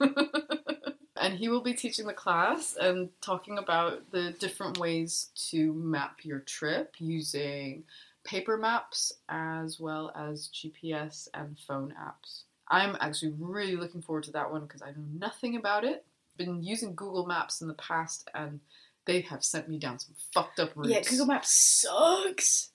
and 1.21 1.35
he 1.35 1.49
will 1.49 1.61
be 1.63 1.75
teaching 1.75 2.07
the 2.07 2.13
class 2.13 2.77
and 2.81 3.11
talking 3.21 3.59
about 3.59 4.11
the 4.11 4.31
different 4.39 4.79
ways 4.79 5.29
to 5.51 5.73
map 5.75 6.21
your 6.25 6.39
trip 6.41 6.95
using 6.99 7.85
paper 8.25 8.57
maps 8.57 9.13
as 9.29 9.81
well 9.81 10.13
as 10.15 10.49
GPS 10.55 11.29
and 11.35 11.59
phone 11.67 11.95
apps. 12.01 12.43
I'm 12.69 12.97
actually 13.01 13.33
really 13.39 13.77
looking 13.77 14.03
forward 14.03 14.25
to 14.25 14.33
that 14.33 14.51
one 14.53 14.63
because 14.63 14.83
I 14.83 14.91
know 14.91 15.05
nothing 15.19 15.57
about 15.57 15.85
it. 15.85 16.05
Been 16.37 16.63
using 16.63 16.95
Google 16.95 17.27
Maps 17.27 17.63
in 17.63 17.69
the 17.69 17.75
past 17.75 18.29
and 18.35 18.61
they 19.07 19.23
have 19.23 19.43
sent 19.43 19.69
me 19.69 19.79
down 19.79 19.99
some 19.99 20.15
fucked 20.35 20.61
up 20.61 20.73
routes. 20.77 20.91
Yeah, 20.91 21.01
Google 21.01 21.27
Maps 21.27 21.51
sucks. 21.51 22.71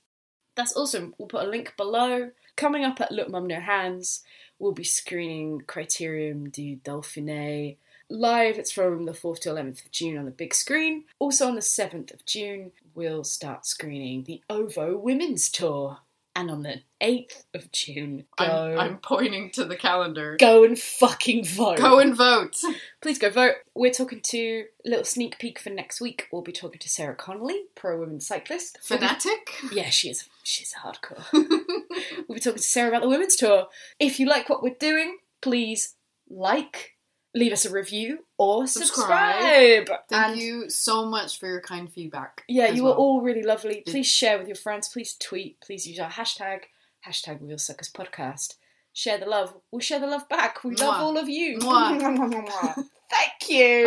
That's 0.56 0.76
awesome. 0.76 1.14
We'll 1.18 1.28
put 1.28 1.46
a 1.46 1.50
link 1.50 1.74
below. 1.78 2.32
Coming 2.56 2.84
up 2.84 3.02
at 3.02 3.12
Look 3.12 3.30
Mum 3.30 3.48
No 3.48 3.60
Hands, 3.60 4.24
we'll 4.60 4.72
be 4.74 4.84
screening 4.84 5.62
Criterium 5.62 6.52
du 6.52 6.76
Dauphiné 6.78 7.78
live. 8.10 8.58
It's 8.58 8.72
from 8.72 9.06
the 9.06 9.12
4th 9.12 9.40
to 9.42 9.50
11th 9.50 9.86
of 9.86 9.92
June 9.92 10.18
on 10.18 10.26
the 10.26 10.32
big 10.32 10.54
screen. 10.54 11.06
Also 11.20 11.48
on 11.48 11.56
the 11.56 11.62
7th 11.62 12.14
of 12.14 12.26
June, 12.26 12.72
we'll 12.94 13.24
start 13.24 13.66
screening 13.66 14.24
the 14.24 14.42
OVO 14.50 14.98
Women's 14.98 15.50
Tour. 15.50 16.00
And 16.36 16.50
on 16.50 16.64
the 16.64 16.82
8th 17.00 17.44
of 17.54 17.72
June, 17.72 18.26
go, 18.40 18.46
I'm, 18.46 18.80
I'm 18.80 18.98
pointing 18.98 19.52
to 19.52 19.66
the 19.66 19.76
calendar. 19.76 20.36
go 20.40 20.64
and 20.64 20.80
fucking 20.80 21.46
vote. 21.46 21.78
Go 21.78 22.00
and 22.00 22.16
vote. 22.16 22.58
Please 23.02 23.20
go 23.20 23.30
vote. 23.30 23.54
We're 23.76 23.92
talking 23.92 24.20
to 24.20 24.66
a 24.84 24.90
little 24.90 25.06
sneak 25.06 25.38
peek 25.38 25.60
for 25.60 25.70
next 25.70 26.02
week. 26.02 26.28
We'll 26.32 26.42
be 26.42 26.52
talking 26.52 26.80
to 26.80 26.90
Sarah 26.90 27.14
Connolly, 27.14 27.66
pro 27.76 28.00
women 28.00 28.20
cyclist. 28.20 28.80
Fanatic? 28.82 29.54
Yeah, 29.72 29.92
she 29.92 30.10
is. 30.10 30.28
She's 30.44 30.74
hardcore. 30.74 31.24
we'll 31.34 32.36
be 32.36 32.40
talking 32.40 32.58
to 32.58 32.60
Sarah 32.60 32.90
about 32.90 33.02
the 33.02 33.10
women's 33.10 33.36
tour. 33.38 33.68
If 34.00 34.20
you 34.20 34.28
like 34.28 34.50
what 34.50 34.62
we're 34.62 34.76
doing, 34.80 35.18
please 35.42 35.96
like, 36.30 36.92
leave 37.34 37.54
us 37.54 37.66
a 37.66 37.72
review, 37.72 38.20
or 38.38 38.68
subscribe. 38.68 39.88
Thank 40.10 40.34
And- 40.34 40.38
you 40.42 40.70
so 40.70 41.06
much 41.06 41.40
for 41.40 41.48
your 41.48 41.62
kind 41.62 41.92
feedback. 41.92 42.44
Yeah, 42.48 42.68
you 42.68 42.84
well. 42.84 42.94
were 42.94 43.00
all 43.00 43.22
really 43.22 43.44
lovely. 43.44 43.84
Please 43.88 44.08
share 44.08 44.38
with 44.38 44.48
your 44.48 44.56
friends. 44.58 44.90
Please 44.90 45.16
tweet. 45.18 45.62
Please 45.62 45.88
use 45.88 46.00
our 46.00 46.10
hashtag, 46.12 46.60
hashtag 47.08 47.42
Wheel 47.42 47.58
Suckers 47.58 47.90
Podcast. 47.92 48.56
Share 48.92 49.18
the 49.18 49.26
love. 49.26 49.56
We'll 49.72 49.80
share 49.80 50.00
the 50.00 50.08
love 50.08 50.28
back. 50.30 50.64
We 50.64 50.76
love 50.76 51.02
all 51.02 51.18
of 51.18 51.28
you. 51.28 51.58
Mwah. 51.60 52.76
Thank 53.10 53.50
you. 53.50 53.86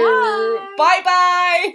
Bye 0.76 1.00
bye. 1.04 1.74